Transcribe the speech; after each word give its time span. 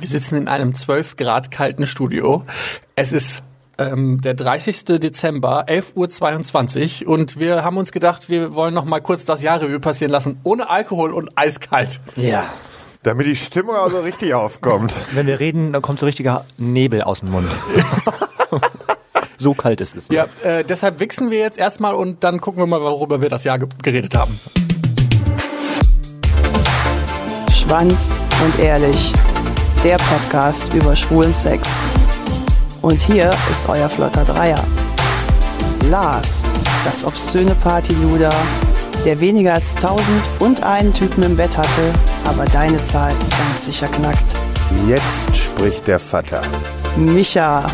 Wir 0.00 0.08
sitzen 0.08 0.36
in 0.36 0.48
einem 0.48 0.74
12 0.74 1.16
Grad 1.16 1.50
kalten 1.50 1.86
Studio. 1.86 2.44
Es 2.96 3.12
ist 3.12 3.42
ähm, 3.76 4.22
der 4.22 4.32
30. 4.32 4.86
Dezember, 4.98 5.66
11.22 5.66 7.04
Uhr 7.04 7.12
und 7.12 7.38
wir 7.38 7.62
haben 7.64 7.76
uns 7.76 7.92
gedacht, 7.92 8.30
wir 8.30 8.54
wollen 8.54 8.72
noch 8.72 8.86
mal 8.86 9.00
kurz 9.00 9.26
das 9.26 9.42
Jahrrevue 9.42 9.78
passieren 9.78 10.10
lassen, 10.10 10.40
ohne 10.42 10.70
Alkohol 10.70 11.12
und 11.12 11.36
eiskalt. 11.36 12.00
Ja. 12.16 12.44
Damit 13.02 13.26
die 13.26 13.36
Stimmung 13.36 13.76
auch 13.76 13.90
so 13.90 14.00
richtig 14.00 14.32
aufkommt. 14.32 14.94
Wenn 15.12 15.26
wir 15.26 15.38
reden, 15.38 15.74
dann 15.74 15.82
kommt 15.82 16.00
so 16.00 16.06
richtiger 16.06 16.46
Nebel 16.56 17.02
aus 17.02 17.20
dem 17.20 17.32
Mund. 17.32 17.48
so 19.36 19.52
kalt 19.52 19.82
ist 19.82 19.96
es. 19.96 20.08
Ja, 20.08 20.26
äh, 20.42 20.64
deshalb 20.64 20.98
wichsen 20.98 21.30
wir 21.30 21.40
jetzt 21.40 21.58
erstmal 21.58 21.94
und 21.94 22.24
dann 22.24 22.40
gucken 22.40 22.62
wir 22.62 22.66
mal, 22.66 22.80
worüber 22.80 23.20
wir 23.20 23.28
das 23.28 23.44
Jahr 23.44 23.58
ge 23.58 23.68
geredet 23.82 24.14
haben. 24.14 24.32
Schwanz 27.52 28.18
und 28.42 28.58
ehrlich. 28.58 29.12
Der 29.82 29.96
Podcast 29.96 30.74
über 30.74 30.94
schwulen 30.94 31.32
Sex. 31.32 31.66
Und 32.82 33.00
hier 33.00 33.30
ist 33.50 33.66
euer 33.66 33.88
flotter 33.88 34.26
Dreier. 34.26 34.62
Lars, 35.88 36.44
das 36.84 37.02
obszöne 37.02 37.54
Partyluder, 37.54 38.32
der 39.06 39.18
weniger 39.20 39.54
als 39.54 39.74
tausend 39.74 40.22
und 40.38 40.62
einen 40.62 40.92
Typen 40.92 41.22
im 41.22 41.34
Bett 41.34 41.56
hatte, 41.56 41.94
aber 42.26 42.44
deine 42.44 42.84
Zahl 42.84 43.14
ganz 43.30 43.64
sicher 43.64 43.86
knackt. 43.86 44.36
Jetzt 44.86 45.34
spricht 45.34 45.88
der 45.88 45.98
Vater. 45.98 46.42
Micha, 46.96 47.64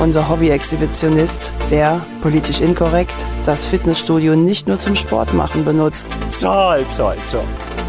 unser 0.00 0.28
Hobby-Exhibitionist, 0.28 1.54
der, 1.70 2.04
politisch 2.20 2.60
inkorrekt, 2.60 3.24
das 3.46 3.64
Fitnessstudio 3.64 4.36
nicht 4.36 4.68
nur 4.68 4.78
zum 4.78 4.94
Sport 4.94 5.32
machen 5.32 5.64
benutzt. 5.64 6.14
Zoll, 6.28 6.86
zoll, 6.88 7.16
zoll. 7.24 7.44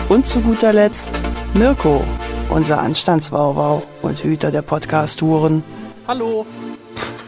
Und 0.08 0.26
zu 0.26 0.40
guter 0.40 0.72
Letzt 0.72 1.22
Mirko, 1.54 2.04
unser 2.50 2.80
Anstandswauwau 2.80 3.84
und 4.02 4.24
Hüter 4.24 4.52
der 4.52 4.62
Podcast-Touren. 4.62 5.64
Hallo. 6.08 6.46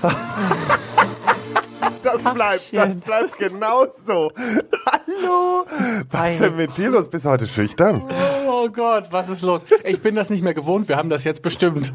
Das 2.04 2.24
bleibt, 2.24 2.64
das 2.74 3.02
bleibt 3.02 3.38
genauso. 3.38 4.32
Hallo. 4.86 5.66
Was 6.10 6.32
ist 6.32 6.42
denn 6.42 6.56
mit 6.56 6.78
dir 6.78 6.90
los? 6.90 7.10
Bist 7.10 7.26
du 7.26 7.30
heute 7.30 7.46
schüchtern? 7.46 8.02
Oh 8.48 8.70
Gott, 8.70 9.08
was 9.12 9.28
ist 9.28 9.42
los? 9.42 9.62
Ich 9.84 10.02
bin 10.02 10.16
das 10.16 10.30
nicht 10.30 10.42
mehr 10.42 10.54
gewohnt. 10.54 10.88
Wir 10.88 10.96
haben 10.96 11.10
das 11.10 11.26
jetzt 11.26 11.42
bestimmt 11.42 11.92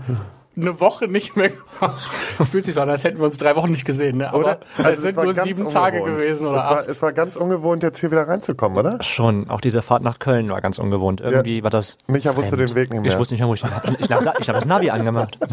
eine 0.57 0.81
Woche 0.81 1.09
nicht 1.09 1.35
mehr 1.37 1.49
gemacht. 1.49 2.07
Es 2.39 2.49
fühlt 2.49 2.65
sich 2.67 2.75
so 2.75 2.81
an, 2.83 2.91
als 2.91 3.05
hätten 3.05 3.19
wir 3.19 3.25
uns 3.25 3.39
drei 3.39 3.57
Wochen 3.57 3.71
nicht 3.71 3.85
gesehen. 3.87 4.19
Ne? 4.19 4.29
Aber 4.29 4.39
Oder? 4.39 4.61
es 4.79 4.85
Also 4.85 5.03
sind 5.03 5.17
war 5.17 5.25
nur 5.25 5.35
sieben 5.35 5.67
Tage 5.69 5.99
ungewohnt. 6.01 6.19
gewesen 6.21 6.47
oder 6.47 6.59
es 6.59 6.67
war, 6.67 6.79
acht. 6.81 6.89
es 6.89 7.03
war 7.03 7.13
ganz 7.13 7.37
ungewohnt, 7.37 7.83
jetzt 7.83 8.01
hier 8.01 8.11
wieder 8.11 8.29
reinzukommen, 8.29 8.77
oder? 8.79 9.03
Schon, 9.03 9.49
auch 9.49 9.61
diese 9.63 9.81
Fahrt 9.83 10.03
nach 10.03 10.19
Köln 10.19 10.51
war 10.51 10.61
ganz 10.61 10.79
ungewohnt. 10.79 11.21
Irgendwie 11.23 11.63
war 11.63 11.71
das. 11.71 11.97
Micha 12.07 12.37
wusste 12.37 12.57
fremd. 12.57 12.71
den 12.71 12.77
Weg 12.77 12.91
nicht 12.93 13.03
mehr. 13.03 13.13
Ich 13.13 13.19
wusste 13.19 13.35
nicht 13.35 13.41
mehr, 13.41 13.49
wo 13.49 13.55
ich. 13.55 13.63
Ich, 13.63 14.01
ich, 14.01 14.11
ich 14.11 14.11
habe 14.13 14.53
das 14.53 14.65
Navi 14.65 14.91
angemacht. 14.91 15.39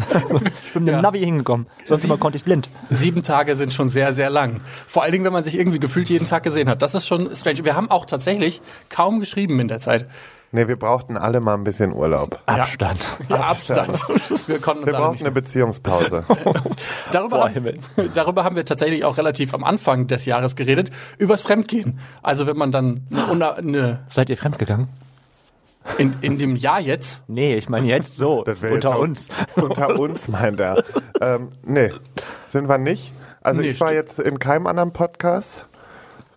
Ich 0.62 0.74
bin 0.74 0.84
mit 0.84 0.94
dem 0.94 1.00
Navi 1.00 1.18
hingekommen. 1.20 1.66
Sonst 1.84 2.04
immer 2.04 2.16
konnte 2.18 2.36
ich 2.36 2.44
blind. 2.44 2.68
Sieben 2.90 3.22
Tage 3.22 3.56
sind 3.56 3.74
schon 3.74 3.88
sehr, 3.88 4.12
sehr 4.12 4.30
lang. 4.30 4.60
Vor 4.86 5.02
allen 5.02 5.12
Dingen, 5.12 5.24
wenn 5.24 5.32
man 5.32 5.42
sich 5.44 5.56
irgendwie 5.58 5.80
gefühlt 5.80 6.08
jeden 6.08 6.26
Tag 6.26 6.42
gesehen 6.42 6.68
hat. 6.68 6.82
Das 6.82 6.94
ist 6.94 7.06
schon 7.06 7.34
strange. 7.34 7.64
Wir 7.64 7.74
haben 7.74 7.90
auch 7.90 8.04
tatsächlich 8.06 8.60
kaum 8.88 9.18
geschrieben 9.20 9.58
in 9.60 9.68
der 9.68 9.80
Zeit. 9.80 10.06
Nee, 10.52 10.66
wir 10.66 10.76
brauchten 10.76 11.16
alle 11.16 11.40
mal 11.40 11.54
ein 11.54 11.62
bisschen 11.62 11.92
Urlaub. 11.92 12.40
Abstand. 12.46 13.18
Ja, 13.28 13.36
Abstand. 13.36 13.96
Wir 14.48 14.58
konnten 14.60 14.84
Wir 14.84 14.94
brauchten 14.94 15.20
eine 15.20 15.30
Beziehungspause. 15.30 16.24
Darüber, 17.12 17.36
Boah, 17.36 17.44
haben, 17.44 17.52
Himmel. 17.54 17.78
darüber 18.14 18.42
haben 18.42 18.56
wir 18.56 18.64
tatsächlich 18.64 19.04
auch 19.04 19.16
relativ 19.16 19.54
am 19.54 19.62
Anfang 19.62 20.08
des 20.08 20.24
Jahres 20.24 20.56
geredet, 20.56 20.90
übers 21.18 21.42
Fremdgehen. 21.42 22.00
Also 22.22 22.48
wenn 22.48 22.56
man 22.56 22.72
dann 22.72 23.06
eine, 23.12 23.54
eine, 23.54 24.00
Seid 24.08 24.28
ihr 24.28 24.36
fremdgegangen? 24.36 24.88
in, 25.98 26.14
in 26.20 26.38
dem 26.38 26.56
Jahr 26.56 26.80
jetzt, 26.80 27.20
Nee, 27.28 27.54
ich 27.56 27.68
meine 27.68 27.86
jetzt 27.86 28.16
so. 28.16 28.44
Unter 28.44 28.70
jetzt 28.70 28.84
uns. 28.86 29.28
Unter 29.54 29.98
uns, 30.00 30.28
meint 30.28 30.60
er. 30.60 30.82
Ähm, 31.20 31.52
nee, 31.64 31.90
sind 32.44 32.68
wir 32.68 32.78
nicht. 32.78 33.12
Also 33.40 33.60
Nee, 33.60 33.68
ich 33.68 33.80
war 33.80 33.92
jetzt 33.92 34.18
in 34.18 34.38
keinem 34.38 34.66
anderen 34.66 34.92
Podcast. 34.92 35.66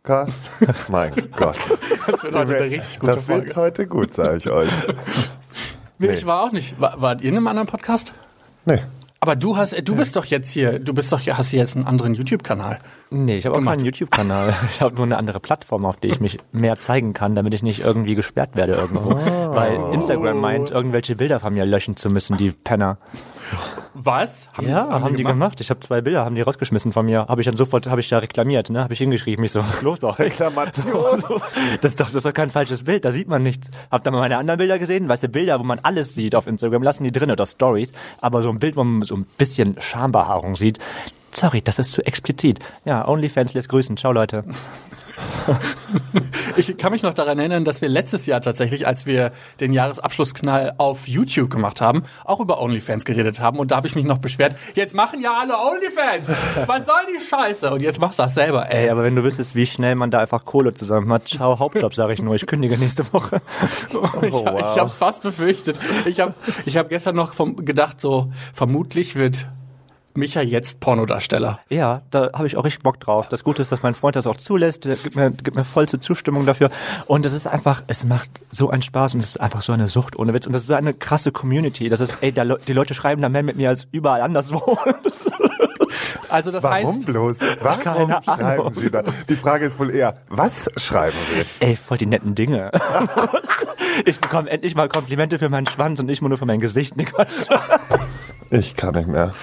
Podcast. 0.08 0.52
Mein 0.90 1.14
Gott. 1.38 1.56
das 1.56 2.24
wird 2.24 2.36
heute 2.36 2.56
eine 2.58 2.59
richtig 2.66 3.00
gute 3.00 3.14
Das 3.14 3.28
wird 3.30 3.46
Folge. 3.46 3.56
heute 3.56 3.88
gut, 3.88 4.14
sage 4.14 4.38
ich 4.38 4.50
euch. 4.50 4.69
Nee, 6.00 6.08
nee. 6.08 6.14
ich 6.16 6.25
war 6.25 6.41
auch 6.41 6.52
nicht. 6.52 6.81
War, 6.81 7.00
wart 7.02 7.22
ihr 7.22 7.30
in 7.30 7.38
einem 7.38 7.47
anderen 7.47 7.68
Podcast? 7.68 8.13
Nee. 8.66 8.80
Aber 9.22 9.36
du 9.38 9.56
hast, 9.56 9.74
du 9.88 9.96
bist 9.96 10.16
doch 10.18 10.25
jetzt 10.25 10.50
hier, 10.50 10.80
du 10.80 10.94
bist 10.94 11.13
doch, 11.13 11.19
hier- 11.22 11.38
hast 11.38 11.50
hier 11.52 11.59
jetzt 11.59 11.75
einen 11.78 11.86
anderen 11.86 12.16
YouTube-Kanal. 12.16 12.80
Nee, 13.12 13.38
ich 13.38 13.46
habe 13.46 13.56
auch 13.56 13.59
gemacht. 13.59 13.78
keinen 13.78 13.86
YouTube-Kanal. 13.86 14.53
Ich 14.72 14.81
habe 14.81 14.96
nur 14.96 15.06
eine 15.06 15.18
andere 15.18 15.40
Plattform, 15.40 15.86
auf 15.86 15.96
der 15.97 16.09
ich 16.09 16.19
mich 16.19 16.40
mehr 16.52 16.78
zeigen 16.78 17.13
kann, 17.13 17.36
damit 17.36 17.53
ich 17.53 17.62
nicht 17.63 17.80
irgendwie 17.81 18.16
gesperrt 18.16 18.56
werde 18.56 18.74
irgendwo. 18.74 19.12
Weil 19.56 19.94
Instagram 19.94 20.42
meint, 20.42 20.72
irgendwelche 20.72 21.16
Bilder 21.16 21.40
von 21.40 21.53
mir 21.53 21.66
löschen 21.66 21.96
zu 21.96 22.09
müssen, 22.09 22.36
die 22.38 22.52
Penner. 22.52 22.97
Was? 23.94 24.50
Ja, 24.62 24.90
haben, 24.90 25.16
die 25.16 25.24
gemacht. 25.24 25.59
Ich 25.62 25.70
habe 25.70 25.80
zwei 25.80 26.02
Bilder, 26.02 26.26
haben 26.26 26.36
die 26.36 26.42
rausgeschmissen 26.42 26.92
von 26.92 27.06
mir. 27.06 27.28
Habe 27.28 27.42
ich 27.42 27.46
dann 27.46 27.56
sofort, 27.56 27.88
habe 27.88 28.02
ich 28.02 28.09
da 28.09 28.20
reklamiert, 28.20 28.70
ne? 28.70 28.84
Habe 28.84 28.94
ich 28.94 29.00
hingeschrieben. 29.00 29.44
Ich 29.46 29.52
so, 29.52 29.59
was 29.59 29.76
ist 29.76 29.81
los 29.84 30.00
bei 30.00 30.09
euch? 30.09 30.20
Reklamation. 30.20 31.24
Das 31.81 31.92
ist 31.92 32.00
doch, 32.00 32.08
das 32.08 32.16
ist 32.16 32.26
doch 32.26 32.34
kein 32.34 32.50
falsches 32.50 32.84
Bild, 32.84 33.06
da 33.06 33.12
sieht 33.12 33.28
man 33.28 33.44
nichts. 33.44 33.70
Habt 33.92 34.08
ihr 34.08 34.12
mal 34.12 34.20
meine 34.20 34.38
anderen 34.38 34.58
Bilder 34.58 34.80
gesehen? 34.80 35.09
Weißt 35.09 35.24
du, 35.24 35.28
Bilder, 35.28 35.59
wo 35.59 35.64
man 35.64 35.80
alles 35.80 36.16
sieht 36.16 36.36
auf 36.36 36.48
Instagram, 36.48 36.84
lassen 36.84 37.04
die 37.04 37.12
drin 37.12 37.31
oder 37.31 37.46
Stories. 37.46 37.94
Aber 38.22 38.42
so 38.42 38.50
ein 38.50 38.59
Bild, 38.59 38.76
wo 38.76 38.84
man 38.84 39.04
so 39.04 39.16
ein 39.16 39.26
bisschen 39.38 39.76
Schambehaarung 39.80 40.56
sieht, 40.56 40.80
sorry, 41.31 41.62
das 41.62 41.80
ist 41.80 41.92
zu 41.92 42.06
explizit. 42.06 42.60
Ja, 42.86 43.08
OnlyFans 43.08 43.54
lässt 43.54 43.70
grüßen. 43.70 43.98
Ciao, 43.98 44.12
Leute. 44.12 44.44
Ich 46.56 46.78
kann 46.78 46.91
mich 46.91 47.01
noch 47.01 47.13
daran 47.13 47.40
erinnern, 47.40 47.66
dass 47.66 47.81
wir 47.81 47.90
letztes 47.90 48.25
Jahr 48.25 48.40
tatsächlich, 48.41 48.85
als 48.85 49.06
wir 49.06 49.31
den 49.59 49.74
Jahresabschlussknall 49.74 50.75
auf 50.78 51.07
YouTube 51.07 51.50
gemacht 51.50 51.81
haben, 51.81 52.03
auch 52.25 52.40
über 52.40 52.62
OnlyFans 52.62 53.06
geredet 53.06 53.40
haben. 53.40 53.57
Und 53.57 53.72
da 53.72 53.78
habe 53.78 53.88
ich 53.88 53.96
mich 53.96 54.06
noch 54.06 54.19
beschwert, 54.19 54.56
jetzt 54.75 54.94
machen 54.94 55.22
ja 55.22 55.34
alle 55.34 55.56
OnlyFans. 55.57 56.29
Was 56.68 56.85
soll 56.85 56.96
die 57.16 57.24
Scheiße? 57.24 57.72
Und 57.72 57.81
jetzt 57.81 58.00
machst 58.00 58.19
du 58.19 58.24
das 58.24 58.35
selber, 58.35 58.69
ey. 58.69 58.84
Ey, 58.84 58.90
aber 58.90 59.03
wenn 59.03 59.16
du 59.16 59.24
wüsstest, 59.24 59.56
wie 59.56 59.66
schnell 59.66 59.96
man 59.96 60.12
da 60.12 60.19
einfach 60.19 60.46
Kohle 60.46 60.74
zusammen 60.74 61.12
hat, 61.12 61.28
ciao, 61.28 61.57
Hauptjob, 61.57 61.94
sage 61.94 62.13
ich 62.13 62.22
nur. 62.22 62.35
Ich 62.35 62.45
kündige 62.45 62.78
nächste 62.78 63.12
Woche. 63.13 63.41
ich 64.22 64.31
wow. 64.31 64.59
ich 64.59 64.80
habe 64.80 64.88
es 64.88 64.95
fast 64.95 65.24
befürchtet. 65.24 65.80
Ich 66.06 66.19
habe 66.19 66.34
ich 66.66 66.78
hab 66.78 66.90
gestern 66.90 67.16
noch 67.16 67.34
vom, 67.34 67.56
gedacht, 67.56 68.00
so 68.00 68.31
vermutlich 68.53 69.16
wird 69.16 69.47
Micha 70.16 70.41
jetzt 70.41 70.79
Pornodarsteller. 70.79 71.59
Ja, 71.69 72.01
da 72.12 72.31
habe 72.34 72.47
ich 72.47 72.56
auch 72.57 72.63
richtig 72.66 72.84
Bock 72.84 73.00
drauf. 73.00 73.28
Das 73.29 73.44
Gute 73.44 73.62
ist, 73.62 73.72
dass 73.72 73.84
mein 73.84 73.94
Freund 73.96 74.16
das 74.16 74.28
auch 74.28 74.38
zulässt. 74.38 74.85
Der 74.85 74.96
gibt 74.96 75.16
mir, 75.16 75.31
gibt 75.31 75.56
mir 75.56 75.63
vollste 75.63 76.00
Zustimmung 76.00 76.46
dafür. 76.46 76.69
Und 77.07 77.25
es 77.25 77.34
ist 77.34 77.47
einfach, 77.47 77.84
es 77.88 78.06
macht 78.06 78.29
so 78.51 78.69
einen 78.69 78.81
Spaß 78.81 79.13
und 79.16 79.19
es 79.22 79.29
ist 79.29 79.41
einfach 79.41 79.62
so 79.62 79.74
eine 79.74 79.88
Sucht 79.88 80.16
ohne 80.18 80.34
Witz. 80.34 80.46
Und 80.46 80.53
das 80.53 80.63
ist 80.63 80.72
eine 80.72 80.94
krasse 80.94 81.31
Community. 81.31 81.90
Das 81.90 82.00
ist, 82.00 82.18
ey, 82.22 82.31
da, 82.31 82.44
Le- 82.44 82.59
die 82.68 82.74
Leute 82.74 82.94
schreiben 82.94 83.22
da 83.22 83.29
mehr 83.29 83.44
mit 83.44 83.56
mir 83.57 83.69
als 83.69 83.88
überall 83.91 84.22
anderswo. 84.22 84.78
Also 86.30 86.50
das 86.50 86.63
Warum 86.63 86.75
heißt, 86.88 87.06
bloß? 87.06 87.40
Warum 87.62 87.80
Keine 87.81 88.22
schreiben 88.24 88.41
Ahnung. 88.62 88.74
Sie 88.74 88.90
da? 88.90 89.03
Die 89.30 89.35
Frage 89.35 89.66
ist 89.66 89.78
wohl 89.80 89.91
eher, 89.91 90.16
was 90.30 90.68
schreiben 90.78 91.16
Sie? 91.31 91.45
ey, 91.63 91.75
voll 91.75 92.00
die 92.00 92.07
netten 92.07 92.34
Dinge. 92.34 92.72
ich 94.06 94.19
bekomme 94.19 94.50
endlich 94.50 94.74
mal 94.74 94.90
Komplimente 94.90 95.38
für 95.38 95.50
meinen 95.50 95.68
Schwanz 95.68 96.00
und 96.00 96.07
nicht 96.07 96.24
nur 96.24 96.35
für 96.38 96.47
mein 96.47 96.59
Gesicht. 96.59 96.95
Ich 98.56 98.75
kann 98.75 98.94
nicht 98.94 99.08
mehr. 99.08 99.34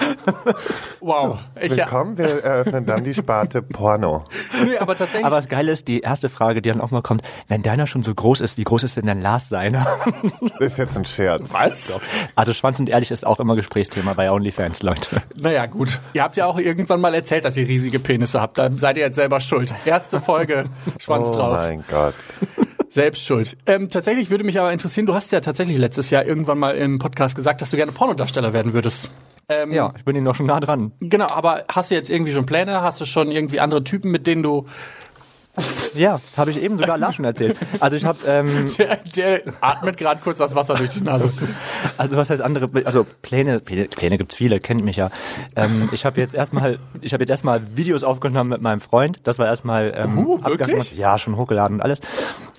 wow. 1.01 1.37
Ich, 1.61 1.75
Willkommen, 1.75 2.17
wir 2.17 2.45
eröffnen 2.45 2.87
dann 2.87 3.03
die 3.03 3.13
Sparte 3.13 3.61
Porno. 3.63 4.23
nee, 4.65 4.79
aber 4.79 4.97
tatsächlich. 4.97 5.25
Aber 5.25 5.35
das 5.35 5.49
Geile 5.49 5.73
ist, 5.73 5.89
die 5.89 6.01
erste 6.01 6.29
Frage, 6.29 6.63
die 6.63 6.71
dann 6.71 6.81
auch 6.81 6.93
mal 6.93 7.03
kommt, 7.03 7.23
wenn 7.49 7.61
deiner 7.63 7.89
schon 7.89 8.05
so 8.05 8.15
groß 8.15 8.41
ist, 8.41 8.57
wie 8.57 8.63
groß 8.63 8.85
ist 8.85 8.97
denn 8.99 9.07
dein 9.07 9.21
Lars 9.21 9.49
seiner? 9.49 9.97
Ist 10.61 10.79
jetzt 10.79 10.97
ein 10.97 11.05
Scherz. 11.05 11.53
Was? 11.53 11.99
Also 12.37 12.53
Schwanz 12.53 12.79
und 12.79 12.89
ehrlich 12.89 13.11
ist 13.11 13.27
auch 13.27 13.41
immer 13.41 13.57
Gesprächsthema 13.57 14.13
bei 14.13 14.31
OnlyFans, 14.31 14.83
Leute. 14.83 15.23
Naja, 15.41 15.67
gut. 15.67 15.99
Ihr 16.13 16.23
habt 16.23 16.37
ja 16.37 16.47
auch 16.47 16.59
irgendwann 16.59 17.01
mal 17.01 17.13
erzählt, 17.15 17.45
dass 17.45 17.57
ihr 17.57 17.67
riesige 17.67 17.99
Penisse 17.99 18.41
habt. 18.41 18.59
Da 18.59 18.71
seid 18.71 18.97
ihr 18.97 19.05
jetzt 19.05 19.17
selber 19.17 19.41
schuld. 19.41 19.75
Erste 19.87 20.21
Folge, 20.21 20.67
Schwanz 21.01 21.29
Oh 21.29 21.33
drauf. 21.33 21.57
mein 21.57 21.83
Gott. 21.91 22.15
Selbst 22.91 23.25
schuld. 23.25 23.57
Ähm, 23.67 23.89
tatsächlich 23.89 24.31
würde 24.31 24.45
mich 24.45 24.59
aber 24.59 24.73
interessieren, 24.73 25.07
du 25.07 25.15
hast 25.15 25.33
ja 25.33 25.41
tatsächlich 25.41 25.79
letztes 25.79 26.11
Jahr 26.11 26.25
irgendwann 26.27 26.59
mal 26.59 26.77
im 26.77 26.99
Podcast 26.99 27.37
gesagt, 27.37 27.63
dass 27.63 27.71
du 27.71 27.77
gerne 27.77 27.93
Pornodarsteller 27.93 28.53
werden 28.53 28.73
würdest. 28.73 29.09
Ähm, 29.49 29.71
Ja, 29.73 29.95
ich 29.97 30.05
bin 30.05 30.17
Ihnen 30.17 30.25
noch 30.25 30.35
schon 30.35 30.47
nah 30.47 30.61
dran. 30.61 30.93
Genau, 31.01 31.27
aber 31.29 31.65
hast 31.69 31.91
du 31.91 31.95
jetzt 31.95 32.11
irgendwie 32.11 32.33
schon 32.33 32.47
Pläne? 32.47 32.83
Hast 32.83 33.01
du 33.01 33.05
schon 33.05 33.31
irgendwie 33.31 33.61
andere 33.61 33.85
Typen, 33.85 34.11
mit 34.11 34.27
denen 34.27 34.43
du... 34.43 34.67
Ja, 35.95 36.21
habe 36.37 36.51
ich 36.51 36.63
eben 36.63 36.79
sogar 36.79 36.97
Lars 36.99 37.17
schon 37.17 37.25
erzählt. 37.25 37.57
Also 37.81 37.97
ich 37.97 38.05
habe, 38.05 38.19
ähm, 38.27 38.71
Der, 38.79 38.99
der 39.17 39.43
atmet 39.61 39.97
gerade 39.97 40.21
kurz 40.23 40.39
das 40.39 40.55
Wasser 40.55 40.75
durch 40.75 40.91
die 40.91 41.03
Nase. 41.03 41.33
also 41.99 42.17
was 42.17 42.31
heißt 42.31 42.41
andere, 42.43 42.71
also 42.85 43.07
Pläne, 43.23 43.61
Pläne, 43.61 43.87
Pläne 43.87 44.17
gibt's 44.17 44.37
viele, 44.37 44.61
kennt 44.61 44.85
mich 44.85 44.97
ja. 44.97 45.11
Ähm, 45.57 45.89
ich 45.93 46.05
habe 46.05 46.21
jetzt 46.21 46.35
erstmal, 46.35 46.79
ich 47.01 47.13
habe 47.13 47.23
jetzt 47.23 47.31
erstmal 47.31 47.61
Videos 47.77 48.05
aufgenommen 48.05 48.51
mit 48.51 48.63
meinem 48.63 48.81
Freund. 48.81 49.19
Das 49.25 49.39
war 49.39 49.47
erstmal 49.47 49.93
ähm, 49.97 50.19
Uh, 50.19 50.45
wirklich? 50.45 50.97
Ja, 50.97 51.19
schon 51.19 51.37
hochgeladen 51.37 51.77
und 51.79 51.83
alles. 51.83 52.01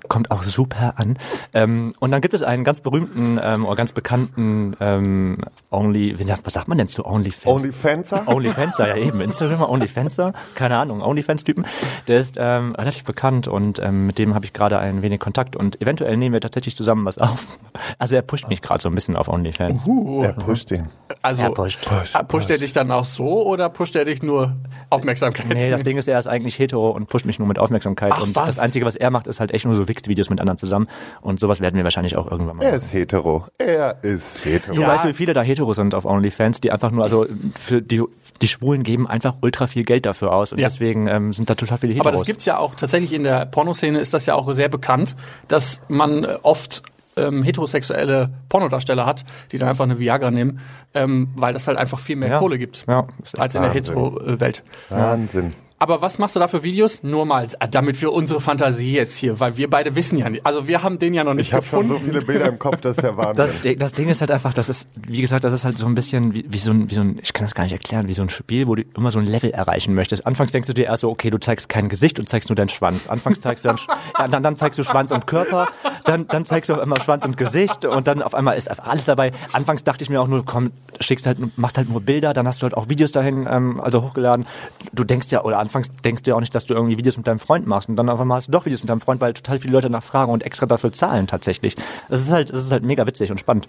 Kommt 0.10 0.30
auch 0.32 0.44
super 0.44 0.96
an. 0.98 1.18
Ähm, 1.54 1.94
und 2.00 2.12
dann 2.12 2.20
gibt 2.20 2.34
es 2.34 2.44
einen 2.44 2.64
ganz 2.66 2.82
berühmten 2.82 3.40
ähm, 3.42 3.66
oder 3.66 3.76
ganz 3.78 3.94
bekannten 3.94 4.76
ähm, 4.82 5.38
Only, 5.70 6.20
wie 6.20 6.24
sagt, 6.24 6.46
was 6.46 6.54
sagt 6.54 6.68
man 6.68 6.78
denn 6.78 6.88
zu 6.88 7.06
OnlyFans? 7.06 7.46
Onlyfanser? 7.48 8.28
Onlyfanser, 8.28 8.88
ja 8.90 8.96
eben. 8.98 9.22
Instagramer, 9.22 9.70
Onlyfanser, 9.70 10.34
keine 10.56 10.78
Ahnung, 10.78 11.02
Onlyfans-Typen. 11.02 11.66
Der 12.10 12.20
ist 12.20 12.36
ähm, 12.38 12.76
relativ 12.82 13.04
bekannt 13.06 13.48
und 13.48 13.80
ähm, 13.80 14.06
mit 14.08 14.18
dem 14.18 14.36
habe 14.36 14.46
ich 14.46 14.54
gerade 14.54 14.78
ein 14.80 15.02
wenig 15.02 15.20
Kontakt 15.20 15.56
und 15.56 15.82
eventuell 15.82 16.18
nehmen 16.18 16.34
wir 16.34 16.42
tatsächlich 16.42 16.76
zusammen 16.76 17.06
was 17.06 17.18
auf. 17.18 17.58
Also 17.98 18.16
er 18.16 18.22
pusht 18.22 18.48
mich 18.48 18.62
gerade 18.62 18.82
so 18.82 18.90
ein 18.90 18.96
bisschen 18.96 19.16
auf 19.16 19.28
OnlyFans. 19.28 19.86
Uh, 19.88 20.24
Er 20.24 20.34
pusht 20.34 20.72
ihn. 20.72 20.88
also 21.22 21.44
Er 21.44 21.52
pusht. 21.52 21.80
Push, 21.86 22.16
Ah, 22.16 22.24
pusht 22.24 22.50
er 22.52 22.58
dich 22.58 22.74
dann 22.74 22.92
auch 22.92 23.06
so 23.06 23.46
oder 23.46 23.70
pusht 23.70 23.96
er 23.96 24.06
dich 24.06 24.22
nur 24.24 24.56
Aufmerksamkeit? 24.90 25.48
Nee, 25.48 25.70
das 25.70 25.84
Ding 25.84 25.98
ist, 25.98 26.08
er 26.08 26.20
ist 26.20 26.28
eigentlich 26.28 26.58
hetero 26.60 26.90
und 26.92 27.08
pusht 27.08 27.26
mich 27.26 27.40
nur 27.40 27.48
mit 27.48 27.60
Aufmerksamkeit. 27.60 28.12
Ach, 28.16 28.24
und 28.24 28.36
was? 28.36 28.46
das 28.46 28.60
Einzige, 28.60 28.86
was 28.86 28.96
er 28.96 29.10
macht, 29.12 29.28
ist 29.28 29.40
halt 29.40 29.52
echt 29.54 29.66
nur 29.66 29.74
so 29.76 29.88
Wichs-Videos 29.88 30.30
mit 30.30 30.40
anderen 30.42 30.58
zusammen. 30.58 30.88
Und 31.22 31.40
sowas 31.40 31.62
werden 31.62 31.76
wir 31.76 31.84
wahrscheinlich 31.84 32.18
auch 32.18 32.30
irgendwann 32.30 32.58
mal 32.58 32.64
Er 32.64 32.72
machen. 32.72 32.78
ist 32.82 32.94
hetero. 32.94 33.46
Er 33.58 34.04
ist 34.04 34.44
hetero. 34.46 34.76
Du 34.76 34.82
Ja. 34.82 34.88
weißt, 34.90 35.06
wie 35.06 35.14
viele 35.14 35.34
da 35.34 35.42
hetero 35.42 35.74
sind 35.74 35.96
auf 35.96 36.06
OnlyFans, 36.06 36.60
die 36.62 36.72
einfach 36.72 36.92
nur, 36.92 37.04
also 37.04 37.26
für 37.58 37.82
die, 37.82 38.04
die 38.42 38.48
Schwulen 38.48 38.84
geben 38.84 39.08
einfach 39.08 39.36
ultra 39.42 39.68
viel 39.68 39.84
Geld 39.84 40.06
dafür 40.06 40.34
aus 40.34 40.52
und 40.52 40.60
Ja. 40.60 40.68
deswegen 40.68 41.08
ähm, 41.08 41.34
sind 41.34 41.50
da 41.50 41.56
total 41.56 41.78
viele 41.78 41.94
Heteros. 41.94 42.08
Aber 42.08 42.18
das 42.18 42.26
gibt's 42.26 42.46
ja 42.46 42.58
auch 42.58 42.76
tatsächlich 42.76 43.14
in 43.14 43.24
der 43.24 43.46
Pornoszene 43.46 44.00
ist 44.00 44.14
das 44.14 44.26
ja 44.26 44.36
auch 44.36 44.52
sehr 44.54 44.70
bekannt, 44.70 45.16
dass 45.48 45.82
man 45.88 46.24
äh, 46.24 46.38
oft 46.44 46.84
ähm, 47.18 47.44
heterosexuelle 47.44 48.32
Pornodarsteller 48.50 49.06
hat, 49.06 49.26
die 49.52 49.58
dann 49.58 49.68
einfach 49.68 49.84
eine 49.84 50.00
Viagra 50.00 50.32
nehmen, 50.32 50.60
ähm, 50.94 51.30
weil 51.36 51.52
das 51.54 51.68
halt 51.68 51.78
einfach 51.78 52.00
viel 52.00 52.16
mehr 52.16 52.30
Ja. 52.30 52.40
Kohle 52.40 52.58
gibt 52.58 52.86
Ja, 52.88 53.06
als 53.38 53.54
in 53.56 53.62
der. 53.62 53.72
Hetero-Welt. 53.72 54.64
Wahnsinn. 54.90 55.54
Aber 55.82 56.00
was 56.04 56.20
machst 56.20 56.36
du 56.36 56.40
da 56.40 56.48
für 56.48 56.62
Videos? 56.64 57.02
Nur 57.02 57.26
mal, 57.26 57.48
äh, 57.60 57.68
damit 57.68 58.00
wir 58.04 58.14
unsere 58.14 58.40
Fantasie 58.40 58.94
jetzt 58.94 59.18
hier, 59.18 59.40
weil 59.40 59.58
wir 59.58 59.68
beide 59.68 59.96
wissen 59.96 60.16
ja 60.20 60.30
nicht, 60.30 60.46
also 60.46 60.68
wir 60.68 60.84
haben 60.84 61.00
den 61.00 61.16
ja 61.16 61.24
noch 61.24 61.34
nicht 61.34 61.48
Ich 61.48 61.54
habe 61.56 61.66
schon 61.66 61.82
gefunden. 61.82 62.04
so 62.06 62.12
viele 62.12 62.22
Bilder 62.24 62.46
im 62.46 62.60
Kopf, 62.60 62.82
das 62.82 62.98
ist 62.98 63.04
der 63.04 63.18
Wahnsinn. 63.18 63.36
Das, 63.36 63.62
Ding- 63.62 63.80
das 63.80 63.94
Ding 63.94 64.08
ist 64.08 64.22
halt 64.22 64.30
einfach, 64.30 64.54
das 64.54 64.70
ist, 64.70 64.88
wie 65.08 65.22
gesagt, 65.22 65.44
das 65.44 65.54
ist 65.54 65.66
halt 65.66 65.80
so 65.80 65.88
ein 65.88 65.96
bisschen 65.96 66.36
wie, 66.36 66.46
wie, 66.48 66.60
so 66.60 66.70
ein, 66.70 66.92
wie 66.92 66.94
so 66.94 67.02
ein, 67.02 67.18
ich 67.24 67.34
kann 67.34 67.46
das 67.46 67.56
gar 67.56 67.64
nicht 67.64 67.72
erklären, 67.74 68.08
wie 68.08 68.14
so 68.14 68.22
ein 68.22 68.30
Spiel, 68.30 68.68
wo 68.68 68.76
du 68.76 68.84
immer 68.96 69.10
so 69.10 69.18
ein 69.18 69.26
Level 69.26 69.50
erreichen 69.50 69.96
möchtest. 69.96 70.28
Anfangs 70.28 70.52
denkst 70.52 70.68
du 70.68 70.74
dir 70.76 70.86
erst 70.86 71.02
so, 71.02 71.10
okay, 71.10 71.32
du 71.32 71.40
zeigst 71.40 71.68
kein 71.68 71.90
Gesicht 71.90 72.20
und 72.20 72.30
zeigst 72.30 72.50
nur 72.50 72.56
deinen 72.56 72.70
Schwanz. 72.70 73.08
Anfangs 73.08 73.40
zeigst 73.40 73.66
du 73.66 73.70
dann, 73.70 73.78
ja, 74.20 74.28
dann, 74.28 74.44
dann 74.44 74.58
zeigst 74.58 74.78
du 74.78 74.84
Schwanz 74.84 75.10
und 75.12 75.26
Körper, 75.26 75.68
dann, 76.06 76.28
dann 76.28 76.46
zeigst 76.46 76.70
du 76.70 76.76
auf 76.76 76.80
einmal 76.80 77.02
Schwanz 77.02 77.26
und 77.26 77.38
Gesicht 77.38 77.86
und 77.86 78.06
dann 78.06 78.22
auf 78.22 78.36
einmal 78.36 78.56
ist 78.56 78.70
einfach 78.70 78.88
alles 78.88 79.06
dabei. 79.06 79.32
Anfangs 79.52 79.84
dachte 79.84 80.04
ich 80.04 80.12
mir 80.12 80.22
auch 80.22 80.28
nur, 80.28 80.46
komm, 80.46 80.70
schickst 81.00 81.26
halt, 81.26 81.40
machst 81.58 81.78
halt 81.80 81.90
nur 81.90 82.02
Bilder, 82.02 82.34
dann 82.34 82.48
hast 82.48 82.62
du 82.62 82.66
halt 82.66 82.78
auch 82.78 82.88
Videos 82.88 83.12
dahin, 83.12 83.48
ähm, 83.50 83.82
also 83.82 84.04
hochgeladen. 84.04 84.46
Du 84.94 85.04
denkst 85.04 85.28
ja, 85.32 85.44
oder 85.44 85.58
anfangs 85.72 85.90
denkst 86.04 86.24
du 86.24 86.32
ja 86.32 86.36
auch 86.36 86.42
nicht, 86.42 86.54
dass 86.54 86.66
du 86.66 86.74
irgendwie 86.74 86.98
Videos 86.98 87.16
mit 87.18 87.28
deinem 87.28 87.40
Freund 87.40 87.66
machst 87.66 87.88
und 87.90 87.96
dann 87.96 88.10
auf 88.10 88.20
einmal 88.20 88.38
hast 88.38 88.48
du 88.48 88.52
doch 88.52 88.66
Videos 88.66 88.82
mit 88.84 88.90
deinem 88.90 89.02
Freund, 89.02 89.22
weil 89.22 89.34
total 89.34 89.60
viele 89.60 89.74
Leute 89.74 89.90
nachfragen 89.90 90.32
und 90.32 90.44
extra 90.44 90.66
dafür 90.66 90.92
zahlen 90.92 91.28
tatsächlich. 91.28 91.76
Das 92.10 92.22
ist 92.22 92.32
halt, 92.32 92.50
das 92.52 92.60
ist 92.60 92.72
halt 92.72 92.84
mega 92.84 93.08
witzig 93.08 93.32
und 93.32 93.40
spannend. 93.40 93.68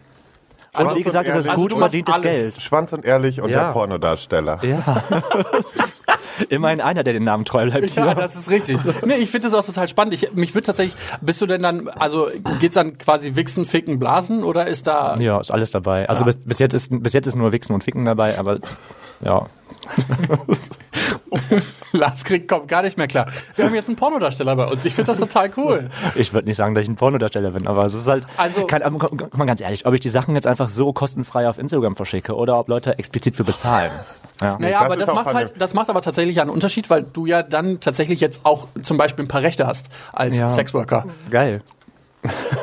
Schwanz 0.75 0.97
wie 0.97 1.03
gesagt, 1.03 1.29
es 1.29 1.37
ist 1.37 1.53
gut 1.55 1.73
Also 1.73 1.79
verdientes 1.81 2.15
alles. 2.15 2.23
Geld. 2.25 2.63
Schwanz 2.63 2.93
und 2.95 3.05
ehrlich 3.05 3.43
und 3.43 3.51
Ja. 3.51 3.65
der 3.65 3.73
Pornodarsteller. 3.73 4.59
Ja. 4.63 5.03
Immerhin 6.49 6.81
einer, 6.81 7.05
der 7.05 7.13
den 7.13 7.25
Namen 7.25 7.45
treu 7.45 7.67
bleibt 7.71 7.91
hier. 7.91 8.07
Ja, 8.07 8.15
das 8.15 8.35
ist 8.37 8.51
richtig. 8.51 8.79
Nee, 9.05 9.17
ich 9.17 9.31
finde 9.31 9.49
das 9.51 9.55
auch 9.59 9.67
total 9.67 9.87
spannend. 9.87 10.15
Ich, 10.15 10.33
mich 10.33 10.55
würde 10.55 10.67
tatsächlich, 10.67 10.97
bist 11.21 11.43
du 11.43 11.47
denn 11.47 11.61
dann, 11.63 11.89
also 11.89 12.29
geht's 12.59 12.75
dann 12.75 12.97
quasi 12.97 13.37
Wichsen, 13.37 13.67
Ficken, 13.67 13.99
Blasen 13.99 14.43
oder 14.45 14.67
ist 14.67 14.87
da 14.87 15.15
Ja, 15.17 15.39
ist 15.41 15.51
alles 15.51 15.73
dabei. 15.73 16.09
Also 16.09 16.25
bis, 16.25 16.39
bis 16.39 16.59
jetzt 16.59 16.73
ist 16.73 16.89
bis 17.03 17.13
jetzt 17.13 17.27
ist 17.27 17.35
nur 17.35 17.53
Wichsen 17.53 17.75
und 17.75 17.85
Ficken 17.85 18.07
dabei, 18.07 18.39
aber 18.39 18.59
ja. 19.25 19.47
Lars 21.93 22.25
kriegt 22.25 22.49
kommt 22.49 22.69
gar 22.69 22.83
nicht 22.83 22.97
mehr 22.97 23.07
klar. 23.07 23.27
Wir 23.57 23.65
haben 23.65 23.75
jetzt 23.75 23.89
einen 23.89 23.97
Pornodarsteller 23.97 24.55
bei 24.57 24.67
uns. 24.67 24.85
Ich 24.85 24.95
finde 24.95 25.11
das 25.13 25.19
total 25.19 25.51
cool. 25.57 25.91
Ich 26.15 26.33
würde 26.33 26.49
nicht 26.49 26.57
sagen, 26.57 26.75
dass 26.75 26.83
ich 26.83 26.89
ein 26.89 26.95
Pornodarsteller 26.95 27.51
bin, 27.51 27.67
aber 27.67 27.85
es 27.85 27.95
ist 27.95 28.07
halt 28.07 28.27
Also- 28.37 28.67
kein, 28.67 28.83
aber 28.83 28.99
guck 28.99 29.19
guck 29.19 29.37
mal 29.37 29.45
ganz 29.47 29.61
ehrlich, 29.61 29.85
ob 29.87 29.95
ich 29.95 30.01
die 30.01 30.09
Sachen 30.09 30.35
jetzt 30.35 30.47
einfach 30.47 30.69
so 30.69 30.93
kostenfrei 30.93 31.49
auf 31.49 31.59
Instagram 31.59 31.97
verschicke 31.97 32.35
oder 32.37 32.59
ob 32.59 32.69
Leute 32.69 32.99
explizit 32.99 33.37
für 33.37 33.45
bezahlen. 33.45 33.91
Ja. 34.41 34.57
Naja, 34.59 34.79
das 34.79 34.87
aber 34.87 34.97
das 34.97 35.07
macht 35.15 35.35
halt, 35.35 35.53
das 35.61 35.75
macht 35.75 35.91
aber 35.91 36.03
tatsächlich 36.03 36.41
einen 36.41 36.51
Unterschied, 36.51 36.89
weil 36.91 37.03
du 37.03 37.27
ja 37.27 37.43
dann 37.43 37.81
tatsächlich 37.81 38.21
jetzt 38.21 38.45
auch 38.45 38.69
zum 38.83 38.97
Beispiel 38.97 39.25
ein 39.25 39.29
paar 39.29 39.43
Rechte 39.43 39.67
hast 39.67 39.89
als 40.13 40.37
Ja. 40.37 40.49
Sexworker. 40.51 41.07
Geil. 41.31 41.63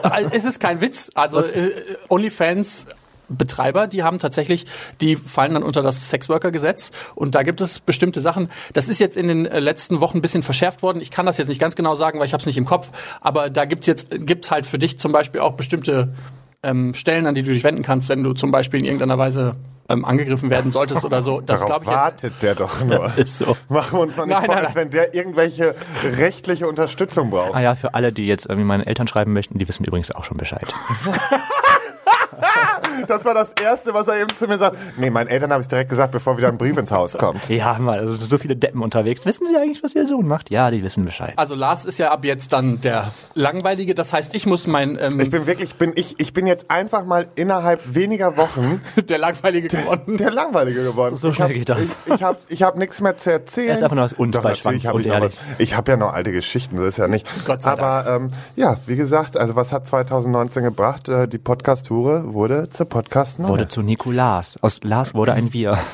Also, 0.03 0.29
es 0.31 0.45
ist 0.45 0.59
kein 0.59 0.79
Witz. 0.81 1.09
Also 1.15 1.41
äh, 1.41 1.69
OnlyFans 2.07 2.87
Betreiber, 3.29 3.87
die 3.87 4.03
haben 4.03 4.17
tatsächlich, 4.17 4.65
die 5.01 5.15
fallen 5.15 5.53
dann 5.53 5.63
unter 5.63 5.81
das 5.81 6.09
Sexworker-Gesetz 6.09 6.91
und 7.15 7.35
da 7.35 7.43
gibt 7.43 7.61
es 7.61 7.79
bestimmte 7.79 8.21
Sachen. 8.21 8.49
Das 8.73 8.89
ist 8.89 8.99
jetzt 8.99 9.17
in 9.17 9.27
den 9.27 9.45
äh, 9.45 9.59
letzten 9.59 10.01
Wochen 10.01 10.17
ein 10.17 10.21
bisschen 10.21 10.43
verschärft 10.43 10.81
worden. 10.81 11.01
Ich 11.01 11.11
kann 11.11 11.25
das 11.25 11.37
jetzt 11.37 11.47
nicht 11.47 11.61
ganz 11.61 11.75
genau 11.75 11.95
sagen, 11.95 12.19
weil 12.19 12.25
ich 12.25 12.33
habe 12.33 12.41
es 12.41 12.47
nicht 12.47 12.57
im 12.57 12.65
Kopf. 12.65 12.89
Aber 13.21 13.49
da 13.49 13.65
gibt's 13.65 13.87
jetzt 13.87 14.07
gibt's 14.09 14.51
halt 14.51 14.65
für 14.65 14.79
dich 14.79 14.99
zum 14.99 15.11
Beispiel 15.11 15.41
auch 15.41 15.53
bestimmte 15.53 16.13
ähm, 16.63 16.93
Stellen, 16.93 17.25
an 17.25 17.35
die 17.35 17.43
du 17.43 17.53
dich 17.53 17.63
wenden 17.63 17.83
kannst, 17.83 18.09
wenn 18.09 18.23
du 18.23 18.33
zum 18.33 18.51
Beispiel 18.51 18.79
in 18.79 18.85
irgendeiner 18.85 19.17
Weise 19.17 19.55
ähm, 19.87 20.05
angegriffen 20.05 20.49
werden 20.49 20.71
solltest 20.71 21.03
oder 21.05 21.23
so. 21.23 21.41
Das 21.41 21.61
Darauf 21.61 21.81
glaube 21.81 21.85
ich 21.85 21.91
jetzt. 21.91 21.99
wartet 21.99 22.33
der 22.41 22.55
doch 22.55 22.83
nur. 22.83 23.11
Ist 23.17 23.37
so. 23.39 23.57
Machen 23.69 23.97
wir 23.97 24.01
uns 24.01 24.17
noch 24.17 24.25
nichts 24.25 24.41
Nein, 24.41 24.45
vor, 24.45 24.55
nein, 24.55 24.65
als 24.65 24.75
wenn 24.75 24.91
der 24.91 25.13
irgendwelche 25.13 25.75
rechtliche 26.03 26.67
Unterstützung 26.67 27.29
braucht. 27.31 27.55
Ah 27.55 27.61
ja, 27.61 27.75
für 27.75 27.93
alle, 27.93 28.11
die 28.11 28.27
jetzt 28.27 28.45
irgendwie 28.45 28.67
meinen 28.67 28.83
Eltern 28.83 29.07
schreiben 29.07 29.33
möchten, 29.33 29.57
die 29.57 29.67
wissen 29.67 29.85
übrigens 29.85 30.11
auch 30.11 30.23
schon 30.23 30.37
Bescheid. 30.37 30.67
Das 33.07 33.25
war 33.25 33.33
das 33.33 33.53
Erste, 33.61 33.93
was 33.93 34.07
er 34.07 34.21
eben 34.21 34.35
zu 34.35 34.47
mir 34.47 34.57
sagt. 34.57 34.77
Nee, 34.97 35.09
meinen 35.09 35.27
Eltern 35.27 35.51
habe 35.51 35.61
ich 35.61 35.67
direkt 35.67 35.89
gesagt, 35.89 36.11
bevor 36.11 36.37
wieder 36.37 36.47
ein 36.49 36.57
Brief 36.57 36.77
ins 36.77 36.91
Haus 36.91 37.17
kommt. 37.17 37.49
Ja, 37.49 37.77
mal, 37.79 37.99
also 37.99 38.13
so 38.15 38.37
viele 38.37 38.55
Deppen 38.55 38.81
unterwegs. 38.81 39.25
Wissen 39.25 39.45
Sie 39.47 39.55
eigentlich, 39.55 39.83
was 39.83 39.95
Ihr 39.95 40.07
Sohn 40.07 40.27
macht? 40.27 40.49
Ja, 40.49 40.71
die 40.71 40.83
wissen 40.83 41.03
Bescheid. 41.05 41.33
Also 41.37 41.55
Lars 41.55 41.85
ist 41.85 41.97
ja 41.97 42.11
ab 42.11 42.25
jetzt 42.25 42.53
dann 42.53 42.81
der 42.81 43.11
Langweilige. 43.35 43.95
Das 43.95 44.13
heißt, 44.13 44.33
ich 44.35 44.45
muss 44.45 44.67
mein 44.67 44.97
ähm, 44.99 45.19
Ich 45.19 45.29
bin 45.29 45.47
wirklich, 45.47 45.75
bin 45.75 45.93
ich, 45.95 46.15
ich 46.17 46.33
bin 46.33 46.47
jetzt 46.47 46.69
einfach 46.69 47.05
mal 47.05 47.27
innerhalb 47.35 47.95
weniger 47.95 48.37
Wochen 48.37 48.81
der 48.97 49.17
Langweilige 49.17 49.67
geworden. 49.69 50.17
der 50.17 50.31
Langweilige 50.31 50.83
geworden. 50.83 51.15
So 51.15 51.29
Ich 51.29 51.35
schnell 51.35 51.49
hab, 51.49 51.55
geht 51.55 51.69
das. 51.69 51.95
Ich, 52.05 52.13
ich 52.15 52.23
habe 52.23 52.37
ich 52.47 52.63
hab 52.63 52.77
nichts 52.77 53.01
mehr 53.01 53.17
zu 53.17 53.31
erzählen. 53.31 53.69
Er 53.69 53.75
ist 53.75 53.83
einfach 53.83 53.95
nur 53.95 54.03
das 54.05 54.13
Und 54.13 54.35
Doch, 54.35 54.41
bei 54.43 54.55
Schwanz 54.55 54.85
hab 54.85 54.95
und 54.95 55.01
ich 55.01 55.07
ehrlich. 55.07 55.35
was. 55.37 55.59
Ich 55.59 55.75
habe 55.75 55.91
ja 55.91 55.97
noch 55.97 56.13
alte 56.13 56.31
Geschichten, 56.31 56.77
so 56.77 56.85
ist 56.85 56.97
ja 56.97 57.07
nicht. 57.07 57.27
Gott 57.45 57.63
sei 57.63 57.71
Aber 57.71 58.05
ähm, 58.07 58.31
ja, 58.55 58.77
wie 58.85 58.95
gesagt, 58.95 59.37
also 59.37 59.55
was 59.55 59.71
hat 59.71 59.87
2019 59.87 60.63
gebracht? 60.63 61.07
Äh, 61.09 61.27
die 61.27 61.37
Podcast-Tour 61.37 62.33
wurde 62.33 62.69
zur 62.69 62.88
podcast 62.89 63.39
Wurde 63.39 63.67
zu 63.67 63.81
Nikolas. 63.81 64.57
Aus 64.61 64.81
Lars 64.83 65.13
wurde 65.15 65.33
ein 65.33 65.53
Wir. 65.53 65.77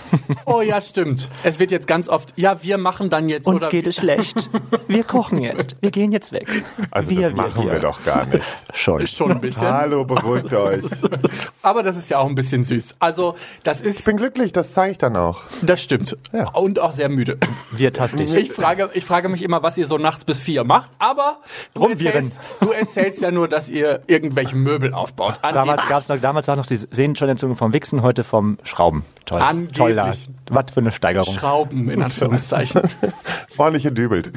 Oh 0.47 0.61
ja, 0.61 0.79
stimmt. 0.79 1.29
Es 1.43 1.59
wird 1.59 1.71
jetzt 1.71 1.87
ganz 1.87 2.07
oft, 2.07 2.33
ja, 2.35 2.61
wir 2.63 2.77
machen 2.77 3.09
dann 3.09 3.29
jetzt 3.29 3.47
Uns 3.47 3.63
oder 3.63 3.69
geht 3.71 3.87
es 3.87 3.95
schlecht. 3.95 4.49
Wir 4.87 5.03
kochen 5.03 5.39
jetzt. 5.39 5.75
Wir 5.81 5.89
gehen 5.91 6.11
jetzt 6.11 6.31
weg. 6.31 6.47
Also 6.91 7.09
wir, 7.09 7.29
das 7.29 7.33
machen 7.33 7.65
wir, 7.65 7.73
wir. 7.73 7.79
doch 7.79 8.03
gar 8.05 8.25
nicht. 8.27 8.43
Schon. 8.73 9.05
schon 9.07 9.31
ein 9.31 9.41
bisschen. 9.41 9.67
Hallo, 9.67 10.05
beruhigt 10.05 10.53
euch. 10.53 10.85
Aber 11.63 11.83
das 11.83 11.97
ist 11.97 12.09
ja 12.09 12.19
auch 12.19 12.27
ein 12.27 12.35
bisschen 12.35 12.63
süß. 12.63 12.95
Also, 12.99 13.35
das 13.63 13.81
Ich 13.81 13.87
ist, 13.87 14.05
bin 14.05 14.17
glücklich, 14.17 14.51
das 14.51 14.73
zeige 14.73 14.91
ich 14.91 14.97
dann 14.97 15.15
auch. 15.15 15.43
das 15.61 15.81
stimmt. 15.81 16.17
Ja. 16.31 16.49
Und 16.49 16.79
auch 16.79 16.91
sehr 16.93 17.09
müde. 17.09 17.37
Wir 17.71 17.91
tastig. 17.93 18.33
Ich 18.33 18.51
frage, 18.51 18.89
ich 18.93 19.05
frage 19.05 19.29
mich 19.29 19.41
immer, 19.43 19.63
was 19.63 19.77
ihr 19.77 19.87
so 19.87 19.97
nachts 19.97 20.25
bis 20.25 20.39
vier 20.39 20.63
macht, 20.63 20.91
aber 20.99 21.37
du 21.73 21.87
erzählst, 21.87 22.39
du 22.59 22.71
erzählst 22.71 23.21
ja 23.21 23.31
nur, 23.31 23.47
dass 23.47 23.67
ihr 23.69 24.01
irgendwelche 24.07 24.55
Möbel 24.55 24.93
aufbaut. 24.93 25.35
Damals 25.41 25.81
gab's 25.87 26.07
noch, 26.07 26.19
damals 26.19 26.47
war 26.47 26.55
noch 26.55 26.65
die 26.65 26.79
Sehnenscheinentzündung 26.91 27.55
vom 27.55 27.73
Wichsen, 27.73 28.01
heute 28.01 28.23
vom 28.23 28.57
Schrauben. 28.63 29.05
Toll. 29.25 29.41
Angeblich. 29.41 29.77
Toll, 29.77 29.91
Lars. 29.93 30.29
Was 30.49 30.65
für 30.71 30.81
eine 30.81 30.91
Steigerung. 30.91 31.33
Schrauben, 31.33 31.89
in 31.89 32.01
Anführungszeichen. 32.01 32.81
Ordentlich 33.57 33.83
gedübelt. 33.83 34.31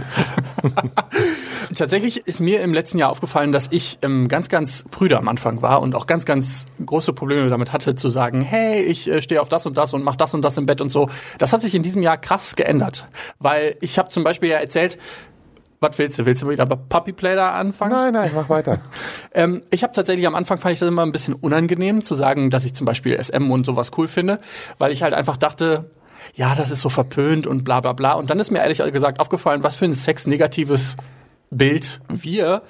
Tatsächlich 1.77 2.27
ist 2.27 2.41
mir 2.41 2.61
im 2.63 2.73
letzten 2.73 2.99
Jahr 2.99 3.11
aufgefallen, 3.11 3.53
dass 3.53 3.69
ich 3.71 3.99
ähm, 4.03 4.29
ganz, 4.29 4.49
ganz 4.49 4.85
prüde 4.91 5.19
am 5.19 5.29
Anfang 5.29 5.61
war 5.61 5.83
und 5.83 5.95
auch 5.95 6.07
ganz, 6.07 6.25
ganz 6.25 6.67
große 6.85 7.13
Probleme 7.13 7.49
damit 7.49 7.73
hatte, 7.73 7.95
zu 7.95 8.09
sagen, 8.09 8.41
hey, 8.41 8.83
ich 8.83 9.09
äh, 9.09 9.21
stehe 9.21 9.43
auf 9.43 9.49
das 9.49 9.67
und 9.67 9.77
das 9.77 9.93
und 9.93 10.03
mach 10.03 10.17
das 10.17 10.33
und 10.35 10.43
das 10.43 10.57
im 10.57 10.67
Bett 10.67 10.81
und 10.81 10.91
so. 10.91 11.11
Das 11.39 11.53
hat 11.53 11.63
sich 11.63 11.75
in 11.75 11.83
diesem 11.83 12.03
Jahr 12.03 12.17
krass 12.17 12.57
geändert. 12.57 13.09
Weil 13.39 13.77
ich 13.81 13.99
habe 13.99 14.09
zum 14.09 14.25
Beispiel 14.25 14.49
ja 14.49 14.59
erzählt, 14.59 14.99
was 15.81 15.99
willst 15.99 16.19
du? 16.19 16.27
Willst 16.27 16.43
du 16.43 16.49
wieder 16.49 16.67
bei 16.67 16.77
Puppy 16.77 17.13
Play 17.13 17.37
da 17.37 17.53
anfangen? 17.53 17.93
Nein, 17.93 18.13
nein, 18.13 18.31
mach 18.35 18.49
weiter. 18.49 18.79
Ähm, 19.35 19.63
ich 19.71 19.83
habe 19.83 19.93
tatsächlich 19.93 20.27
am 20.27 20.35
Anfang 20.35 20.59
fand 20.59 20.73
ich 20.73 20.81
das 20.81 20.89
immer 20.89 21.03
ein 21.03 21.13
bisschen 21.13 21.35
unangenehm 21.35 22.03
zu 22.03 22.15
sagen, 22.15 22.49
dass 22.49 22.65
ich 22.65 22.75
zum 22.75 22.87
Beispiel 22.87 23.23
SM 23.23 23.51
und 23.51 23.67
sowas 23.67 23.91
cool 23.99 24.09
finde, 24.09 24.41
weil 24.79 24.91
ich 24.91 25.03
halt 25.03 25.13
einfach 25.13 25.37
dachte, 25.37 25.91
ja, 26.35 26.55
das 26.55 26.71
ist 26.71 26.81
so 26.81 26.89
verpönt 26.89 27.47
und 27.47 27.63
bla 27.63 27.81
bla 27.81 27.93
bla. 27.93 28.15
Und 28.15 28.31
dann 28.31 28.41
ist 28.41 28.51
mir 28.51 28.61
ehrlich 28.61 28.79
gesagt 28.79 29.21
aufgefallen, 29.21 29.63
was 29.63 29.77
für 29.77 29.85
ein 29.85 29.95
sexnegatives 29.95 30.97
Bild 31.51 32.01
wir, 32.09 32.63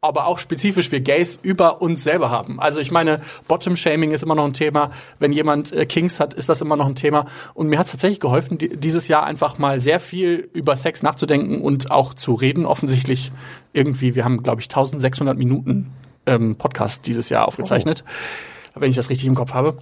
aber 0.00 0.26
auch 0.26 0.38
spezifisch 0.38 0.92
wir 0.92 1.00
Gays 1.00 1.40
über 1.42 1.82
uns 1.82 2.04
selber 2.04 2.30
haben. 2.30 2.60
Also 2.60 2.80
ich 2.80 2.92
meine, 2.92 3.20
Bottom-Shaming 3.48 4.12
ist 4.12 4.22
immer 4.22 4.36
noch 4.36 4.44
ein 4.44 4.52
Thema. 4.52 4.90
Wenn 5.18 5.32
jemand 5.32 5.72
äh, 5.72 5.86
Kings 5.86 6.20
hat, 6.20 6.34
ist 6.34 6.48
das 6.48 6.60
immer 6.60 6.76
noch 6.76 6.86
ein 6.86 6.94
Thema. 6.94 7.26
Und 7.54 7.68
mir 7.68 7.80
hat 7.80 7.86
es 7.86 7.92
tatsächlich 7.92 8.20
geholfen, 8.20 8.58
die, 8.58 8.68
dieses 8.76 9.08
Jahr 9.08 9.24
einfach 9.24 9.58
mal 9.58 9.80
sehr 9.80 9.98
viel 9.98 10.48
über 10.52 10.76
Sex 10.76 11.02
nachzudenken 11.02 11.60
und 11.62 11.90
auch 11.90 12.14
zu 12.14 12.34
reden. 12.34 12.64
Offensichtlich 12.64 13.32
irgendwie, 13.72 14.14
wir 14.14 14.24
haben, 14.24 14.44
glaube 14.44 14.60
ich, 14.60 14.68
1600 14.68 15.36
Minuten 15.36 15.92
ähm, 16.26 16.54
Podcast 16.54 17.06
dieses 17.08 17.28
Jahr 17.28 17.48
aufgezeichnet, 17.48 18.04
wenn 18.76 18.90
ich 18.90 18.96
das 18.96 19.10
richtig 19.10 19.26
im 19.26 19.34
Kopf 19.34 19.52
habe. 19.52 19.78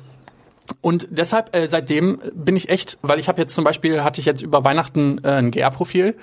Und 0.80 1.08
deshalb 1.10 1.54
äh, 1.54 1.68
seitdem 1.68 2.18
bin 2.34 2.56
ich 2.56 2.68
echt, 2.68 2.98
weil 3.02 3.18
ich 3.18 3.28
habe 3.28 3.40
jetzt 3.40 3.54
zum 3.54 3.64
Beispiel 3.64 4.02
hatte 4.02 4.20
ich 4.20 4.26
jetzt 4.26 4.42
über 4.42 4.64
Weihnachten 4.64 5.18
äh, 5.22 5.32
ein 5.32 5.50
GR-Profil 5.50 6.16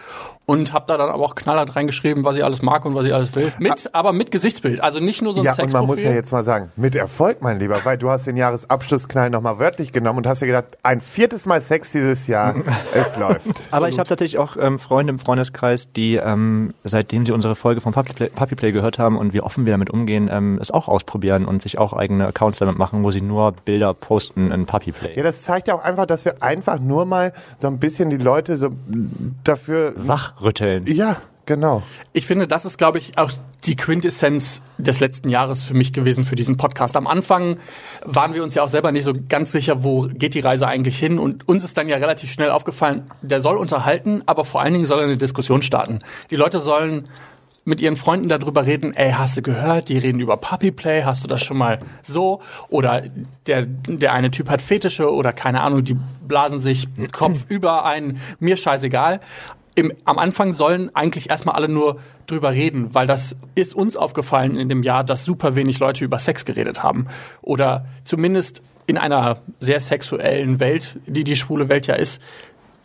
und 0.46 0.74
habe 0.74 0.86
da 0.88 0.98
dann 0.98 1.10
aber 1.10 1.24
auch 1.24 1.36
knallhart 1.36 1.76
reingeschrieben, 1.76 2.26
was 2.26 2.36
ich 2.36 2.44
alles 2.44 2.62
mag 2.62 2.86
und 2.86 2.96
was 2.96 3.06
ich 3.06 3.14
alles 3.14 3.34
will. 3.36 3.52
Mit, 3.60 3.90
aber 3.94 4.12
mit 4.12 4.30
Gesichtsbild, 4.30 4.82
also 4.82 5.00
nicht 5.00 5.22
nur 5.22 5.34
so 5.34 5.40
ein 5.40 5.46
Ja, 5.46 5.56
und 5.56 5.72
man 5.72 5.86
muss 5.86 6.02
ja 6.02 6.12
jetzt 6.12 6.32
mal 6.32 6.44
sagen, 6.44 6.72
mit 6.76 6.96
Erfolg, 6.96 7.42
mein 7.42 7.60
Lieber, 7.60 7.86
weil 7.86 7.98
du 7.98 8.10
hast 8.10 8.28
den 8.28 8.36
Jahresabschlussknall 8.36 9.30
nochmal 9.30 9.60
wörtlich 9.60 9.94
genommen 9.94 10.20
und 10.20 10.28
hast 10.28 10.42
dir 10.42 10.48
gedacht, 10.48 10.78
ein 10.84 11.00
viertes 11.00 11.46
Mal 11.46 11.62
Sex 11.62 11.92
dieses 11.92 12.28
Jahr, 12.28 12.56
es 12.94 13.16
läuft. 13.16 13.70
Aber 13.72 13.88
ich 13.88 14.00
habe 14.00 14.10
tatsächlich 14.10 14.38
auch 14.38 14.58
ähm, 14.60 14.80
Freunde 14.80 15.12
im 15.12 15.20
Freundeskreis, 15.20 15.94
die 15.94 16.16
ähm, 16.16 16.74
seitdem 16.84 17.26
sie 17.26 17.32
unsere 17.32 17.56
Folge 17.56 17.80
von 17.80 17.94
Puppy 17.94 18.14
Play, 18.14 18.30
Puppy 18.30 18.56
Play 18.56 18.72
gehört 18.74 19.00
haben 19.00 19.18
und 19.18 19.34
wie 19.34 19.42
offen 19.42 19.66
wir 19.66 19.72
damit 19.72 19.92
umgehen, 19.92 20.30
ähm, 20.32 20.58
es 20.62 20.72
auch 20.72 20.90
ausprobieren 20.90 21.46
und 21.46 21.62
sich 21.62 21.78
auch 21.78 21.94
eigene 21.94 22.28
Accounts 22.28 22.60
damit 22.60 22.78
machen, 22.78 23.04
wo 23.04 23.12
sie 23.12 23.22
nur 23.22 23.54
Bilder 23.54 23.94
posten 23.94 24.52
in 24.52 24.66
Puppy 24.66 24.92
Play. 24.92 25.16
Ja, 25.16 25.24
das 25.24 25.42
zeigt 25.44 25.70
ja 25.70 25.76
auch 25.76 25.84
einfach, 25.84 26.06
dass 26.06 26.26
wir 26.26 26.44
einfach 26.44 26.80
nur 26.80 27.06
mal 27.06 27.32
so 27.60 27.68
ein 27.68 27.80
bisschen 27.80 28.10
die 28.10 28.18
Leute 28.18 28.58
so 28.58 28.72
dafür... 29.44 29.94
Wachrütteln. 30.36 30.86
Ja, 30.88 31.18
genau. 31.46 31.84
Ich 32.12 32.28
finde, 32.28 32.48
das 32.48 32.66
ist, 32.66 32.78
glaube 32.78 32.98
ich, 32.98 33.18
auch 33.18 33.32
die 33.66 33.76
Quintessenz 33.76 34.62
des 34.78 35.00
letzten 35.00 35.30
Jahres 35.30 35.64
für 35.64 35.74
mich 35.74 35.94
gewesen 35.94 36.24
für 36.26 36.36
diesen 36.36 36.58
Podcast. 36.58 36.98
Am 36.98 37.08
Anfang 37.08 37.58
waren 38.04 38.34
wir 38.34 38.44
uns 38.44 38.56
ja 38.56 38.64
auch 38.64 38.68
selber 38.68 38.92
nicht 38.92 39.06
so 39.06 39.14
ganz 39.30 39.52
sicher, 39.52 39.84
wo 39.84 40.08
geht 40.12 40.34
die 40.34 40.42
Reise 40.42 40.68
eigentlich 40.68 40.98
hin. 40.98 41.20
Und 41.20 41.48
uns 41.48 41.64
ist 41.64 41.78
dann 41.78 41.88
ja 41.88 41.98
relativ 41.98 42.32
schnell 42.32 42.50
aufgefallen, 42.50 43.10
der 43.22 43.42
soll 43.42 43.58
unterhalten, 43.58 44.24
aber 44.26 44.46
vor 44.46 44.62
allen 44.62 44.74
Dingen 44.74 44.86
soll 44.86 45.00
er 45.00 45.06
eine 45.06 45.18
Diskussion 45.18 45.62
starten. 45.62 46.00
Die 46.30 46.36
Leute 46.36 46.60
sollen 46.60 47.06
mit 47.66 47.82
ihren 47.82 47.96
Freunden 47.96 48.28
darüber 48.28 48.66
reden, 48.66 48.94
ey, 48.94 49.12
hast 49.12 49.38
du 49.38 49.42
gehört, 49.42 49.90
die 49.90 49.98
reden 49.98 50.20
über 50.20 50.38
Puppy 50.38 50.72
Play, 50.72 51.04
hast 51.04 51.24
du 51.24 51.28
das 51.28 51.42
schon 51.44 51.58
mal 51.58 51.80
so? 52.02 52.42
Oder 52.68 53.04
der, 53.48 53.66
der 53.66 54.14
eine 54.14 54.32
Typ 54.32 54.50
hat 54.50 54.62
Fetische 54.62 55.14
oder 55.14 55.32
keine 55.32 55.62
Ahnung, 55.62 55.84
die 55.84 55.96
blasen 56.28 56.60
sich 56.60 56.90
Kopf 57.12 57.46
über 57.48 57.86
ein, 57.86 58.20
mir 58.40 58.58
scheißegal. 58.58 59.22
Im, 59.76 59.92
am 60.06 60.20
Anfang 60.20 60.52
sollen 60.52 60.96
eigentlich 60.96 61.30
erstmal 61.30 61.56
alle 61.56 61.68
nur 61.68 62.00
drüber 62.28 62.52
reden, 62.52 62.94
weil 62.94 63.08
das 63.08 63.36
ist 63.56 63.74
uns 63.74 63.98
aufgefallen 63.98 64.56
in 64.56 64.70
dem 64.70 64.84
Jahr, 64.84 65.04
dass 65.04 65.26
super 65.26 65.56
wenig 65.56 65.80
Leute 65.80 66.06
über 66.06 66.20
Sex 66.20 66.46
geredet 66.46 66.84
haben. 66.84 67.08
Oder 67.42 67.86
zumindest 68.04 68.62
in 68.86 68.98
einer 68.98 69.42
sehr 69.60 69.80
sexuellen 69.80 70.60
Welt, 70.60 71.00
die 71.08 71.24
die 71.24 71.36
schwule 71.36 71.70
Welt 71.70 71.88
ja 71.88 71.96
ist, 71.96 72.22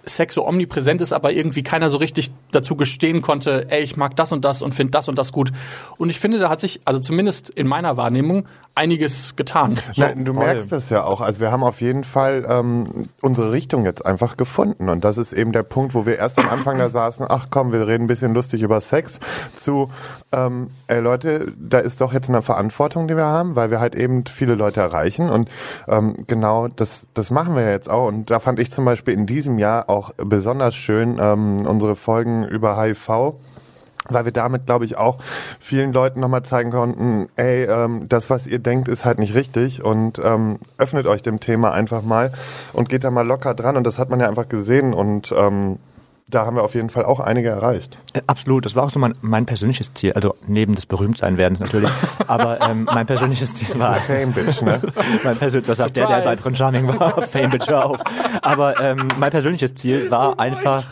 Sex 0.08 0.34
so 0.34 0.46
omnipräsent 0.46 1.00
ist, 1.00 1.12
aber 1.12 1.32
irgendwie 1.32 1.62
keiner 1.62 1.90
so 1.90 1.98
richtig 1.98 2.30
dazu 2.52 2.76
gestehen 2.76 3.22
konnte, 3.22 3.70
ey, 3.70 3.82
ich 3.82 3.96
mag 3.96 4.16
das 4.16 4.32
und 4.32 4.44
das 4.44 4.62
und 4.62 4.74
finde 4.74 4.92
das 4.92 5.08
und 5.08 5.18
das 5.18 5.32
gut. 5.32 5.52
Und 5.96 6.10
ich 6.10 6.20
finde, 6.20 6.38
da 6.38 6.48
hat 6.48 6.60
sich, 6.60 6.80
also 6.84 7.00
zumindest 7.00 7.50
in 7.50 7.66
meiner 7.66 7.96
Wahrnehmung, 7.96 8.46
einiges 8.78 9.34
getan. 9.34 9.76
Nein, 9.96 10.24
du 10.24 10.32
merkst 10.32 10.70
das 10.70 10.88
ja 10.88 11.02
auch. 11.02 11.20
Also 11.20 11.40
wir 11.40 11.50
haben 11.50 11.64
auf 11.64 11.80
jeden 11.80 12.04
Fall 12.04 12.46
ähm, 12.48 13.08
unsere 13.20 13.50
Richtung 13.50 13.84
jetzt 13.84 14.06
einfach 14.06 14.36
gefunden. 14.36 14.88
Und 14.88 15.04
das 15.04 15.18
ist 15.18 15.32
eben 15.32 15.50
der 15.50 15.64
Punkt, 15.64 15.94
wo 15.94 16.06
wir 16.06 16.16
erst 16.16 16.38
am 16.38 16.48
Anfang 16.48 16.78
da 16.78 16.88
saßen, 16.88 17.26
ach 17.28 17.48
komm, 17.50 17.72
wir 17.72 17.88
reden 17.88 18.04
ein 18.04 18.06
bisschen 18.06 18.34
lustig 18.34 18.62
über 18.62 18.80
Sex, 18.80 19.18
zu, 19.52 19.90
ähm, 20.30 20.70
ey 20.86 21.00
Leute, 21.00 21.52
da 21.58 21.78
ist 21.78 22.00
doch 22.00 22.12
jetzt 22.12 22.28
eine 22.28 22.40
Verantwortung, 22.40 23.08
die 23.08 23.16
wir 23.16 23.26
haben, 23.26 23.56
weil 23.56 23.72
wir 23.72 23.80
halt 23.80 23.96
eben 23.96 24.24
viele 24.26 24.54
Leute 24.54 24.80
erreichen. 24.80 25.28
Und 25.28 25.50
ähm, 25.88 26.16
genau 26.28 26.68
das, 26.68 27.08
das 27.14 27.32
machen 27.32 27.56
wir 27.56 27.68
jetzt 27.68 27.90
auch. 27.90 28.06
Und 28.06 28.30
da 28.30 28.38
fand 28.38 28.60
ich 28.60 28.70
zum 28.70 28.84
Beispiel 28.84 29.14
in 29.14 29.26
diesem 29.26 29.58
Jahr 29.58 29.90
auch 29.90 29.98
besonders 30.17 30.75
schön 30.75 31.19
ähm, 31.21 31.67
unsere 31.67 31.97
Folgen 31.97 32.45
über 32.45 32.81
HIV 32.81 33.35
weil 34.09 34.25
wir 34.25 34.33
damit, 34.33 34.67
glaube 34.67 34.85
ich, 34.85 34.97
auch 34.97 35.19
vielen 35.59 35.93
Leuten 35.93 36.21
nochmal 36.21 36.43
zeigen 36.43 36.71
konnten, 36.71 37.28
ey, 37.37 37.64
ähm, 37.64 38.09
das, 38.09 38.31
was 38.31 38.47
ihr 38.47 38.59
denkt, 38.59 38.88
ist 38.88 39.05
halt 39.05 39.19
nicht 39.19 39.35
richtig 39.35 39.85
und 39.85 40.21
ähm, 40.25 40.59
öffnet 40.78 41.07
euch 41.07 41.23
dem 41.23 41.40
Thema 41.40 41.73
einfach 41.73 42.02
mal 42.02 42.33
und 42.73 42.88
geht 42.88 43.05
da 43.05 43.11
mal 43.11 43.26
locker 43.26 43.55
dran 43.55 43.76
und 43.76 43.85
das 43.85 43.99
hat 43.99 44.11
man 44.11 44.21
ja 44.21 44.28
einfach 44.28 44.49
gesehen 44.49 44.95
und 44.95 45.35
ähm, 45.37 45.78
da 46.30 46.44
haben 46.47 46.56
wir 46.56 46.62
auf 46.62 46.75
jeden 46.75 46.90
Fall 46.90 47.04
auch 47.04 47.20
einige 47.20 47.49
erreicht. 47.49 47.99
Äh, 48.12 48.20
Absolut, 48.26 48.64
das 48.64 48.76
war 48.76 48.85
auch 48.85 48.90
so 48.90 48.99
mein, 48.99 49.14
mein 49.20 49.47
persönliches 49.47 49.94
Ziel, 49.94 50.12
also 50.12 50.35
neben 50.47 50.75
des 50.75 50.87
Berühmtsein-Werdens 50.87 51.61
natürlich, 51.61 51.90
aber 52.26 52.61
ähm, 52.61 52.87
mein 52.92 53.06
persönliches 53.06 53.54
Ziel 53.54 53.78
war, 53.78 53.97
Fame, 53.97 54.32
Bitch, 54.32 54.62
ne? 54.62 54.80
mein 55.25 55.37
persön 55.37 55.62
das 55.66 55.78
sagt 55.78 55.97
der, 55.97 56.06
der 56.06 56.20
bei 56.23 56.37
von 56.37 56.54
Charming 56.54 56.87
war, 56.88 57.23
Fame 57.26 57.50
bitch 57.50 57.68
hör 57.68 57.87
auf. 57.87 58.00
Aber 58.42 58.80
ähm, 58.80 59.08
mein 59.18 59.30
persönliches 59.30 59.75
Ziel 59.75 60.11
war 60.11 60.38
einfach, 60.38 60.85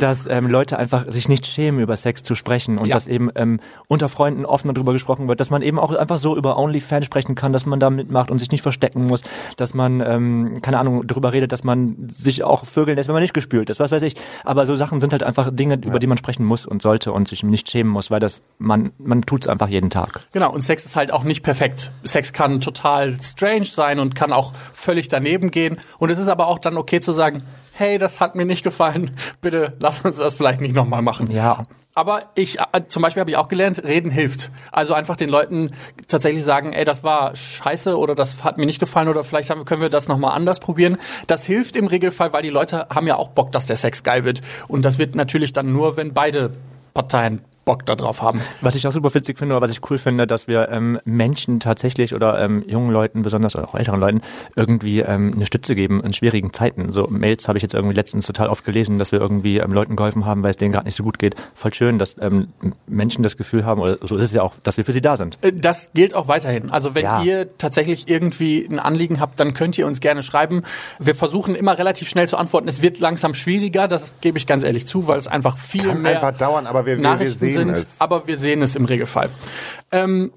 dass 0.00 0.26
ähm, 0.26 0.48
Leute 0.48 0.78
einfach 0.78 1.04
sich 1.10 1.28
nicht 1.28 1.46
schämen, 1.46 1.80
über 1.80 1.96
Sex 1.96 2.22
zu 2.22 2.34
sprechen 2.34 2.78
und 2.78 2.86
Ja. 2.86 2.94
dass 2.96 3.06
eben 3.06 3.30
ähm, 3.34 3.60
unter 3.88 4.08
Freunden 4.08 4.44
offen 4.44 4.72
darüber 4.74 4.92
gesprochen 4.92 5.28
wird, 5.28 5.40
dass 5.40 5.50
man 5.50 5.62
eben 5.62 5.78
auch 5.78 5.94
einfach 5.94 6.18
so 6.18 6.36
über 6.36 6.58
OnlyFans 6.58 7.06
sprechen 7.06 7.34
kann, 7.34 7.52
dass 7.52 7.66
man 7.66 7.80
da 7.80 7.90
mitmacht 7.90 8.30
und 8.30 8.38
sich 8.38 8.50
nicht 8.50 8.62
verstecken 8.62 9.06
muss, 9.06 9.22
dass 9.56 9.74
man, 9.74 10.00
ähm, 10.00 10.58
keine 10.62 10.78
Ahnung, 10.78 11.06
darüber 11.06 11.32
redet, 11.32 11.52
dass 11.52 11.64
man 11.64 11.96
sich 12.08 12.44
auch 12.44 12.64
vögeln 12.64 12.96
lässt, 12.96 13.08
wenn 13.08 13.14
man 13.14 13.22
nicht 13.22 13.34
gespült 13.34 13.70
ist, 13.70 13.80
was 13.80 13.90
weiß 13.90 14.02
ich. 14.02 14.15
Aber 14.44 14.66
so 14.66 14.74
Sachen 14.74 15.00
sind 15.00 15.12
halt 15.12 15.22
einfach 15.22 15.50
Dinge, 15.52 15.74
über 15.74 15.98
die 15.98 16.06
man 16.06 16.18
sprechen 16.18 16.44
muss 16.44 16.66
und 16.66 16.82
sollte 16.82 17.12
und 17.12 17.28
sich 17.28 17.42
nicht 17.42 17.70
schämen 17.70 17.90
muss, 17.90 18.10
weil 18.10 18.20
das, 18.20 18.42
man, 18.58 18.92
man 18.98 19.22
tut's 19.22 19.48
einfach 19.48 19.68
jeden 19.68 19.90
Tag. 19.90 20.20
Genau, 20.32 20.52
und 20.52 20.62
Sex 20.62 20.84
ist 20.84 20.96
halt 20.96 21.12
auch 21.12 21.24
nicht 21.24 21.42
perfekt. 21.42 21.90
Sex 22.04 22.32
kann 22.32 22.60
total 22.60 23.20
strange 23.20 23.64
sein 23.64 23.98
und 23.98 24.14
kann 24.14 24.32
auch 24.32 24.52
völlig 24.72 25.08
daneben 25.08 25.50
gehen. 25.50 25.78
Und 25.98 26.10
es 26.10 26.18
ist 26.18 26.28
aber 26.28 26.46
auch 26.46 26.58
dann 26.58 26.76
okay 26.76 27.00
zu 27.00 27.12
sagen, 27.12 27.42
hey, 27.72 27.98
das 27.98 28.20
hat 28.20 28.34
mir 28.34 28.46
nicht 28.46 28.62
gefallen, 28.62 29.10
bitte 29.40 29.76
lass 29.80 30.00
uns 30.00 30.18
das 30.18 30.34
vielleicht 30.34 30.60
nicht 30.60 30.74
nochmal 30.74 31.02
machen. 31.02 31.30
Ja. 31.30 31.64
Aber 31.96 32.24
ich, 32.34 32.60
äh, 32.60 32.82
zum 32.88 33.00
Beispiel 33.00 33.22
habe 33.22 33.30
ich 33.30 33.38
auch 33.38 33.48
gelernt, 33.48 33.82
reden 33.82 34.10
hilft. 34.10 34.50
Also 34.70 34.92
einfach 34.92 35.16
den 35.16 35.30
Leuten 35.30 35.70
tatsächlich 36.08 36.44
sagen, 36.44 36.74
ey, 36.74 36.84
das 36.84 37.02
war 37.02 37.34
scheiße 37.34 37.96
oder 37.96 38.14
das 38.14 38.44
hat 38.44 38.58
mir 38.58 38.66
nicht 38.66 38.78
gefallen 38.78 39.08
oder 39.08 39.24
vielleicht 39.24 39.48
haben, 39.48 39.64
können 39.64 39.80
wir 39.80 39.88
das 39.88 40.06
nochmal 40.06 40.36
anders 40.36 40.60
probieren. 40.60 40.98
Das 41.26 41.46
hilft 41.46 41.74
im 41.74 41.86
Regelfall, 41.86 42.34
weil 42.34 42.42
die 42.42 42.50
Leute 42.50 42.88
haben 42.94 43.06
ja 43.06 43.16
auch 43.16 43.28
Bock, 43.28 43.50
dass 43.50 43.64
der 43.64 43.76
Sex 43.76 44.02
geil 44.02 44.24
wird. 44.24 44.42
Und 44.68 44.84
das 44.84 44.98
wird 44.98 45.14
natürlich 45.14 45.54
dann 45.54 45.72
nur, 45.72 45.96
wenn 45.96 46.12
beide 46.12 46.52
Parteien 46.92 47.40
Bock 47.66 47.84
darauf 47.84 48.22
haben. 48.22 48.40
Was 48.62 48.76
ich 48.76 48.86
auch 48.86 48.92
super 48.92 49.12
witzig 49.12 49.36
finde, 49.36 49.54
oder 49.54 49.60
was 49.62 49.70
ich 49.72 49.80
cool 49.90 49.98
finde, 49.98 50.26
dass 50.26 50.48
wir 50.48 50.68
ähm, 50.70 50.98
Menschen 51.04 51.60
tatsächlich 51.60 52.14
oder 52.14 52.40
ähm, 52.40 52.64
jungen 52.66 52.90
Leuten 52.90 53.22
besonders 53.22 53.54
oder 53.56 53.68
auch 53.68 53.74
älteren 53.74 54.00
Leuten 54.00 54.20
irgendwie 54.54 55.00
ähm, 55.00 55.32
eine 55.34 55.44
Stütze 55.44 55.74
geben 55.74 56.02
in 56.02 56.12
schwierigen 56.14 56.52
Zeiten. 56.52 56.92
So 56.92 57.08
Mails 57.08 57.48
habe 57.48 57.58
ich 57.58 57.62
jetzt 57.62 57.74
irgendwie 57.74 57.94
letztens 57.94 58.24
total 58.24 58.48
oft 58.48 58.64
gelesen, 58.64 58.98
dass 58.98 59.10
wir 59.12 59.20
irgendwie 59.20 59.58
ähm, 59.58 59.72
Leuten 59.72 59.96
geholfen 59.96 60.24
haben, 60.24 60.42
weil 60.44 60.50
es 60.50 60.56
denen 60.56 60.72
gerade 60.72 60.86
nicht 60.86 60.94
so 60.94 61.02
gut 61.02 61.18
geht. 61.18 61.34
Voll 61.54 61.74
schön, 61.74 61.98
dass 61.98 62.16
ähm, 62.20 62.48
Menschen 62.86 63.22
das 63.24 63.36
Gefühl 63.36 63.66
haben, 63.66 63.80
oder 63.80 63.98
so 64.00 64.16
ist 64.16 64.24
es 64.26 64.32
ja 64.34 64.42
auch, 64.42 64.54
dass 64.62 64.76
wir 64.76 64.84
für 64.84 64.92
sie 64.92 65.02
da 65.02 65.16
sind. 65.16 65.36
Äh, 65.42 65.52
Das 65.52 65.90
gilt 65.92 66.14
auch 66.14 66.28
weiterhin. 66.28 66.70
Also 66.70 66.94
wenn 66.94 67.02
Ja. 67.02 67.22
ihr 67.22 67.58
tatsächlich 67.58 68.08
irgendwie 68.08 68.64
ein 68.64 68.78
Anliegen 68.78 69.18
habt, 69.18 69.40
dann 69.40 69.54
könnt 69.54 69.76
ihr 69.76 69.88
uns 69.88 69.98
gerne 70.00 70.22
schreiben. 70.22 70.62
Wir 71.00 71.16
versuchen 71.16 71.56
immer 71.56 71.76
relativ 71.76 72.08
schnell 72.08 72.28
zu 72.28 72.36
antworten. 72.36 72.68
Es 72.68 72.80
wird 72.80 73.00
langsam 73.00 73.34
schwieriger, 73.34 73.88
das 73.88 74.14
gebe 74.20 74.38
ich 74.38 74.46
ganz 74.46 74.62
ehrlich 74.62 74.86
zu, 74.86 75.08
weil 75.08 75.18
es 75.18 75.26
einfach 75.26 75.58
viel 75.58 75.82
Kann 75.88 76.02
mehr 76.02 76.22
einfach 76.22 76.38
dauern, 76.38 76.66
aber 76.68 76.86
wir, 76.86 76.96
wir, 76.96 77.02
wir 77.02 77.10
Nachrichten 77.10 77.38
sehen 77.40 77.55
sind. 77.56 77.70
es. 77.70 78.00
Aber 78.00 78.26
wir 78.26 78.36
sehen 78.36 78.62
es 78.62 78.76
im 78.76 78.84
Regelfall. 78.84 79.30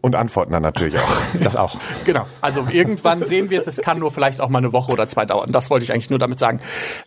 und 0.02 0.16
antworten 0.16 0.52
dann 0.52 0.64
natürlich 0.64 0.98
auch. 0.98 1.16
Das 1.42 1.56
auch. 1.56 1.76
Genau. 2.06 2.26
Also 2.42 2.68
irgendwann 2.72 3.26
sehen 3.26 3.50
wir 3.50 3.60
es. 3.60 3.68
Es 3.68 3.78
kann 3.78 4.00
nur 4.00 4.12
vielleicht 4.12 4.42
auch 4.42 4.50
mal 4.50 4.60
eine 4.60 4.74
Woche 4.74 4.92
oder 4.92 5.08
zwei 5.08 5.26
dauern. 5.26 5.52
Das 5.52 5.70
wollte 5.70 5.84
ich 5.84 5.92
eigentlich 5.94 6.10
nur 6.10 6.20
damit 6.20 6.40
sagen. 6.40 6.60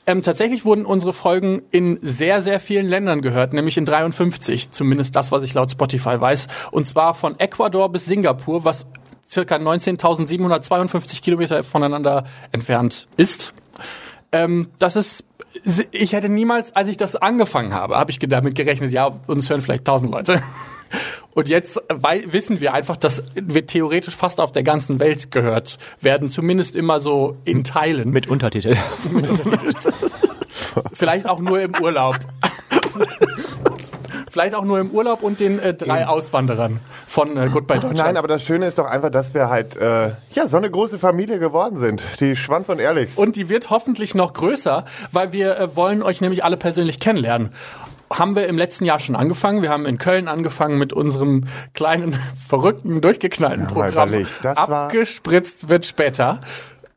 Ähm, 0.06 0.22
tatsächlich 0.22 0.64
wurden 0.64 0.84
unsere 0.84 1.12
Folgen 1.12 1.62
in 1.70 1.98
sehr, 2.02 2.42
sehr 2.42 2.60
vielen 2.60 2.86
Ländern 2.86 3.20
gehört, 3.20 3.52
nämlich 3.52 3.76
in 3.76 3.84
53. 3.84 4.70
Zumindest 4.70 5.14
das, 5.16 5.32
was 5.32 5.42
ich 5.42 5.54
laut 5.54 5.70
Spotify 5.70 6.20
weiß. 6.20 6.48
Und 6.70 6.86
zwar 6.88 7.14
von 7.14 7.38
Ecuador 7.38 7.90
bis 7.90 8.06
Singapur, 8.06 8.64
was 8.64 8.86
circa 9.32 9.56
19.752 9.56 11.22
Kilometer 11.22 11.64
voneinander 11.64 12.24
entfernt 12.52 13.08
ist. 13.16 13.54
Ähm, 14.30 14.68
das 14.78 14.96
ist, 14.96 15.26
ich 15.90 16.12
hätte 16.12 16.28
niemals, 16.28 16.74
als 16.74 16.88
ich 16.88 16.96
das 16.96 17.16
angefangen 17.16 17.74
habe, 17.74 17.96
habe 17.96 18.10
ich 18.10 18.18
damit 18.18 18.54
gerechnet, 18.54 18.92
ja, 18.92 19.10
uns 19.26 19.48
hören 19.50 19.62
vielleicht 19.62 19.82
1000 19.82 20.10
Leute. 20.10 20.42
Und 21.34 21.48
jetzt 21.48 21.80
wissen 22.26 22.60
wir 22.60 22.74
einfach, 22.74 22.98
dass 22.98 23.24
wir 23.34 23.64
theoretisch 23.64 24.14
fast 24.14 24.40
auf 24.40 24.52
der 24.52 24.62
ganzen 24.62 25.00
Welt 25.00 25.30
gehört 25.30 25.78
werden, 26.00 26.28
zumindest 26.28 26.76
immer 26.76 27.00
so 27.00 27.38
in 27.46 27.64
Teilen. 27.64 28.10
Mit 28.10 28.28
Untertitel. 28.28 28.76
Vielleicht 30.92 31.26
auch 31.26 31.38
nur 31.38 31.62
im 31.62 31.72
Urlaub. 31.80 32.18
Vielleicht 34.32 34.54
auch 34.54 34.64
nur 34.64 34.78
im 34.80 34.90
Urlaub 34.90 35.22
und 35.22 35.40
den 35.40 35.58
äh, 35.58 35.74
drei 35.74 36.06
Auswanderern 36.06 36.80
von 37.06 37.36
äh, 37.36 37.50
Goodbye 37.52 37.74
Deutschland. 37.74 37.98
Nein, 37.98 38.16
aber 38.16 38.28
das 38.28 38.42
Schöne 38.42 38.64
ist 38.66 38.78
doch 38.78 38.86
einfach, 38.86 39.10
dass 39.10 39.34
wir 39.34 39.50
halt 39.50 39.76
äh, 39.76 40.12
ja 40.32 40.46
so 40.46 40.56
eine 40.56 40.70
große 40.70 40.98
Familie 40.98 41.38
geworden 41.38 41.76
sind. 41.76 42.02
Die 42.18 42.34
Schwanz 42.34 42.70
und 42.70 42.78
Ehrlich. 42.80 43.18
Und 43.18 43.36
die 43.36 43.50
wird 43.50 43.68
hoffentlich 43.68 44.14
noch 44.14 44.32
größer, 44.32 44.86
weil 45.12 45.32
wir 45.32 45.58
äh, 45.58 45.76
wollen 45.76 46.02
euch 46.02 46.22
nämlich 46.22 46.44
alle 46.44 46.56
persönlich 46.56 46.98
kennenlernen. 46.98 47.50
Haben 48.10 48.34
wir 48.34 48.46
im 48.46 48.56
letzten 48.56 48.86
Jahr 48.86 49.00
schon 49.00 49.16
angefangen. 49.16 49.60
Wir 49.60 49.68
haben 49.68 49.84
in 49.84 49.98
Köln 49.98 50.28
angefangen 50.28 50.78
mit 50.78 50.94
unserem 50.94 51.44
kleinen, 51.74 52.14
verrückten, 52.48 53.02
durchgeknallten 53.02 53.66
Ja, 53.68 53.72
Programm. 53.72 54.12
das 54.42 54.56
Abgespritzt 54.56 55.68
wird 55.68 55.84
später. 55.84 56.40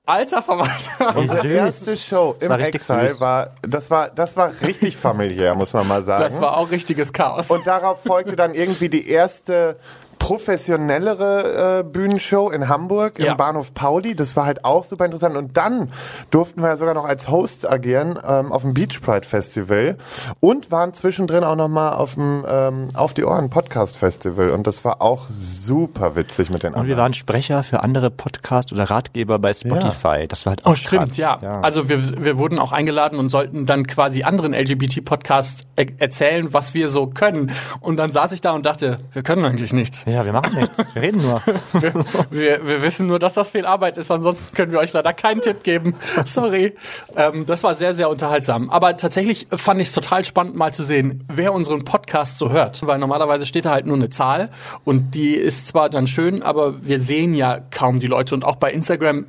Alter 0.06 0.42
Verwalter. 0.42 1.16
Unsere 1.16 1.48
erste 1.48 1.98
Show 1.98 2.36
im 2.40 2.52
Exile 2.52 3.12
süß. 3.12 3.22
war 3.22 3.50
das 3.62 3.90
war 3.90 4.10
das 4.10 4.38
war 4.38 4.52
richtig 4.62 4.98
familiär, 4.98 5.56
muss 5.56 5.74
man 5.74 5.88
mal 5.88 6.04
sagen. 6.04 6.24
Das 6.24 6.40
war 6.40 6.58
auch 6.58 6.70
richtiges 6.70 7.12
Chaos. 7.12 7.50
Und 7.50 7.66
darauf 7.66 8.04
folgte 8.04 8.36
dann 8.36 8.54
irgendwie 8.54 8.90
die 8.90 9.10
erste 9.10 9.78
professionellere 10.26 11.80
äh, 11.80 11.84
Bühnenshow 11.84 12.50
in 12.50 12.68
Hamburg 12.68 13.20
Ja. 13.20 13.32
im 13.32 13.38
Bahnhof 13.38 13.74
Pauli. 13.74 14.16
Das 14.16 14.36
war 14.36 14.46
halt 14.46 14.66
auch 14.66 14.84
super 14.84 15.06
interessant. 15.06 15.36
Und 15.36 15.56
dann 15.58 15.90
durften 16.32 16.62
wir 16.62 16.70
ja 16.70 16.78
sogar 16.78 16.94
noch 16.94 17.06
als 17.06 17.30
Host 17.30 17.70
agieren 17.70 18.20
ähm, 18.26 18.52
auf 18.52 18.64
dem 18.64 18.74
Beach 18.74 19.02
Pride 19.02 19.28
Festival 19.28 19.98
und 20.40 20.72
waren 20.72 20.94
zwischendrin 20.94 21.44
auch 21.44 21.56
noch 21.56 21.68
mal 21.68 21.94
auf 21.94 22.16
dem 22.16 22.46
ähm, 22.48 22.90
Auf 22.94 23.14
die 23.14 23.24
Ohren 23.24 23.50
Podcast 23.50 23.98
Festival. 23.98 24.50
Und 24.50 24.66
das 24.68 24.84
war 24.86 25.02
auch 25.02 25.26
super 25.32 26.16
witzig 26.16 26.50
mit 26.50 26.64
den 26.64 26.70
Und 26.70 26.74
wir 26.76 26.80
anderen. 26.82 26.98
waren 27.00 27.14
Sprecher 27.14 27.64
für 27.64 27.84
andere 27.84 28.10
Podcasts 28.12 28.72
oder 28.74 28.90
Ratgeber 28.90 29.40
bei 29.40 29.54
Spotify. 29.54 30.28
Das 30.28 30.46
war 30.46 30.52
halt 30.52 30.66
auch 30.66 30.72
Oh, 30.72 30.76
stimmt, 30.76 31.08
krass. 31.10 31.18
ja. 31.18 31.38
Also 31.62 31.88
wir, 31.90 32.24
wir 32.26 32.38
wurden 32.38 32.60
auch 32.60 32.72
eingeladen 32.72 33.20
und 33.20 33.30
sollten 33.30 33.66
dann 33.66 33.86
quasi 33.88 34.24
anderen 34.24 34.54
LGBT-Podcasts 34.54 35.64
er 35.76 35.86
erzählen, 36.00 36.54
was 36.54 36.74
wir 36.74 36.90
so 36.90 37.08
können. 37.08 37.52
Und 37.82 37.98
dann 37.98 38.12
saß 38.12 38.32
ich 38.32 38.42
da 38.42 38.52
und 38.52 38.66
dachte, 38.66 38.98
wir 39.12 39.24
können 39.24 39.46
eigentlich 39.46 39.74
nichts. 39.74 40.04
Ja, 40.06 40.15
wir 40.24 40.34
machen 40.34 40.56
nichts. 40.56 40.78
Wir 40.94 41.02
reden 41.02 41.22
nur. 41.22 41.42
Wir, 41.74 41.94
wir, 42.30 42.68
wir 42.68 42.82
wissen 42.84 43.08
nur, 43.08 43.20
dass 43.20 43.34
das 43.34 43.50
viel 43.50 43.66
Arbeit 43.66 43.98
ist, 43.98 44.12
ansonsten 44.12 44.56
können 44.56 44.72
wir 44.72 44.80
euch 44.80 44.94
leider 44.94 45.14
keinen 45.14 45.42
Tipp 45.42 45.64
geben. 45.64 45.96
Sorry. 46.26 46.76
Ähm, 47.16 47.46
das 47.46 47.64
war 47.64 47.76
sehr, 47.76 47.94
sehr 47.96 48.10
unterhaltsam. 48.10 48.70
Aber 48.70 48.96
tatsächlich 48.96 49.48
fand 49.52 49.82
ich 49.82 49.88
es 49.90 49.94
total 49.94 50.24
spannend, 50.24 50.56
mal 50.56 50.74
zu 50.74 50.84
sehen, 50.84 51.24
wer 51.28 51.54
unseren 51.54 51.84
Podcast 51.84 52.38
so 52.38 52.52
hört. 52.52 52.86
Weil 52.86 53.00
normalerweise 53.00 53.46
steht 53.46 53.66
da 53.66 53.72
halt 53.72 53.86
nur 53.86 53.98
eine 53.98 54.10
Zahl 54.10 54.50
und 54.84 55.16
die 55.16 55.36
ist 55.36 55.68
zwar 55.68 55.90
dann 55.90 56.08
schön, 56.08 56.44
aber 56.44 56.86
wir 56.86 57.00
sehen 57.00 57.34
ja 57.34 57.60
kaum 57.60 58.00
die 58.00 58.08
Leute. 58.08 58.36
Und 58.36 58.46
auch 58.46 58.58
bei 58.58 58.72
Instagram 58.72 59.26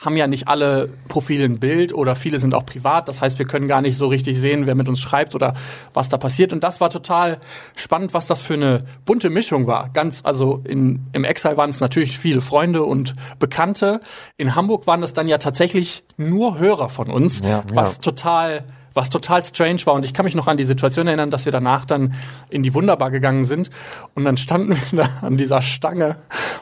haben 0.00 0.16
ja 0.16 0.26
nicht 0.26 0.46
alle 0.48 0.90
Profile 1.08 1.44
ein 1.44 1.58
Bild 1.58 1.92
oder 1.92 2.14
viele 2.14 2.38
sind 2.38 2.54
auch 2.54 2.64
privat. 2.64 3.08
Das 3.08 3.20
heißt, 3.20 3.38
wir 3.38 3.46
können 3.46 3.66
gar 3.66 3.80
nicht 3.82 3.96
so 3.96 4.06
richtig 4.06 4.38
sehen, 4.40 4.66
wer 4.66 4.74
mit 4.74 4.88
uns 4.88 5.00
schreibt 5.00 5.34
oder 5.34 5.54
was 5.92 6.08
da 6.08 6.18
passiert. 6.18 6.52
Und 6.52 6.62
das 6.62 6.80
war 6.80 6.88
total 6.90 7.38
spannend, 7.74 8.14
was 8.14 8.26
das 8.28 8.40
für 8.40 8.54
eine 8.54 8.84
bunte 9.04 9.28
Mischung 9.28 9.66
war. 9.66 9.90
Ganz, 9.92 10.20
also 10.24 10.62
in, 10.64 11.06
im 11.12 11.24
Exile 11.24 11.56
waren 11.56 11.70
es 11.70 11.80
natürlich 11.80 12.18
viele 12.18 12.40
Freunde 12.40 12.84
und 12.84 13.14
Bekannte. 13.38 14.00
In 14.36 14.54
Hamburg 14.54 14.86
waren 14.86 15.02
es 15.02 15.14
dann 15.14 15.26
ja 15.26 15.38
tatsächlich 15.38 16.04
nur 16.16 16.58
Hörer 16.58 16.88
von 16.88 17.10
uns, 17.10 17.40
Ja. 17.40 17.64
was 17.72 18.00
total 18.00 18.64
was 18.94 19.10
total 19.10 19.44
strange 19.44 19.84
war. 19.84 19.94
Und 19.94 20.04
ich 20.04 20.14
kann 20.14 20.24
mich 20.24 20.34
noch 20.34 20.46
an 20.46 20.56
die 20.56 20.64
Situation 20.64 21.06
erinnern, 21.06 21.30
dass 21.30 21.44
wir 21.44 21.52
danach 21.52 21.84
dann 21.84 22.14
in 22.50 22.62
die 22.62 22.74
Wunderbar 22.74 23.10
gegangen 23.10 23.44
sind 23.44 23.70
und 24.14 24.24
dann 24.24 24.36
standen 24.36 24.76
wir 24.90 25.04
da 25.04 25.26
an 25.26 25.36
dieser 25.36 25.62
Stange 25.62 26.16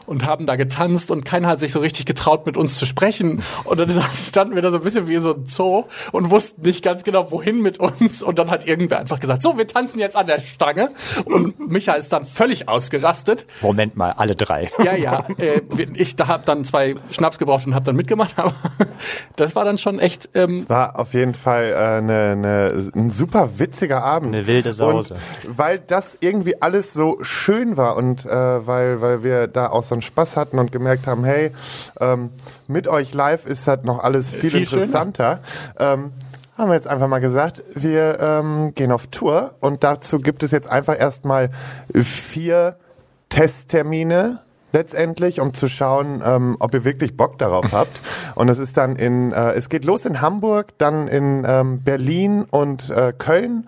und 0.06 0.25
haben 0.25 0.47
da 0.47 0.56
getanzt 0.56 1.11
und 1.11 1.25
keiner 1.25 1.49
hat 1.49 1.61
sich 1.61 1.73
so 1.73 1.80
richtig 1.80 2.06
getraut, 2.06 2.47
mit 2.47 2.56
uns 2.56 2.76
zu 2.76 2.87
sprechen. 2.87 3.42
Und 3.64 3.78
dann 3.78 3.90
standen 4.14 4.54
wir 4.54 4.62
da 4.62 4.71
so 4.71 4.78
ein 4.78 4.83
bisschen 4.83 5.09
wie 5.09 5.16
so 5.16 5.35
ein 5.35 5.47
Zoo 5.47 5.85
und 6.12 6.30
wussten 6.30 6.62
nicht 6.62 6.83
ganz 6.83 7.04
genau, 7.04 7.30
wohin 7.30 7.61
mit 7.61 7.78
uns. 7.78 8.23
Und 8.23 8.38
dann 8.38 8.50
hat 8.50 8.66
irgendwer 8.66 9.00
einfach 9.00 9.18
gesagt, 9.18 9.42
so, 9.42 9.59
wir 9.59 9.66
tanzen 9.66 9.99
jetzt 9.99 10.16
an 10.16 10.26
der 10.26 10.40
Stange. 10.40 10.90
Und 11.25 11.59
Micha 11.71 11.95
ist 11.95 12.12
dann 12.12 12.25
völlig 12.25 12.68
ausgerastet. 12.68 13.47
Moment 13.62 13.97
mal, 13.97 14.12
alle 14.12 14.35
drei. 14.35 14.71
Ja, 14.87 14.95
ja, 14.95 15.26
äh, 15.38 15.62
ich 15.95 16.14
da 16.14 16.28
hab 16.28 16.45
dann 16.45 16.64
zwei 16.64 16.95
Schnaps 17.11 17.38
gebraucht 17.38 17.66
und 17.66 17.75
hab 17.75 17.83
dann 17.85 17.97
mitgemacht, 17.97 18.38
aber 18.38 18.54
das 19.35 19.56
war 19.56 19.64
dann 19.64 19.78
schon 19.78 19.99
echt 19.99 20.28
ähm, 20.35 20.52
Es 20.52 20.68
war 20.68 20.99
auf 20.99 21.12
jeden 21.14 21.35
Fall 21.35 21.73
äh, 21.73 21.99
eine, 21.99 22.16
eine, 22.17 22.91
ein 22.95 23.11
super 23.11 23.59
witziger 23.59 24.03
Abend. 24.03 24.35
Eine 24.35 24.47
wilde 24.47 24.73
Sause. 24.73 25.15
Und 25.15 25.59
weil 25.59 25.79
das 25.79 26.19
irgendwie 26.21 26.61
alles 26.61 26.93
so 26.93 27.19
schön 27.23 27.77
war 27.77 27.97
und 27.97 28.25
äh, 28.25 28.67
weil, 28.67 29.01
weil 29.01 29.23
wir 29.23 29.47
da 29.47 29.69
auch 29.69 29.83
so 29.83 29.95
einen 29.95 30.03
Spaß 30.03 30.37
hatten 30.37 30.59
und 30.59 30.73
gemerkt 30.73 31.07
haben, 31.07 31.25
hey, 31.25 31.53
ähm, 32.01 32.31
mit 32.67 32.89
euch 32.89 33.15
live 33.15 33.47
ist 33.47 33.67
halt 33.69 33.85
noch 33.85 33.99
alles 34.03 34.31
viel, 34.31 34.51
Viel 34.51 34.61
interessanter. 34.61 35.41
Ähm, 35.79 36.13
haben 36.57 36.71
wir 36.71 36.75
jetzt 36.75 36.89
einfach 36.89 37.09
mal 37.09 37.19
gesagt, 37.19 37.63
wir 37.75 38.19
ähm, 38.19 38.75
gehen 38.75 38.91
auf 38.91 39.09
Tour 39.09 39.55
und 39.61 39.85
dazu 39.85 40.19
gibt 40.19 40.43
es 40.43 40.53
jetzt 40.53 40.71
einfach 40.71 40.99
erstmal 40.99 41.51
vier 41.93 42.77
Testtermine 43.29 44.41
letztendlich, 44.76 45.40
um 45.40 45.54
zu 45.54 45.68
schauen, 45.68 46.23
ähm, 46.25 46.56
ob 46.61 46.75
ihr 46.75 46.85
wirklich 46.85 47.16
Bock 47.16 47.38
darauf 47.38 47.66
habt. 47.73 48.00
Und 48.35 48.49
es 48.50 48.59
ist 48.59 48.76
dann 48.76 48.97
in, 48.97 49.33
äh, 49.33 49.52
es 49.52 49.68
geht 49.68 49.85
los 49.85 50.04
in 50.04 50.21
Hamburg, 50.21 50.76
dann 50.78 51.09
in 51.09 51.45
ähm, 51.49 51.83
Berlin 51.83 52.45
und 52.50 52.90
äh, 52.90 53.14
Köln. 53.16 53.66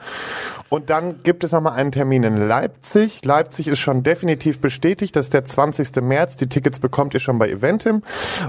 Und 0.71 0.91
dann 0.91 1.23
gibt 1.23 1.45
es 1.45 1.53
nochmal 1.53 1.75
einen 1.75 1.93
Termin 1.93 2.23
in 2.25 2.37
Leipzig. 2.37 3.25
Leipzig 3.25 3.69
ist 3.69 3.79
schon 3.79 4.03
definitiv 4.03 4.61
bestätigt. 4.61 5.17
Das 5.17 5.27
ist 5.27 5.35
der 5.35 5.45
20. 5.45 6.03
März. 6.03 6.37
Die 6.37 6.49
Tickets 6.49 6.79
bekommt 6.79 7.15
ihr 7.15 7.21
schon 7.21 7.39
bei 7.39 7.49
Eventim. 7.49 8.03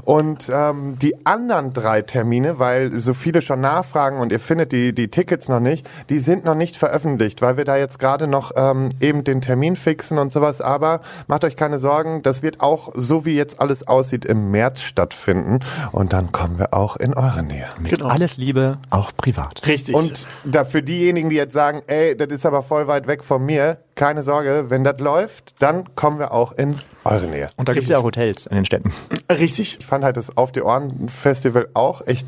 Und 0.03 0.49
ähm, 0.53 0.97
die 1.01 1.25
anderen 1.25 1.71
drei 1.73 2.01
Termine, 2.01 2.59
weil 2.59 2.99
so 2.99 3.13
viele 3.13 3.41
schon 3.41 3.61
nachfragen 3.61 4.19
und 4.19 4.31
ihr 4.31 4.39
findet 4.39 4.71
die, 4.71 4.93
die 4.93 5.07
Tickets 5.09 5.47
noch 5.47 5.61
nicht, 5.61 5.89
die 6.09 6.19
sind 6.19 6.43
noch 6.43 6.55
nicht 6.55 6.75
veröffentlicht, 6.75 7.41
weil 7.41 7.55
wir 7.57 7.63
da 7.65 7.77
jetzt 7.77 7.99
gerade 7.99 8.27
noch 8.27 8.51
ähm, 8.55 8.89
eben 8.99 9.23
den 9.23 9.39
Termin 9.41 9.75
fixen 9.77 10.17
und 10.17 10.33
sowas. 10.33 10.59
Aber 10.61 11.01
macht 11.27 11.45
euch 11.45 11.55
keine 11.55 11.79
Sorgen, 11.79 12.21
das 12.21 12.43
wird 12.43 12.59
auch, 12.61 12.91
so 12.95 13.25
wie 13.25 13.35
jetzt 13.35 13.61
alles 13.61 13.88
aussieht, 13.88 14.25
im 14.25 14.51
März 14.51 14.81
stattfinden. 14.81 15.59
Und 15.93 16.11
dann 16.13 16.31
kommen 16.31 16.59
wir 16.59 16.73
auch 16.73 16.97
in 16.97 17.13
eure 17.13 17.43
Nähe. 17.43 17.67
Mit 17.79 17.91
Genau. 17.91 18.07
alles 18.07 18.38
Liebe, 18.38 18.77
auch 18.89 19.11
privat. 19.15 19.65
richtig. 19.67 19.95
Und 19.95 20.27
da 20.43 20.65
für 20.65 20.83
diejenigen, 20.83 21.29
die 21.29 21.35
jetzt 21.37 21.53
sagen, 21.53 21.81
ey, 21.87 22.08
das 22.15 22.29
ist 22.29 22.45
aber 22.45 22.63
voll 22.63 22.87
weit 22.87 23.07
weg 23.07 23.24
von 23.24 23.45
mir, 23.45 23.77
keine 23.95 24.24
Sorge, 24.24 24.65
wenn 24.69 24.83
das 24.83 25.00
läuft, 25.00 25.61
dann 25.61 25.95
kommen 25.95 26.19
wir 26.19 26.31
auch 26.31 26.51
in 26.51 26.77
eure 27.05 27.27
Nähe. 27.27 27.50
Und 27.55 27.69
da 27.69 27.74
gibt 27.74 27.83
es 27.83 27.89
ja 27.89 28.00
auch 28.00 28.03
Hotels 28.03 28.45
in 28.48 28.55
den 28.55 28.65
Städten. 28.65 28.93
richtig. 29.31 29.77
Ich 29.79 29.85
fand 29.85 30.03
halt 30.03 30.17
das 30.17 30.37
Auf 30.37 30.51
die 30.51 30.61
Ohren 30.61 31.09
Festival 31.09 31.69
auch 31.74 32.05
echt, 32.05 32.27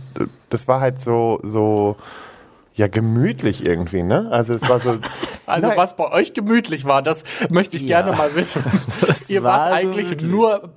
das 0.50 0.68
war 0.68 0.82
halt 0.82 1.02
so, 1.02 1.40
so, 1.44 1.96
ja, 2.74 2.88
gemütlich 2.88 3.66
irgendwie, 3.66 4.04
ne? 4.04 4.30
Also 4.32 4.54
es 4.54 4.68
war 4.68 4.80
so, 4.80 4.98
Also 5.52 5.68
Nein. 5.68 5.78
was 5.78 5.96
bei 5.96 6.10
euch 6.12 6.34
gemütlich 6.34 6.86
war, 6.86 7.02
das 7.02 7.24
möchte 7.50 7.76
ich 7.76 7.84
Ja. 7.84 8.02
gerne 8.02 8.18
mal 8.18 8.36
wissen. 8.36 8.64
Das 9.08 9.30
Ihr 9.30 9.44
war 9.44 9.60
wart 9.60 9.72
eigentlich 9.74 10.22
nur 10.22 10.70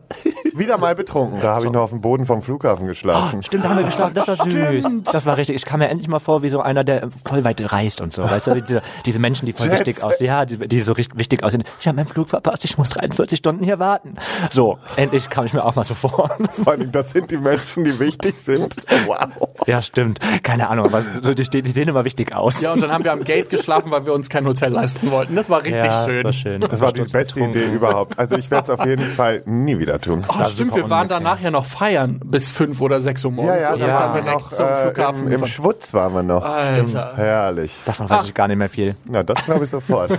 wieder 0.55 0.79
mal 0.79 0.95
betrunken. 0.95 1.41
Da 1.41 1.55
habe 1.55 1.67
ich 1.67 1.73
noch 1.73 1.83
auf 1.83 1.91
dem 1.91 2.01
Boden 2.01 2.25
vom 2.25 2.43
Flughafen 2.43 2.87
geschlafen. 2.87 3.43
Stimmt, 3.43 3.65
da 3.65 3.69
haben 3.71 3.79
wir 3.79 3.85
geschlafen. 3.85 4.15
Das 4.15 4.27
war 4.29 4.51
süß. 4.51 4.87
Das 5.13 5.27
war 5.27 5.37
richtig. 5.37 5.57
Ich 5.57 5.65
kam 5.65 5.81
mir 5.81 5.89
endlich 5.89 6.09
mal 6.09 6.19
vor 6.19 6.43
wie 6.43 6.49
so 6.49 6.61
einer, 6.61 6.83
der 6.85 7.09
voll 7.25 7.45
weit 7.45 7.61
reist 7.73 8.01
und 8.01 8.13
so. 8.13 8.23
Weißt 8.23 8.47
du, 8.47 8.55
diese, 8.61 8.83
diese 9.05 9.19
Menschen, 9.19 9.47
die 9.47 9.53
voll 9.53 9.67
Jet 9.69 9.81
wichtig 9.81 10.03
aussehen. 10.03 10.27
Ja, 10.29 10.45
die, 10.45 10.57
die 10.67 10.81
so 10.81 10.93
richtig 10.95 11.19
wichtig 11.19 11.43
aussehen. 11.45 11.65
Ich 11.81 11.87
habe 11.87 11.97
meinen 11.97 12.07
Flug 12.07 12.29
verpasst. 12.29 12.65
Ich 12.65 12.79
muss 12.79 12.89
43 12.89 13.39
Stunden 13.39 13.63
hier 13.65 13.79
warten. 13.79 14.15
So, 14.51 14.79
endlich 14.97 15.29
kam 15.31 15.47
ich 15.47 15.53
mir 15.53 15.65
auch 15.65 15.75
mal 15.75 15.85
so 15.85 15.95
vor. 15.95 16.31
Vor 16.51 16.73
allem, 16.73 16.91
das 16.91 17.11
sind 17.11 17.31
die 17.31 17.37
Menschen, 17.39 17.85
die 17.85 17.99
wichtig 18.01 18.35
sind. 18.45 18.77
Wow. 19.07 19.49
Ja, 19.67 19.83
stimmt. 19.83 20.19
Keine 20.43 20.69
Ahnung, 20.69 20.87
aber 20.87 21.03
so, 21.03 21.35
die, 21.35 21.49
die 21.49 21.73
sehen 21.85 21.91
immer 21.91 22.05
wichtig 22.05 22.35
aus. 22.35 22.61
Ja, 22.61 22.73
und 22.73 22.83
dann 22.83 22.91
haben 22.91 23.05
wir 23.05 23.13
am 23.13 23.25
Gate 23.25 23.51
geschlafen, 23.51 23.91
weil 23.91 24.07
wir 24.07 24.13
uns 24.13 24.29
kein 24.29 24.47
Hotel 24.47 24.73
leisten 24.73 25.11
wollten. 25.11 25.37
Das 25.37 25.51
war 25.51 25.65
richtig 25.65 25.85
Ja, 25.85 26.05
schön. 26.05 26.25
war 26.25 26.33
schön. 26.33 26.61
Das 26.61 26.81
war 26.81 26.93
die 26.93 27.03
beste 27.03 27.41
Idee 27.41 27.67
überhaupt. 27.67 28.19
Also 28.19 28.37
ich 28.37 28.51
werde 28.51 28.73
es 28.73 28.79
auf 28.79 28.87
jeden 28.87 29.05
Fall 29.05 29.43
nie 29.45 29.79
wieder 29.79 30.01
tun. 30.01 30.25
Oh, 30.29 30.45
stimmt, 30.47 30.75
wir 30.75 30.91
waren 30.91 31.09
danach 31.09 31.41
ja 31.41 31.51
noch 31.51 31.65
feiern 31.65 32.21
bis 32.25 32.49
fünf 32.49 32.81
oder 32.81 33.01
sechs 33.01 33.25
Uhr 33.25 33.31
morgens. 33.31 33.57
Ja, 33.57 33.61
ja, 33.61 33.73
und 33.75 33.81
dann 33.81 34.15
wir 34.15 34.23
direkt 34.23 34.41
noch 34.43 34.51
zum 34.51 34.67
äh, 34.67 34.83
Flughafen 34.83 35.27
im, 35.29 35.33
im. 35.33 35.47
Schwutz 35.47 35.95
waren 35.95 36.15
wir 36.15 36.23
noch. 36.23 36.45
Alter. 36.45 37.13
Herrlich. 37.17 37.77
Davon 37.85 38.09
weiß 38.09 38.25
ich 38.25 38.35
gar 38.35 38.49
nicht 38.49 38.57
mehr 38.57 38.69
viel. 38.69 38.97
Na, 39.05 39.23
das 39.23 39.45
glaube 39.45 39.65
ich 39.65 39.71
sofort. 39.71 40.11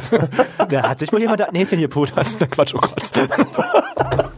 Da 0.70 0.90
hat 0.90 1.00
sich 1.00 1.12
wohl 1.12 1.22
jemand 1.22 1.40
das 1.40 1.52
Näschen 1.52 1.80
gepudert. 1.80 2.28
Quatsch, 2.52 2.74
oh 2.76 2.80
Gott. 2.80 3.12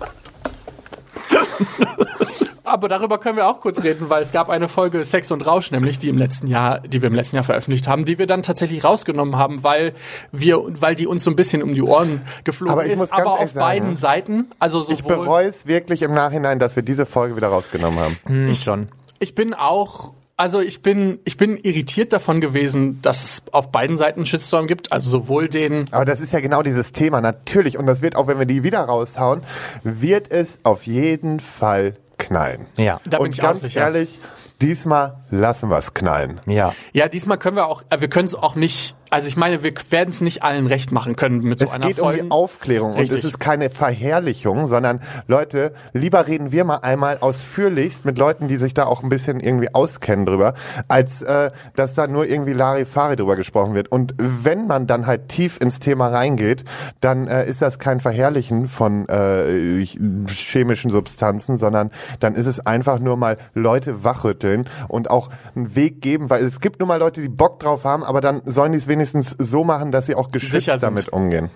Aber 2.67 2.89
darüber 2.89 3.17
können 3.17 3.37
wir 3.37 3.47
auch 3.47 3.61
kurz 3.61 3.83
reden, 3.83 4.09
weil 4.09 4.21
es 4.21 4.31
gab 4.31 4.49
eine 4.49 4.67
Folge 4.67 5.03
Sex 5.05 5.31
und 5.31 5.45
Rausch, 5.45 5.71
nämlich 5.71 5.99
die 5.99 6.09
im 6.09 6.17
letzten 6.17 6.47
Jahr, 6.47 6.79
die 6.81 7.01
wir 7.01 7.07
im 7.07 7.15
letzten 7.15 7.37
Jahr 7.37 7.45
veröffentlicht 7.45 7.87
haben, 7.87 8.05
die 8.05 8.17
wir 8.17 8.27
dann 8.27 8.43
tatsächlich 8.43 8.83
rausgenommen 8.83 9.37
haben, 9.37 9.63
weil 9.63 9.93
wir, 10.31 10.59
weil 10.81 10.95
die 10.95 11.07
uns 11.07 11.23
so 11.23 11.31
ein 11.31 11.35
bisschen 11.35 11.63
um 11.63 11.73
die 11.73 11.81
Ohren 11.81 12.21
geflogen 12.43 12.71
Aber 12.71 12.85
ich 12.85 12.93
ist, 12.93 12.97
muss 12.97 13.09
ganz 13.11 13.21
aber 13.21 13.31
auf 13.31 13.39
ehrlich 13.39 13.53
sagen, 13.53 13.65
beiden 13.65 13.95
Seiten. 13.95 14.47
Also 14.59 14.81
sowohl 14.81 14.93
Ich 14.93 15.03
bereue 15.03 15.47
es 15.47 15.65
wirklich 15.65 16.01
im 16.01 16.13
Nachhinein, 16.13 16.59
dass 16.59 16.75
wir 16.75 16.83
diese 16.83 17.05
Folge 17.05 17.35
wieder 17.35 17.47
rausgenommen 17.47 17.99
haben. 17.99 18.17
Hm, 18.25 18.55
schon. 18.55 18.89
Ich 19.19 19.33
bin 19.33 19.53
auch, 19.53 20.13
also 20.35 20.59
ich 20.59 20.81
bin, 20.81 21.19
ich 21.25 21.37
bin 21.37 21.57
irritiert 21.57 22.13
davon 22.13 22.41
gewesen, 22.41 23.01
dass 23.01 23.23
es 23.23 23.43
auf 23.51 23.71
beiden 23.71 23.97
Seiten 23.97 24.19
einen 24.19 24.25
Shitstorm 24.27 24.67
gibt. 24.67 24.91
Also 24.91 25.09
sowohl 25.09 25.47
den, 25.49 25.85
Aber 25.91 26.05
das 26.05 26.19
ist 26.19 26.33
ja 26.33 26.39
genau 26.39 26.61
dieses 26.61 26.91
Thema, 26.91 27.21
natürlich. 27.21 27.77
Und 27.77 27.87
das 27.87 28.01
wird, 28.01 28.15
auch 28.15 28.27
wenn 28.27 28.37
wir 28.37 28.45
die 28.45 28.63
wieder 28.63 28.81
raushauen, 28.81 29.41
wird 29.83 30.31
es 30.31 30.59
auf 30.63 30.85
jeden 30.85 31.39
Fall 31.39 31.95
knallen. 32.17 32.65
Ja. 32.77 32.99
da 33.05 33.17
bin 33.17 33.27
Und 33.27 33.33
ich 33.33 33.41
auch 33.41 33.47
ganz 33.47 33.61
sicher. 33.61 33.81
ehrlich, 33.81 34.19
diesmal 34.61 35.17
lassen 35.29 35.69
wir 35.69 35.77
es 35.77 35.93
knallen. 35.93 36.41
Ja. 36.45 36.73
Ja, 36.93 37.07
diesmal 37.07 37.37
können 37.37 37.55
wir 37.57 37.67
auch, 37.67 37.83
äh, 37.89 38.01
wir 38.01 38.09
können 38.09 38.27
es 38.27 38.35
auch 38.35 38.55
nicht, 38.55 38.95
also 39.09 39.27
ich 39.27 39.37
meine, 39.37 39.63
wir 39.63 39.73
werden 39.89 40.09
es 40.09 40.21
nicht 40.21 40.43
allen 40.43 40.67
recht 40.67 40.91
machen 40.91 41.15
können 41.15 41.39
mit 41.39 41.59
so 41.59 41.65
Es 41.65 41.71
einer 41.71 41.87
geht 41.87 41.99
um 41.99 42.05
Folge. 42.05 42.23
die 42.23 42.31
Aufklärung 42.31 42.91
und 42.91 42.99
Richtig. 42.99 43.19
es 43.19 43.25
ist 43.25 43.39
keine 43.39 43.69
Verherrlichung, 43.69 44.67
sondern 44.67 44.99
Leute, 45.27 45.73
lieber 45.93 46.27
reden 46.27 46.51
wir 46.51 46.65
mal 46.65 46.77
einmal 46.77 47.17
ausführlichst 47.19 48.05
mit 48.05 48.17
Leuten, 48.17 48.47
die 48.47 48.57
sich 48.57 48.73
da 48.73 48.85
auch 48.85 49.03
ein 49.03 49.09
bisschen 49.09 49.39
irgendwie 49.39 49.73
auskennen 49.73 50.25
drüber, 50.25 50.53
als 50.87 51.21
äh, 51.21 51.51
dass 51.75 51.93
da 51.93 52.07
nur 52.07 52.25
irgendwie 52.25 52.53
Larifari 52.53 53.15
drüber 53.15 53.35
gesprochen 53.35 53.73
wird. 53.73 53.91
Und 53.91 54.13
wenn 54.17 54.67
man 54.67 54.87
dann 54.87 55.07
halt 55.07 55.29
tief 55.29 55.57
ins 55.61 55.79
Thema 55.79 56.09
reingeht, 56.09 56.65
dann 56.99 57.27
äh, 57.27 57.47
ist 57.47 57.61
das 57.61 57.79
kein 57.79 57.99
Verherrlichen 57.99 58.67
von 58.67 59.07
äh, 59.07 59.85
chemischen 60.27 60.91
Substanzen, 60.91 61.57
sondern 61.57 61.91
dann 62.19 62.35
ist 62.35 62.45
es 62.45 62.59
einfach 62.65 62.99
nur 62.99 63.15
mal 63.17 63.37
Leute 63.53 64.03
wachrütteln 64.03 64.67
und 64.89 65.09
auch 65.09 65.29
einen 65.55 65.75
Weg 65.75 66.01
geben, 66.01 66.29
weil 66.29 66.43
es 66.43 66.59
gibt 66.59 66.79
nur 66.79 66.87
mal 66.87 66.99
Leute, 66.99 67.21
die 67.21 67.29
Bock 67.29 67.59
drauf 67.59 67.85
haben, 67.85 68.03
aber 68.03 68.21
dann 68.21 68.41
sollen 68.45 68.73
die 68.73 68.77
es 68.77 68.87
wenigstens 68.87 68.96
wenigstens 68.97 69.35
so 69.37 69.63
machen, 69.63 69.91
dass 69.91 70.07
sie 70.07 70.15
auch 70.15 70.31
geschützt 70.31 70.67
damit 70.81 71.09
umgehen. 71.09 71.49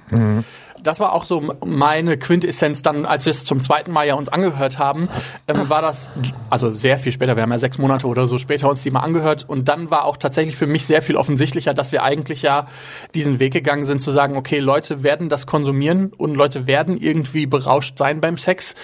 das 0.83 0.99
war 0.99 1.13
auch 1.13 1.25
so 1.25 1.53
meine 1.65 2.17
Quintessenz 2.17 2.81
dann, 2.81 3.05
als 3.05 3.25
wir 3.25 3.31
es 3.31 3.45
zum 3.45 3.61
zweiten 3.61 3.91
Mal 3.91 4.07
ja 4.07 4.15
uns 4.15 4.29
angehört 4.29 4.79
haben, 4.79 5.09
ähm, 5.47 5.69
war 5.69 5.81
das, 5.81 6.09
also 6.49 6.73
sehr 6.73 6.97
viel 6.97 7.11
später, 7.11 7.35
wir 7.35 7.43
haben 7.43 7.51
ja 7.51 7.59
sechs 7.59 7.77
Monate 7.77 8.07
oder 8.07 8.27
so 8.27 8.37
später 8.37 8.69
uns 8.69 8.83
die 8.83 8.91
mal 8.91 9.01
angehört 9.01 9.47
und 9.47 9.67
dann 9.67 9.91
war 9.91 10.05
auch 10.05 10.17
tatsächlich 10.17 10.55
für 10.55 10.67
mich 10.67 10.85
sehr 10.85 11.01
viel 11.01 11.15
offensichtlicher, 11.15 11.73
dass 11.73 11.91
wir 11.91 12.03
eigentlich 12.03 12.41
ja 12.41 12.67
diesen 13.15 13.39
Weg 13.39 13.53
gegangen 13.53 13.85
sind 13.85 14.01
zu 14.01 14.11
sagen, 14.11 14.35
okay, 14.37 14.59
Leute 14.59 15.03
werden 15.03 15.29
das 15.29 15.45
konsumieren 15.45 16.11
und 16.17 16.35
Leute 16.35 16.67
werden 16.67 16.97
irgendwie 16.97 17.45
berauscht 17.45 17.97
sein 17.97 18.21
beim 18.21 18.37
Sex. 18.37 18.75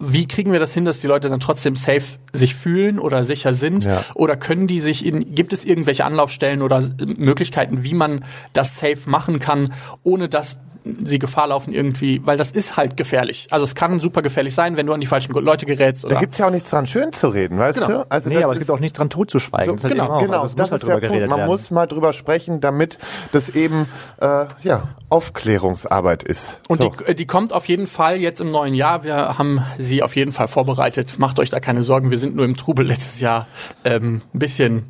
Wie 0.00 0.28
kriegen 0.28 0.52
wir 0.52 0.60
das 0.60 0.72
hin, 0.74 0.84
dass 0.84 1.00
die 1.00 1.08
Leute 1.08 1.28
dann 1.28 1.40
trotzdem 1.40 1.74
safe 1.74 2.18
sich 2.32 2.54
fühlen 2.54 2.98
oder 2.98 3.24
sicher 3.24 3.52
sind? 3.52 3.84
Ja. 3.84 4.04
Oder 4.14 4.36
können 4.36 4.66
die 4.66 4.78
sich 4.78 5.04
in, 5.04 5.34
gibt 5.34 5.52
es 5.52 5.64
irgendwelche 5.64 6.04
Anlaufstellen 6.04 6.62
oder 6.62 6.88
Möglichkeiten, 7.16 7.82
wie 7.82 7.94
man 7.94 8.24
das 8.52 8.78
safe 8.78 9.10
machen 9.10 9.40
kann, 9.40 9.72
ohne 10.04 10.28
dass 10.28 10.60
sie 11.04 11.18
Gefahr 11.18 11.48
laufen 11.48 11.72
irgendwie, 11.72 12.20
weil 12.24 12.36
das 12.36 12.50
ist 12.50 12.76
halt 12.76 12.96
gefährlich. 12.96 13.46
Also 13.50 13.64
es 13.64 13.74
kann 13.74 14.00
super 14.00 14.22
gefährlich 14.22 14.54
sein, 14.54 14.76
wenn 14.76 14.86
du 14.86 14.92
an 14.92 15.00
die 15.00 15.06
falschen 15.06 15.32
Leute 15.34 15.66
gerätst. 15.66 16.04
Da 16.04 16.08
Oder 16.08 16.18
gibt's 16.20 16.38
ja 16.38 16.46
auch 16.46 16.50
nichts 16.50 16.70
dran, 16.70 16.86
schön 16.86 17.12
zu 17.12 17.28
reden, 17.28 17.58
weißt 17.58 17.80
Genau. 17.80 18.02
du? 18.04 18.10
Also 18.10 18.28
Nee, 18.28 18.36
das 18.36 18.44
aber 18.44 18.52
es 18.52 18.58
gibt 18.58 18.70
auch 18.70 18.80
nichts 18.80 18.96
dran 18.98 19.10
totzuschweigen. 19.10 19.66
So, 19.66 19.72
Das 19.74 19.80
ist 19.80 19.84
halt 19.84 19.94
genau, 19.94 20.10
auch. 20.12 20.20
Genau, 20.20 20.40
Also 20.42 20.56
das 20.56 20.66
muss 20.66 20.70
halt 20.72 20.82
ist 20.82 20.88
der 20.88 20.94
drüber 20.96 21.00
Punkt. 21.00 21.12
geredet 21.12 21.30
Man 21.30 21.38
werden. 21.40 21.50
muss 21.50 21.70
mal 21.70 21.86
drüber 21.86 22.12
sprechen, 22.12 22.60
damit 22.60 22.98
das 23.32 23.48
eben 23.50 23.86
äh, 24.20 24.46
ja 24.62 24.88
Aufklärungsarbeit 25.08 26.22
ist. 26.22 26.60
Und 26.68 26.82
so. 26.82 26.90
die, 27.08 27.14
die 27.14 27.26
kommt 27.26 27.52
auf 27.52 27.66
jeden 27.66 27.86
Fall 27.86 28.16
jetzt 28.16 28.40
im 28.40 28.48
neuen 28.48 28.74
Jahr. 28.74 29.04
Wir 29.04 29.38
haben 29.38 29.60
sie 29.78 30.02
auf 30.02 30.16
jeden 30.16 30.32
Fall 30.32 30.48
vorbereitet. 30.48 31.18
Macht 31.18 31.38
euch 31.38 31.50
da 31.50 31.60
keine 31.60 31.82
Sorgen. 31.82 32.10
Wir 32.10 32.18
sind 32.18 32.34
nur 32.36 32.44
im 32.44 32.56
Trubel 32.56 32.86
letztes 32.86 33.20
Jahr 33.20 33.46
ähm, 33.84 34.22
ein 34.34 34.38
bisschen, 34.38 34.84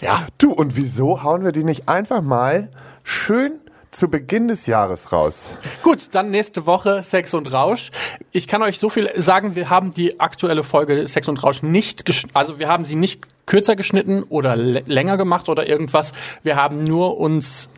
ja, 0.00 0.26
du 0.38 0.52
und 0.52 0.76
wieso 0.76 1.22
hauen 1.22 1.44
wir 1.44 1.52
die 1.52 1.64
nicht 1.64 1.88
einfach 1.88 2.22
mal 2.22 2.68
schön 3.02 3.52
zu 3.94 4.08
Beginn 4.08 4.48
des 4.48 4.66
Jahres 4.66 5.12
raus? 5.12 5.56
Gut, 5.82 6.08
dann 6.12 6.30
nächste 6.30 6.66
Woche 6.66 7.02
Sex 7.02 7.32
und 7.32 7.52
Rausch. 7.52 7.90
Ich 8.32 8.48
kann 8.48 8.62
euch 8.62 8.78
so 8.78 8.88
viel 8.90 9.10
sagen, 9.16 9.54
wir 9.54 9.70
haben 9.70 9.92
die 9.92 10.20
aktuelle 10.20 10.62
Folge 10.62 11.06
Sex 11.06 11.28
und 11.28 11.42
Rausch 11.42 11.62
nicht, 11.62 12.06
gesch- 12.06 12.26
also 12.34 12.58
wir 12.58 12.68
haben 12.68 12.84
sie 12.84 12.96
nicht 12.96 13.22
kürzer 13.46 13.76
geschnitten 13.76 14.22
oder 14.24 14.56
länger 14.56 15.16
gemacht 15.16 15.48
oder 15.48 15.68
irgendwas. 15.68 16.12
Wir 16.42 16.56
haben 16.56 16.82
nur 16.82 17.18
uns 17.18 17.68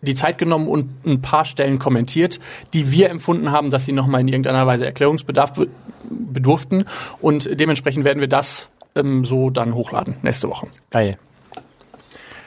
die 0.00 0.14
Zeit 0.14 0.38
genommen 0.38 0.68
und 0.68 1.04
ein 1.04 1.20
paar 1.22 1.44
Stellen 1.44 1.78
kommentiert, 1.78 2.38
die 2.72 2.90
wir 2.92 3.10
empfunden 3.10 3.50
haben, 3.50 3.70
dass 3.70 3.84
sie 3.84 3.92
nochmal 3.92 4.20
in 4.20 4.28
irgendeiner 4.28 4.66
Weise 4.66 4.86
Erklärungsbedarf 4.86 5.52
be 5.54 5.68
bedurften. 6.10 6.84
Und 7.20 7.60
dementsprechend 7.60 8.04
werden 8.04 8.20
wir 8.20 8.28
das 8.28 8.68
ähm, 8.94 9.24
so 9.24 9.50
dann 9.50 9.74
hochladen 9.74 10.14
nächste 10.22 10.48
Woche. 10.48 10.68
Geil. 10.90 11.18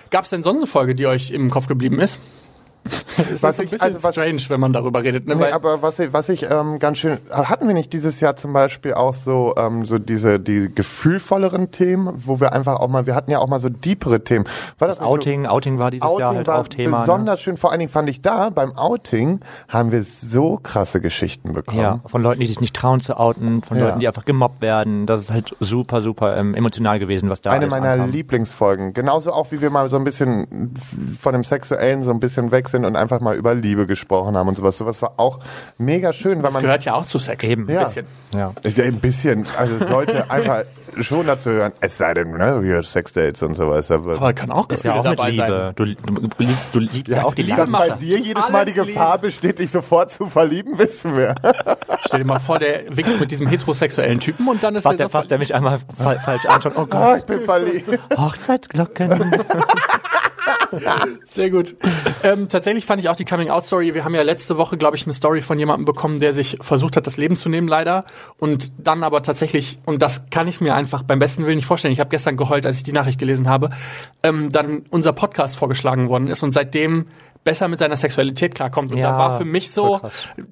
Gab 0.10 0.23
es 0.23 0.29
denn 0.29 0.41
sonst 0.43 0.57
eine 0.60 0.67
Folge, 0.67 0.93
die 0.95 1.05
euch 1.05 1.31
im 1.31 1.49
Kopf 1.49 1.67
geblieben 1.67 1.99
ist? 1.99 2.17
Es 3.32 3.44
Was 3.44 3.54
ist 3.56 3.60
ein 3.60 3.65
ich- 3.65 3.72
bisschen 3.72 3.86
also 3.86 4.04
was- 4.04 4.15
strange, 4.15 4.41
wenn 4.48 4.60
man 4.60 4.74
darüber 4.74 5.04
redet. 5.04 5.28
Ne? 5.28 5.36
Nee, 5.36 5.52
aber 5.52 5.82
was 5.82 6.00
ich, 6.00 6.12
was 6.13 6.30
ich 6.30 6.50
ähm, 6.50 6.80
ganz 6.80 6.98
schön 6.98 7.17
hatten 7.30 7.67
wir 7.67 7.74
nicht 7.76 7.94
dieses 7.94 8.20
Jahr 8.20 8.36
zum 8.36 8.54
Beispiel 8.54 8.94
auch 8.94 9.13
so 9.13 9.54
ähm, 9.58 9.86
so 9.86 10.00
diese 10.00 10.39
die 10.39 10.74
gefühlvolleren 10.74 11.72
Themen, 11.72 12.22
wo 12.26 12.39
wir 12.39 12.54
einfach 12.54 12.80
auch 12.80 12.88
mal 12.88 13.06
wir 13.06 13.13
hatten 13.15 13.30
ja 13.32 13.39
auch 13.39 13.48
mal 13.48 13.60
so 13.60 13.70
deepere 13.70 14.24
Themen. 14.24 14.46
War 14.80 14.88
das, 14.88 14.98
Das 14.98 15.00
nicht 15.02 15.08
so- 15.10 15.13
Outing, 15.13 15.46
Outing 15.46 15.78
war 15.80 15.91
dieses 15.91 16.04
Jahr 16.04 16.13
Outing 16.30 16.38
halt 16.38 16.48
war 16.48 16.60
auch 16.60 16.67
Thema. 16.67 16.98
Ne? 17.00 17.04
besonders 17.04 17.41
schön. 17.41 17.58
Vor 17.58 17.72
allen 17.72 17.80
Dingen 17.80 17.91
fand 17.91 18.10
ich 18.10 18.22
da 18.22 18.50
beim 18.50 18.76
Outing 18.78 19.39
haben 19.67 19.91
wir 19.91 20.04
so 20.04 20.58
krasse 20.62 21.02
Geschichten 21.02 21.54
bekommen. 21.54 21.82
Ja, 21.82 22.00
von 22.08 22.22
Leuten, 22.24 22.39
die 22.39 22.48
sich 22.48 22.62
nicht 22.62 22.76
trauen 22.76 23.02
zu 23.02 23.17
outen, 23.20 23.62
von 23.62 23.78
Ja. 23.78 23.88
Leuten, 23.88 24.00
die 24.00 24.08
einfach 24.08 24.26
gemobbt 24.26 24.62
werden. 24.62 25.06
Das 25.06 25.22
ist 25.22 25.32
halt 25.32 25.56
super, 25.60 26.02
super 26.02 26.38
ähm, 26.38 26.56
emotional 26.56 26.98
gewesen, 27.00 27.30
was 27.30 27.41
da 27.41 27.52
Eine 27.52 27.67
meiner 27.67 27.91
ankam. 27.91 28.10
Lieblingsfolgen. 28.12 28.94
Genauso 28.94 29.32
auch, 29.32 29.52
wie 29.52 29.62
wir 29.62 29.70
mal 29.70 29.89
so 29.89 29.98
ein 29.98 30.04
bisschen 30.04 30.74
von 31.20 31.34
dem 31.34 31.44
Sexuellen 31.44 32.02
so 32.04 32.12
ein 32.12 32.20
bisschen 32.20 32.52
weg 32.52 32.70
sind 32.71 32.86
und 32.86 32.95
einfach 32.95 33.19
mal 33.19 33.36
über 33.36 33.53
Liebe 33.53 33.86
gesprochen 33.86 34.36
haben 34.38 34.47
und 34.49 34.57
sowas. 34.57 34.77
Sowas 34.77 35.01
war 35.01 35.13
auch 35.17 35.39
mega 35.77 36.13
schön, 36.13 36.38
weil 36.38 36.43
das 36.43 36.53
man 36.53 36.63
gehört 36.63 36.86
ja 36.86 36.93
auch 36.95 37.05
zu 37.05 37.19
Sex. 37.19 37.43
Eben. 37.45 37.67
Ein 37.69 37.73
Ja. 37.75 37.84
bisschen. 37.84 38.05
Ja. 38.34 38.53
Ja, 38.63 38.84
ein 38.86 38.99
bisschen. 38.99 39.45
Also 39.57 39.75
es 39.75 39.88
sollte 39.88 40.29
einfach 40.31 40.63
schon 40.99 41.25
dazu 41.25 41.49
hören, 41.51 41.73
es 41.81 41.97
sei 41.97 42.13
denn, 42.13 42.31
ne, 42.31 42.81
Sexdates 42.84 43.43
und 43.43 43.53
sowas. 43.55 43.91
Aber, 43.91 44.15
Aber 44.15 44.34
kann 44.34 44.51
auch 44.51 44.63
Ist 44.69 44.84
Gefühle 44.84 44.93
ja 44.95 44.99
auch 45.01 45.10
mit. 45.10 45.19
Liebe. 45.27 45.73
Du, 45.75 45.86
du, 45.86 45.93
du, 45.95 46.43
lieb- 46.43 46.57
du 46.71 46.79
liebst 46.79 47.07
ja, 47.15 47.23
auch 47.23 47.34
die 47.34 47.43
Liebe 47.43 47.57
dass 47.57 47.71
bei 47.71 47.89
dir 47.91 48.19
jedes 48.19 48.41
Alles 48.43 48.51
Mal 48.51 48.65
die 48.65 48.73
Gefahr 48.73 49.15
Liebe. 49.15 49.27
besteht, 49.27 49.60
dich 49.60 49.71
sofort 49.71 50.12
zu 50.12 50.25
verlieben, 50.27 50.77
wissen 50.79 51.15
wir. 51.15 51.36
Stell 52.05 52.19
dir 52.21 52.25
mal 52.25 52.39
vor, 52.39 52.60
der 52.60 52.95
wächst 52.95 53.19
mit 53.19 53.31
diesem 53.31 53.47
heterosexuellen 53.47 54.19
Typen 54.19 54.47
und 54.47 54.63
dann 54.63 54.75
ist 54.75 54.84
Fasst 54.84 54.99
der 54.99 55.05
der, 55.07 55.10
fasst 55.12 55.31
der 55.31 55.38
mich 55.38 55.53
einmal 55.53 55.79
fa 55.97 56.17
falsch 56.19 56.45
an 56.45 56.62
schon. 56.62 56.71
Oh 56.75 56.81
Oh, 56.81 56.86
Gott, 56.89 57.17
ich 57.19 57.25
bin 57.25 57.39
verliebt. 57.41 57.99
Hochzeitsglocken. 58.17 59.31
Sehr 61.25 61.49
gut. 61.49 61.75
Ähm, 62.23 62.49
tatsächlich 62.49 62.86
fand 62.86 63.01
ich 63.01 63.10
auch 63.10 63.15
die 63.15 63.25
Coming-out-Story. 63.25 63.93
Wir 63.93 64.04
haben 64.04 64.15
ja 64.15 64.21
letzte 64.21 64.58
Woche, 64.58 64.77
glaube 64.77 64.95
ich, 64.95 65.06
eine 65.06 65.13
Story 65.13 65.41
von 65.41 65.60
jemandem 65.60 65.86
bekommen, 65.86 66.19
der 66.19 66.34
sich 66.34 66.58
versucht 66.62 66.97
hat, 66.97 67.08
das 67.08 67.17
Leben 67.17 67.38
zu 67.38 67.49
nehmen, 67.49 67.67
leider. 67.67 68.06
Und 68.39 68.71
dann 68.77 69.04
aber 69.04 69.23
tatsächlich, 69.23 69.80
und 69.86 70.01
das 70.01 70.30
kann 70.30 70.47
ich 70.47 70.62
mir 70.62 70.75
einfach 70.75 71.04
beim 71.04 71.19
besten 71.19 71.45
Willen 71.45 71.58
nicht 71.58 71.65
vorstellen, 71.65 71.93
ich 71.93 71.99
habe 71.99 72.10
gestern 72.10 72.38
geheult, 72.38 72.65
als 72.65 72.77
ich 72.77 72.84
die 72.84 72.93
Nachricht 72.93 73.19
gelesen 73.19 73.49
habe, 73.49 73.69
ähm, 74.23 74.49
dann 74.49 74.84
unser 74.89 75.13
Podcast 75.13 75.58
vorgeschlagen 75.58 76.10
worden 76.10 76.27
ist 76.27 76.43
und 76.43 76.51
seitdem 76.51 77.08
besser 77.43 77.67
mit 77.67 77.80
seiner 77.80 77.97
Sexualität 77.97 78.56
klarkommt. 78.56 78.91
Und 78.91 78.97
Ja, 78.97 79.12
da 79.12 79.17
war 79.17 79.38
für 79.38 79.45
mich 79.45 79.71
so, 79.71 79.99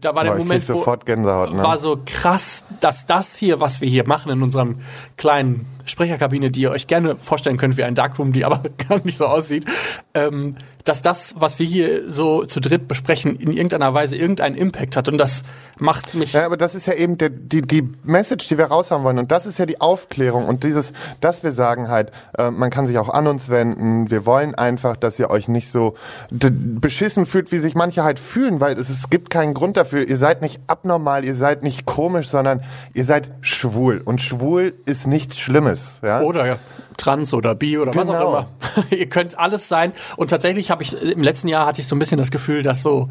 da 0.02 0.16
war 0.16 0.24
der 0.24 0.32
Boah, 0.32 0.38
Moment, 0.40 0.64
sofort 0.64 1.06
Gänsehaut, 1.06 1.54
ne? 1.54 1.62
war 1.62 1.78
so 1.78 2.00
krass, 2.04 2.66
dass 2.80 3.06
das 3.06 3.38
hier, 3.38 3.60
was 3.60 3.82
wir 3.82 3.90
hier 3.90 4.08
machen 4.08 4.32
in 4.32 4.42
unserem 4.42 4.80
kleinen 5.16 5.68
Sprecherkabine, 5.90 6.52
die 6.52 6.62
ihr 6.62 6.72
euch 6.72 6.88
gerne 6.88 7.16
vorstellen 7.18 7.58
könnt 7.58 7.78
wie 7.78 7.84
ein 7.84 7.96
Darkroom, 7.96 8.32
die 8.32 8.46
aber 8.46 8.62
gar 8.90 9.04
nicht 9.04 9.18
so 9.18 9.26
aussieht, 9.26 9.66
ähm, 10.14 10.56
dass 10.86 11.02
das, 11.02 11.34
was 11.38 11.60
wir 11.60 11.66
hier 11.66 12.10
so 12.10 12.46
zu 12.46 12.60
dritt 12.60 12.88
besprechen, 12.88 13.36
in 13.36 13.52
irgendeiner 13.52 13.94
Weise 13.94 14.16
irgendeinen 14.16 14.56
Impact 14.56 14.96
hat. 14.96 15.10
Und 15.10 15.18
das 15.18 15.44
macht 15.78 16.14
mich 16.16 16.34
Ja, 16.34 16.46
aber 16.46 16.58
das 16.58 16.76
ist 16.76 16.88
ja 16.88 16.94
eben 16.94 17.18
der, 17.18 17.30
die, 17.30 17.62
die 17.62 17.90
Message, 18.04 18.48
die 18.48 18.58
wir 18.58 18.66
raushaben 18.66 19.04
wollen. 19.04 19.20
Und 19.20 19.32
das 19.32 19.46
ist 19.46 19.60
ja 19.60 19.66
die 19.66 19.82
Aufklärung 19.82 20.46
und 20.46 20.64
dieses, 20.64 20.94
dass 21.22 21.44
wir 21.44 21.52
sagen 21.52 21.90
halt, 21.90 22.12
äh, 22.38 22.50
man 22.50 22.70
kann 22.70 22.86
sich 22.86 22.98
auch 22.98 23.10
an 23.10 23.28
uns 23.28 23.50
wenden. 23.50 24.10
Wir 24.10 24.26
wollen 24.26 24.56
einfach, 24.56 24.96
dass 24.96 25.20
ihr 25.20 25.30
euch 25.30 25.48
nicht 25.48 25.70
so 25.70 25.96
beschissen 26.32 27.26
fühlt, 27.26 27.52
wie 27.52 27.58
sich 27.58 27.76
manche 27.76 28.04
halt 28.04 28.20
fühlen, 28.20 28.60
weil 28.60 28.78
es, 28.78 28.90
es 28.90 29.10
gibt 29.10 29.30
keinen 29.30 29.54
Grund 29.54 29.78
dafür. 29.78 30.08
Ihr 30.08 30.18
seid 30.18 30.42
nicht 30.42 30.60
abnormal, 30.68 31.26
ihr 31.26 31.36
seid 31.36 31.64
nicht 31.64 31.86
komisch, 31.86 32.30
sondern 32.30 32.62
ihr 32.94 33.06
seid 33.06 33.32
schwul. 33.42 34.02
Und 34.04 34.22
schwul 34.22 34.74
ist 34.86 35.08
nichts 35.08 35.38
Schlimmes. 35.38 36.02
Ja? 36.04 36.22
oder 36.22 36.60
trans 36.98 37.34
oder 37.34 37.56
bi 37.56 37.78
oder 37.80 37.96
was 37.96 38.10
auch 38.10 38.14
Genau. 38.14 38.30
immer. 38.30 38.48
Ihr 38.92 39.08
könnt 39.08 39.40
alles 39.40 39.68
sein. 39.68 39.94
Und 40.18 40.30
tatsächlich 40.30 40.69
habe 40.70 40.84
ich 40.84 40.94
im 40.94 41.24
letzten 41.24 41.48
Jahr 41.48 41.66
hatte 41.66 41.82
ich 41.82 41.88
so 41.88 41.96
ein 41.96 42.00
bisschen 42.00 42.18
das 42.18 42.32
Gefühl, 42.32 42.64
dass 42.64 42.82
so 42.82 43.10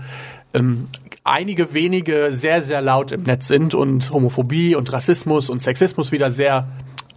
ähm, 0.54 0.88
einige 1.24 1.74
wenige 1.74 2.32
sehr, 2.32 2.62
sehr 2.62 2.80
laut 2.80 3.12
im 3.12 3.22
Netz 3.22 3.48
sind 3.48 3.74
und 3.74 4.10
Homophobie 4.10 4.74
und 4.74 4.92
Rassismus 4.92 5.50
und 5.50 5.62
Sexismus 5.62 6.12
wieder 6.12 6.30
sehr 6.30 6.68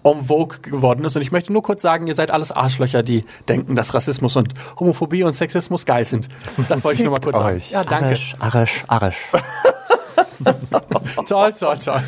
en 0.04 0.26
vogue 0.26 0.60
geworden 0.62 1.06
ist. 1.06 1.16
Und 1.16 1.22
ich 1.22 1.32
möchte 1.32 1.54
nur 1.54 1.64
kurz 1.64 1.82
sagen, 1.82 2.08
ihr 2.08 2.16
seid 2.16 2.32
alles 2.32 2.52
Arschlöcher, 2.52 3.04
die 3.04 3.24
denken, 3.48 3.76
dass 3.76 3.94
Rassismus 3.94 4.36
und 4.36 4.54
Homophobie 4.80 5.24
und 5.24 5.34
Sexismus 5.34 5.86
geil 5.86 6.06
sind. 6.08 6.28
Das 6.70 6.84
wollte 6.84 7.02
ich 7.02 7.06
nur 7.06 7.12
mal 7.12 7.22
kurz 7.22 7.38
euch. 7.38 7.70
sagen. 7.70 7.86
Ja, 7.86 7.90
danke. 7.90 8.06
Arisch, 8.08 8.36
arisch, 8.40 8.84
arisch. 8.88 9.18
Toll, 11.28 11.54
toll, 11.54 11.78
toll. 11.78 12.02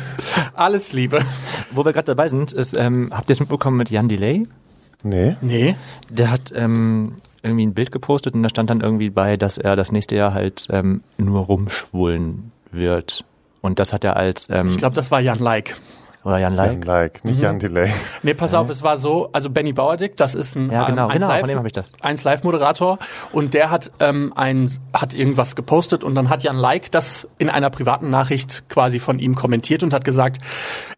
Alles 0.54 0.92
Liebe. 0.92 1.20
Wo 1.70 1.84
wir 1.84 1.92
gerade 1.92 2.06
dabei 2.06 2.28
sind, 2.28 2.52
ist, 2.52 2.74
ähm, 2.74 3.10
habt 3.14 3.30
ihr 3.30 3.34
es 3.34 3.40
mitbekommen 3.40 3.76
mit 3.76 3.90
Jan 3.90 4.08
Delay? 4.08 4.46
Nee. 5.02 5.36
Nee. 5.40 5.76
Der 6.10 6.30
hat 6.30 6.52
ähm, 6.54 7.16
irgendwie 7.44 7.66
ein 7.66 7.74
Bild 7.74 7.92
gepostet 7.92 8.34
und 8.34 8.42
da 8.42 8.48
stand 8.48 8.70
dann 8.70 8.80
irgendwie 8.80 9.10
bei, 9.10 9.36
dass 9.36 9.58
er 9.58 9.76
das 9.76 9.92
nächste 9.92 10.16
Jahr 10.16 10.34
halt 10.34 10.66
ähm, 10.70 11.02
nur 11.18 11.42
rumschwulen 11.42 12.52
wird. 12.70 13.24
Und 13.60 13.78
das 13.78 13.92
hat 13.92 14.04
er 14.04 14.16
als 14.16 14.48
ähm, 14.50 14.68
Ich 14.68 14.78
glaube, 14.78 14.94
das 14.94 15.10
war 15.10 15.20
Jan 15.20 15.38
Like. 15.38 15.78
Oder 16.24 16.38
Jan 16.38 16.54
Jan 16.56 16.76
Like. 16.80 16.84
Like, 16.86 17.24
nicht 17.24 17.40
Jan 17.40 17.58
Delay. 17.58 17.90
Nee, 18.22 18.34
pass 18.34 18.54
auf, 18.54 18.68
es 18.70 18.82
war 18.82 18.98
so, 18.98 19.28
also 19.32 19.50
Benny 19.50 19.72
Bauerdick, 19.72 20.16
das 20.16 20.34
ist 20.34 20.56
ein 20.56 20.70
Ja, 20.70 20.84
genau, 20.86 21.08
ähm, 21.08 21.12
genau, 21.14 21.28
1 21.28 21.40
von 21.40 21.48
dem 21.48 21.58
hab 21.58 21.66
ich 21.66 21.72
das. 21.72 21.92
1 22.00 22.24
Live 22.24 22.42
Moderator 22.44 22.98
und 23.32 23.54
der 23.54 23.70
hat 23.70 23.90
ähm, 24.00 24.32
ein 24.34 24.70
hat 24.92 25.14
irgendwas 25.14 25.54
gepostet 25.56 26.02
und 26.02 26.14
dann 26.14 26.30
hat 26.30 26.42
Jan 26.42 26.56
Like 26.56 26.90
das 26.90 27.28
in 27.38 27.50
einer 27.50 27.70
privaten 27.70 28.10
Nachricht 28.10 28.68
quasi 28.68 28.98
von 29.00 29.18
ihm 29.18 29.34
kommentiert 29.34 29.82
und 29.82 29.92
hat 29.92 30.04
gesagt, 30.04 30.38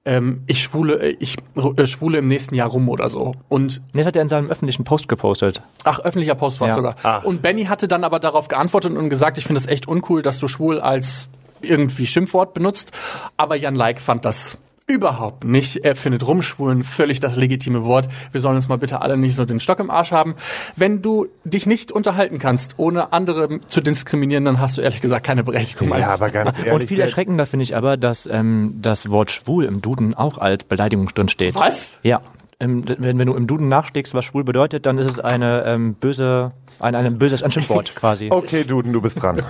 ähm, 0.04 0.42
ich 0.46 0.62
schwule 0.62 0.98
äh, 1.00 1.16
ich 1.18 1.36
äh, 1.76 1.86
schwule 1.86 2.18
im 2.18 2.26
nächsten 2.26 2.54
Jahr 2.54 2.68
rum 2.68 2.88
oder 2.88 3.08
so 3.08 3.34
und 3.48 3.82
Nee, 3.92 4.00
das 4.02 4.06
hat 4.08 4.16
er 4.16 4.22
in 4.22 4.28
seinem 4.28 4.48
öffentlichen 4.50 4.84
Post 4.84 5.08
gepostet. 5.08 5.62
Ach, 5.84 5.98
öffentlicher 6.00 6.34
Post 6.36 6.60
war 6.60 6.68
es 6.68 6.72
Ja. 6.72 6.76
sogar. 6.76 7.24
Und 7.24 7.42
Benny 7.42 7.64
hatte 7.64 7.88
dann 7.88 8.04
aber 8.04 8.20
darauf 8.20 8.48
geantwortet 8.48 8.96
und 8.96 9.08
gesagt, 9.10 9.38
ich 9.38 9.44
finde 9.44 9.60
das 9.60 9.68
echt 9.68 9.88
uncool, 9.88 10.22
dass 10.22 10.38
du 10.38 10.46
schwul 10.48 10.80
als 10.80 11.28
irgendwie 11.62 12.06
Schimpfwort 12.06 12.54
benutzt. 12.54 12.92
Aber 13.36 13.56
Jan 13.56 13.74
Like 13.74 14.00
fand 14.00 14.24
das 14.24 14.58
überhaupt 14.88 15.44
nicht. 15.44 15.78
Er 15.84 15.96
findet 15.96 16.26
rumschwulen 16.26 16.84
völlig 16.84 17.18
das 17.20 17.36
legitime 17.36 17.84
Wort. 17.84 18.08
Wir 18.30 18.40
sollen 18.40 18.56
uns 18.56 18.68
mal 18.68 18.78
bitte 18.78 19.00
alle 19.02 19.16
nicht 19.16 19.34
so 19.34 19.44
den 19.44 19.58
Stock 19.60 19.80
im 19.80 19.90
Arsch 19.90 20.12
haben. 20.12 20.36
Wenn 20.76 21.02
du 21.02 21.26
dich 21.44 21.66
nicht 21.66 21.90
unterhalten 21.90 22.38
kannst, 22.38 22.74
ohne 22.78 23.12
andere 23.12 23.60
zu 23.68 23.80
diskriminieren, 23.80 24.44
dann 24.44 24.60
hast 24.60 24.76
du 24.78 24.82
ehrlich 24.82 25.00
gesagt 25.00 25.26
keine 25.26 25.42
Berechtigung. 25.42 25.88
Ja, 25.88 26.10
aber 26.14 26.30
ganz 26.30 26.56
Und 26.58 26.64
ehrlich. 26.66 26.88
viel 26.88 26.96
der- 26.98 27.06
erschreckender 27.06 27.46
finde 27.46 27.64
ich 27.64 27.74
aber, 27.76 27.96
dass 27.96 28.26
ähm, 28.26 28.78
das 28.80 29.10
Wort 29.10 29.30
schwul 29.32 29.64
im 29.64 29.82
Duden 29.82 30.14
auch 30.14 30.38
als 30.38 30.64
Beleidigung 30.64 31.06
drin 31.06 31.28
steht. 31.28 31.54
Was? 31.56 31.98
Ja. 32.02 32.20
Ähm, 32.58 32.84
wenn, 32.86 33.18
wenn 33.18 33.26
du 33.26 33.34
im 33.34 33.46
Duden 33.46 33.68
nachschlägst, 33.68 34.14
was 34.14 34.24
schwul 34.24 34.42
bedeutet, 34.42 34.86
dann 34.86 34.96
ist 34.96 35.06
es 35.06 35.20
eine 35.20 35.64
ähm, 35.66 35.94
böse, 35.94 36.52
ein, 36.78 36.94
ein 36.94 37.18
böses 37.18 37.42
ein 37.42 37.50
Schimpfwort 37.50 37.94
quasi. 37.94 38.28
Okay, 38.30 38.64
Duden, 38.64 38.94
du 38.94 39.02
bist 39.02 39.22
dran. 39.22 39.42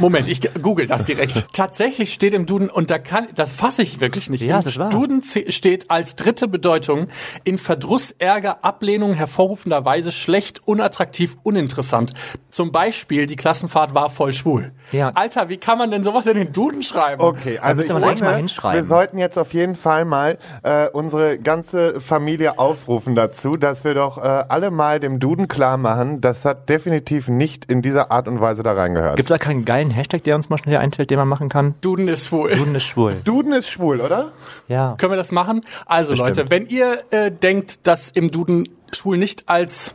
Moment, 0.00 0.26
ich 0.26 0.40
google 0.60 0.86
das 0.86 1.04
direkt. 1.04 1.46
Tatsächlich 1.52 2.12
steht 2.12 2.34
im 2.34 2.44
Duden, 2.44 2.70
und 2.70 2.90
da 2.90 2.98
kann, 2.98 3.28
das 3.36 3.52
fasse 3.52 3.82
ich 3.82 4.00
wirklich 4.00 4.30
nicht. 4.30 4.42
Ja, 4.42 4.56
Im 4.56 4.64
das 4.64 4.66
ist 4.66 4.78
wahr. 4.78 4.90
Duden 4.90 5.22
steht 5.22 5.92
als 5.92 6.16
dritte 6.16 6.48
Bedeutung 6.48 7.06
in 7.44 7.56
Verdruss, 7.56 8.10
Ärger, 8.18 8.64
Ablehnung, 8.64 9.14
hervorrufender 9.14 9.84
Weise 9.84 10.10
schlecht, 10.10 10.66
unattraktiv, 10.66 11.36
uninteressant. 11.44 12.14
Zum 12.50 12.72
Beispiel, 12.72 13.26
die 13.26 13.36
Klassenfahrt 13.36 13.94
war 13.94 14.10
voll 14.10 14.32
schwul. 14.32 14.72
Ja. 14.90 15.10
Alter, 15.14 15.48
wie 15.50 15.58
kann 15.58 15.78
man 15.78 15.92
denn 15.92 16.02
sowas 16.02 16.26
in 16.26 16.36
den 16.36 16.52
Duden 16.52 16.82
schreiben? 16.82 17.22
Okay, 17.22 17.60
also 17.60 17.82
ich 17.82 17.86
finde, 17.86 18.00
mal 18.24 18.36
hinschreiben. 18.36 18.76
wir 18.76 18.84
sollten 18.84 19.18
jetzt 19.18 19.38
auf 19.38 19.54
jeden 19.54 19.76
Fall 19.76 20.04
mal 20.04 20.38
äh, 20.64 20.88
unsere 20.88 21.38
ganze 21.38 22.00
Familie 22.08 22.58
aufrufen 22.58 23.14
dazu, 23.14 23.56
dass 23.56 23.84
wir 23.84 23.94
doch 23.94 24.18
äh, 24.18 24.20
alle 24.20 24.70
mal 24.70 24.98
dem 24.98 25.20
Duden 25.20 25.46
klar 25.46 25.76
machen, 25.76 26.20
das 26.20 26.44
hat 26.44 26.68
definitiv 26.68 27.28
nicht 27.28 27.66
in 27.66 27.82
dieser 27.82 28.10
Art 28.10 28.26
und 28.26 28.40
Weise 28.40 28.62
da 28.62 28.72
reingehört. 28.72 29.16
Gibt 29.16 29.30
es 29.30 29.32
da 29.32 29.38
keinen 29.38 29.64
geilen 29.64 29.90
Hashtag, 29.90 30.24
der 30.24 30.34
uns 30.34 30.48
mal 30.48 30.58
schnell 30.58 30.78
einfällt, 30.78 31.10
den 31.10 31.18
man 31.18 31.28
machen 31.28 31.48
kann? 31.48 31.74
Duden 31.80 32.08
ist 32.08 32.26
schwul. 32.26 32.50
Duden 32.50 32.74
ist 32.74 32.86
schwul. 32.86 33.14
Duden 33.24 33.52
ist 33.52 33.68
schwul, 33.68 34.00
oder? 34.00 34.32
Ja. 34.66 34.96
Können 34.98 35.12
wir 35.12 35.16
das 35.16 35.30
machen? 35.30 35.64
Also 35.86 36.12
Bestimmt. 36.12 36.36
Leute, 36.36 36.50
wenn 36.50 36.66
ihr 36.66 36.98
äh, 37.10 37.30
denkt, 37.30 37.86
dass 37.86 38.10
im 38.10 38.30
Duden 38.30 38.68
schwul 38.90 39.18
nicht 39.18 39.48
als 39.48 39.94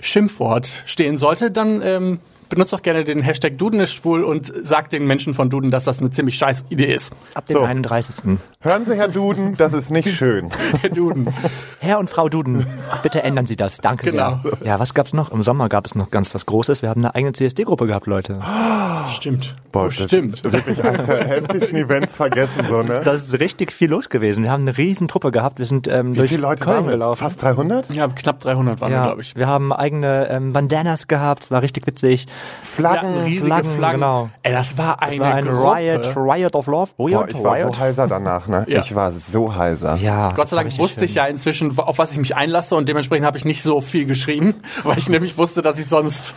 Schimpfwort 0.00 0.84
stehen 0.86 1.18
sollte, 1.18 1.50
dann 1.50 1.82
ähm, 1.82 2.20
benutzt 2.48 2.72
doch 2.72 2.82
gerne 2.82 3.04
den 3.04 3.20
Hashtag 3.22 3.58
Duden 3.58 3.80
ist 3.80 3.92
schwul 3.94 4.24
und 4.24 4.46
sagt 4.46 4.92
den 4.92 5.06
Menschen 5.06 5.34
von 5.34 5.50
Duden, 5.50 5.70
dass 5.70 5.84
das 5.84 6.00
eine 6.00 6.10
ziemlich 6.10 6.36
scheiß 6.38 6.64
Idee 6.68 6.92
ist. 6.94 7.12
Ab 7.34 7.46
dem 7.46 7.54
So. 7.54 7.62
31. 7.62 8.38
Hören 8.60 8.84
Sie, 8.84 8.96
Herr 8.96 9.08
Duden, 9.08 9.56
das 9.56 9.72
ist 9.72 9.90
nicht 9.90 10.08
schön. 10.10 10.48
Duden. 10.94 11.32
Herr 11.80 11.98
und 11.98 12.10
Frau 12.10 12.28
Duden, 12.28 12.66
bitte 13.02 13.22
ändern 13.22 13.46
Sie 13.46 13.56
das. 13.56 13.78
Danke 13.78 14.10
Genau. 14.10 14.40
sehr. 14.42 14.52
Ja, 14.66 14.78
was 14.80 14.94
gab's 14.94 15.12
noch? 15.12 15.30
Im 15.32 15.42
Sommer 15.42 15.68
gab 15.68 15.86
es 15.86 15.94
noch 15.94 16.10
ganz 16.10 16.34
was 16.34 16.46
Großes. 16.46 16.82
Wir 16.82 16.88
haben 16.90 17.00
eine 17.04 17.14
eigene 17.14 17.32
CSD-Gruppe 17.32 17.86
gehabt, 17.86 18.06
Leute. 18.06 18.40
Stimmt. 19.12 19.54
Boah, 19.72 19.78
Oh, 19.84 19.84
das 19.86 19.94
stimmt. 20.08 20.34
ist 20.34 20.52
wirklich 20.52 20.82
eines 20.84 21.06
der 21.06 21.24
heftigsten 21.28 21.76
Events 21.76 22.14
vergessen, 22.14 22.66
so, 22.68 22.82
ne? 22.82 23.00
Das 23.04 23.26
ist 23.26 23.38
richtig 23.40 23.72
viel 23.72 23.88
los 23.90 24.08
gewesen. 24.10 24.42
Wir 24.42 24.50
haben 24.50 24.62
eine 24.68 24.76
riesen 24.76 25.08
Truppe 25.08 25.30
gehabt. 25.30 25.58
Wir 25.58 25.66
sind 25.66 25.88
ähm, 25.88 26.12
Wie 26.14 26.18
durch 26.18 26.28
viele 26.30 26.42
Leute 26.42 26.64
Köln 26.64 26.76
waren 26.76 26.84
wir? 26.86 26.92
gelaufen. 26.92 27.18
Fast 27.20 27.40
300? 27.42 27.94
Ja, 27.94 28.08
knapp 28.08 28.40
300 28.40 28.80
waren 28.80 28.90
wir, 28.90 28.96
ja, 28.98 29.02
glaube 29.04 29.20
ich. 29.22 29.34
wir 29.36 29.46
haben 29.46 29.72
eigene 29.72 30.28
ähm, 30.30 30.52
Bandanas 30.52 31.06
gehabt. 31.08 31.44
Es 31.44 31.50
war 31.50 31.62
richtig 31.62 31.86
witzig. 31.86 32.26
Flaggen. 32.62 33.14
Ja, 33.16 33.22
riesige 33.22 33.46
Flaggen, 33.46 33.74
Flaggen. 33.74 34.00
genau. 34.00 34.30
Ey, 34.42 34.52
das 34.52 34.78
war 34.78 35.02
eine 35.02 35.12
Es 35.12 35.18
war 35.20 35.34
ein 35.34 35.44
Gruppe. 35.44 35.76
Riot, 35.76 36.16
Riot 36.16 36.54
of 36.54 36.66
Love. 36.66 36.92
Boah, 36.96 37.06
Riot, 37.08 37.30
ich 37.30 37.42
war 37.42 37.56
Riot. 37.56 37.74
so 37.74 37.80
heiser 37.80 38.06
danach, 38.06 38.46
ne? 38.46 38.64
Ja. 38.68 38.80
Ich 38.80 38.94
war 38.94 39.12
so 39.12 39.54
heiser. 39.54 39.96
Ja, 39.96 40.28
Gott 40.28 40.38
das 40.38 40.50
sei 40.50 40.56
Dank 40.56 40.78
wusste 40.78 41.04
ich 41.04 41.14
ja 41.14 41.26
inzwischen, 41.26 41.78
auf 41.78 41.98
was 41.98 42.12
ich 42.12 42.18
mich 42.18 42.36
einlasse 42.36 42.76
und 42.76 42.88
dementsprechend 42.88 43.26
habe 43.26 43.36
ich 43.36 43.44
nicht 43.44 43.62
so 43.62 43.80
viel 43.80 44.06
geschrieben, 44.06 44.54
weil 44.84 44.98
ich 44.98 45.08
nämlich 45.08 45.38
wusste, 45.38 45.62
dass 45.62 45.78
ich 45.78 45.86
sonst 45.86 46.34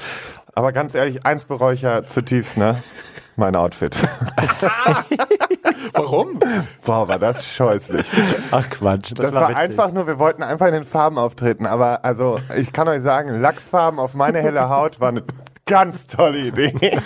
Aber 0.53 0.71
ganz 0.71 0.95
ehrlich, 0.95 1.25
eins 1.25 1.45
bereue 1.45 1.73
ich 1.75 1.81
ja 1.81 2.03
zutiefst, 2.03 2.57
ne? 2.57 2.77
Mein 3.37 3.55
Outfit. 3.55 3.95
Warum? 5.93 6.37
Boah, 6.85 7.07
war 7.07 7.17
das 7.17 7.45
scheußlich. 7.45 8.05
Ach 8.51 8.69
Quatsch. 8.69 9.13
Das, 9.15 9.33
war, 9.33 9.49
witzig. 9.49 9.57
einfach 9.57 9.91
nur, 9.91 10.05
wir 10.05 10.19
wollten 10.19 10.43
einfach 10.43 10.67
in 10.67 10.73
den 10.73 10.83
Farben 10.83 11.17
auftreten. 11.17 11.65
Aber 11.65 12.03
also, 12.03 12.39
ich 12.57 12.73
kann 12.73 12.87
euch 12.87 13.01
sagen, 13.01 13.39
Lachsfarben 13.41 13.99
auf 13.99 14.15
meine 14.15 14.39
helle 14.39 14.69
Haut 14.69 14.99
war 14.99 15.09
eine 15.09 15.23
ganz 15.71 16.05
tolle 16.05 16.47
Idee. 16.47 16.73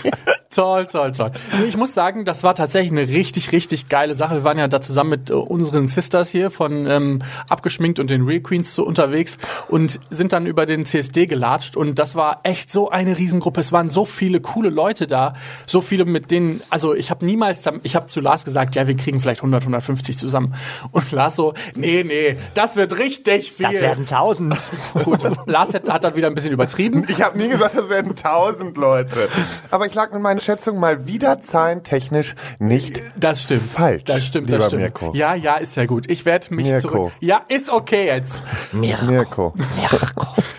Toll, 0.55 0.85
toll, 0.85 1.11
toll. 1.11 1.31
Nee, 1.59 1.65
Ich 1.65 1.75
muss 1.75 1.93
sagen, 1.93 2.23
das 2.23 2.43
war 2.43 2.55
tatsächlich 2.55 2.93
eine 2.93 3.09
richtig, 3.09 3.51
richtig 3.51 3.89
geile 3.89 4.15
Sache. 4.15 4.35
Wir 4.35 4.43
waren 4.45 4.57
ja 4.57 4.69
da 4.69 4.79
zusammen 4.79 5.09
mit 5.09 5.29
äh, 5.29 5.33
unseren 5.33 5.89
Sisters 5.89 6.29
hier 6.29 6.49
von 6.49 6.87
ähm, 6.87 7.21
Abgeschminkt 7.49 7.99
und 7.99 8.09
den 8.09 8.23
Real 8.23 8.39
Queens 8.39 8.73
so 8.73 8.85
unterwegs 8.85 9.37
und 9.67 9.99
sind 10.11 10.31
dann 10.31 10.45
über 10.45 10.65
den 10.65 10.85
CSD 10.85 11.25
gelatscht 11.25 11.75
und 11.75 11.99
das 11.99 12.15
war 12.15 12.39
echt 12.43 12.71
so 12.71 12.89
eine 12.89 13.17
Riesengruppe. 13.17 13.59
Es 13.59 13.73
waren 13.73 13.89
so 13.89 14.05
viele 14.05 14.39
coole 14.39 14.69
Leute 14.69 15.07
da, 15.07 15.33
so 15.65 15.81
viele 15.81 16.05
mit 16.05 16.31
denen, 16.31 16.61
also 16.69 16.95
ich 16.95 17.11
habe 17.11 17.25
niemals, 17.25 17.69
ich 17.83 17.97
habe 17.97 18.07
zu 18.07 18.21
Lars 18.21 18.45
gesagt, 18.45 18.75
ja, 18.75 18.87
wir 18.87 18.95
kriegen 18.95 19.19
vielleicht 19.19 19.41
100, 19.41 19.63
150 19.63 20.17
zusammen 20.17 20.55
und 20.91 21.11
Lars 21.11 21.35
so, 21.35 21.53
nee, 21.75 22.05
nee, 22.05 22.37
das 22.53 22.77
wird 22.77 22.97
richtig 22.97 23.51
viel. 23.51 23.65
Das 23.65 23.81
werden 23.81 24.05
tausend. 24.05 24.55
Gut, 25.03 25.21
Lars 25.47 25.73
hat, 25.73 25.89
hat 25.89 26.05
dann 26.05 26.15
wieder 26.15 26.27
ein 26.27 26.33
bisschen 26.33 26.53
übertrieben. 26.53 27.05
Ich 27.09 27.21
habe 27.21 27.37
nie 27.37 27.49
gesagt, 27.49 27.75
das 27.75 27.89
werden 27.89 28.15
tausend 28.55 28.77
Leute. 28.77 29.27
Aber 29.71 29.85
ich 29.85 29.93
lag 29.93 30.11
mit 30.13 30.21
meinen 30.21 30.39
Schätzungen 30.39 30.79
mal 30.79 31.05
wieder 31.05 31.39
zahlentechnisch 31.39 32.35
nicht 32.59 33.03
Das 33.19 33.41
stimmt. 33.43 33.61
falsch. 33.61 34.03
Das 34.05 34.25
stimmt, 34.25 34.47
lieber 34.49 34.59
das 34.59 34.67
stimmt. 34.67 34.81
Mirko. 34.83 35.11
Ja, 35.13 35.33
ja, 35.35 35.55
ist 35.55 35.75
ja 35.75 35.85
gut. 35.85 36.09
Ich 36.09 36.25
werde 36.25 36.53
mich 36.53 36.67
Mirko. 36.67 36.87
zurück. 36.87 37.11
Ja, 37.19 37.41
ist 37.47 37.69
okay 37.69 38.05
jetzt. 38.07 38.41
Mirko. 38.71 39.53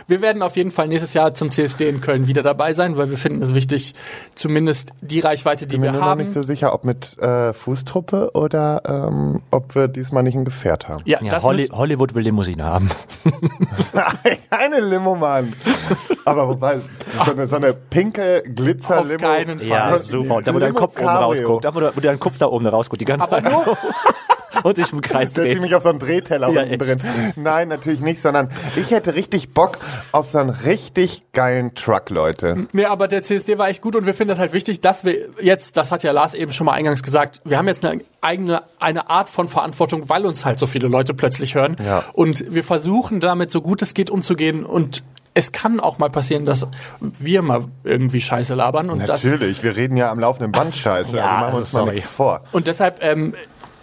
Wir 0.09 0.23
werden 0.23 0.43
auf 0.43 0.57
jeden 0.57 0.71
Fall 0.71 0.87
nächstes 0.87 1.15
Jahr 1.15 1.35
zum 1.35 1.51
CSD 1.51 1.89
in 1.89 2.01
Köln 2.01 2.29
wieder 2.29 2.45
dabei 2.45 2.73
sein, 2.73 2.97
weil 2.97 3.11
wir 3.11 3.19
finden 3.19 3.43
es 3.43 3.55
wichtig, 3.55 3.95
zumindest 4.37 4.93
die 5.01 5.19
Reichweite, 5.19 5.67
die 5.67 5.75
Ich 5.77 5.81
bin 5.81 5.91
mir 5.91 5.97
wir 5.97 6.01
noch 6.01 6.07
haben. 6.07 6.21
nicht 6.21 6.33
so 6.33 6.43
sicher, 6.43 6.73
ob 6.75 6.85
mit 6.85 7.19
äh, 7.21 7.53
Fußtruppe 7.53 8.31
oder 8.35 8.83
ähm, 8.87 9.43
ob 9.51 9.75
wir 9.75 9.89
diesmal 9.89 10.23
nicht 10.23 10.37
ein 10.37 10.45
Gefährt 10.45 10.87
haben. 10.89 11.03
ja, 11.07 11.19
Ja, 11.23 11.43
Holly, 11.43 11.67
Hollywood 11.73 12.15
will 12.15 12.23
Limousine 12.23 12.63
haben. 12.63 12.89
Keine 14.51 14.81
Limo, 14.81 15.17
Mann. 15.17 15.53
Aber 16.25 16.49
wobei, 16.49 16.79
so 17.25 17.33
eine, 17.33 17.49
so 17.49 17.57
eine 17.57 17.75
pinke 17.91 18.43
Glitzer-Limo. 18.43 19.15
Auf 19.15 19.21
keinen 19.21 19.59
Fall. 19.59 19.69
Ja, 19.69 19.99
super. 19.99 20.37
Und 20.37 20.47
da, 20.47 20.55
wo 20.55 20.59
dein 20.59 20.75
Kopf 20.75 20.99
oben 20.99 21.07
rausguckt. 21.07 21.65
Da, 21.65 21.75
wo, 21.75 21.81
wo 21.81 22.01
dein 22.01 22.21
Kopf 22.21 22.39
da 22.39 22.47
oben 22.47 22.67
rausguckt, 22.67 23.01
die 23.01 23.05
ganze 23.05 23.31
aber 23.31 23.43
Zeit. 23.43 23.77
Und 24.63 24.77
sich 24.77 24.93
im 24.93 25.01
Kreis 25.01 25.35
Setze 25.35 25.49
ich 25.49 25.55
dreht. 25.55 25.65
mich 25.65 25.75
auf 25.75 25.83
so 25.83 25.91
einen 25.91 25.99
Drehteller 25.99 26.49
Ja, 26.49 26.63
unten 26.63 26.79
drin. 26.79 26.99
Nein, 27.37 27.69
natürlich 27.69 28.01
nicht, 28.01 28.21
sondern 28.21 28.49
ich 28.77 28.91
hätte 28.91 29.15
richtig 29.15 29.53
Bock 29.53 29.79
auf 30.13 30.29
so 30.29 30.39
einen 30.39 30.51
richtig 30.51 31.23
geilen 31.33 31.75
Truck, 31.75 32.11
Leute. 32.11 32.67
nee, 32.73 32.85
aber 32.85 33.09
der 33.09 33.23
CSD 33.23 33.59
war 33.59 33.69
echt 33.69 33.83
gut 33.83 33.97
und 33.97 34.07
wir 34.07 34.15
finden 34.15 34.31
das 34.31 34.39
halt 34.39 34.53
wichtig, 34.53 34.81
dass 34.81 35.05
wir 35.05 35.29
jetzt, 35.41 35.77
das 35.77 35.93
hat 35.93 36.03
ja 36.03 36.13
Lars 36.13 36.35
eben 36.35 36.53
schon 36.53 36.65
mal 36.65 36.73
eingangs 36.73 37.03
gesagt, 37.03 37.41
wir 37.45 37.59
haben 37.59 37.69
jetzt 37.69 37.85
eine 37.85 38.03
eigene, 38.21 38.63
eine 38.79 39.11
Art 39.11 39.29
von 39.29 39.49
Verantwortung, 39.49 40.09
weil 40.09 40.25
uns 40.27 40.45
halt 40.45 40.59
so 40.59 40.67
viele 40.67 40.89
Leute 40.89 41.15
plötzlich 41.15 41.55
hören. 41.55 41.77
Ja. 41.85 42.05
Und 42.13 42.55
wir 42.55 42.65
versuchen 42.65 43.21
damit 43.21 43.51
so 43.51 43.61
gut 43.61 43.83
es 43.83 43.95
geht 43.95 44.11
umzugehen 44.11 44.65
und 44.65 45.05
es 45.37 45.53
kann 45.53 45.81
auch 45.81 45.99
mal 45.99 46.09
passieren, 46.09 46.47
dass 46.47 46.67
wir 47.01 47.43
mal 47.43 47.67
irgendwie 47.85 48.23
Scheiße 48.23 48.55
labern 48.55 48.89
und 48.89 49.07
das 49.07 49.23
Natürlich, 49.23 49.63
wir 49.63 49.77
reden 49.77 49.99
ja 49.99 50.11
am 50.11 50.19
laufenden 50.19 50.51
Band 50.51 50.75
scheiße, 50.75 51.15
Ja, 51.15 51.25
also 51.25 51.35
machen 51.35 51.41
wir 51.41 51.47
also 51.49 51.59
uns 51.59 51.73
mal 51.75 51.81
sorry. 51.81 51.93
nichts 51.93 52.07
vor. 52.09 52.41
Und 52.53 52.67
deshalb, 52.67 53.05
ähm, 53.05 53.35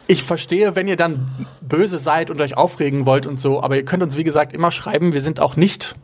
ich 0.08 0.24
verstehe, 0.24 0.76
wenn 0.76 0.88
ihr 0.88 0.96
dann 0.96 1.48
böse 1.62 2.00
seid 2.00 2.32
und 2.32 2.42
euch 2.42 2.58
aufregen 2.58 3.06
wollt 3.06 3.28
und 3.28 3.40
so, 3.40 3.62
aber 3.62 3.76
ihr 3.76 3.86
könnt 3.86 4.02
uns, 4.02 4.18
wie 4.18 4.24
gesagt, 4.24 4.52
immer 4.52 4.72
schreiben. 4.72 5.14
Wir 5.14 5.22
sind 5.22 5.40
auch 5.40 5.56
nicht 5.56 5.96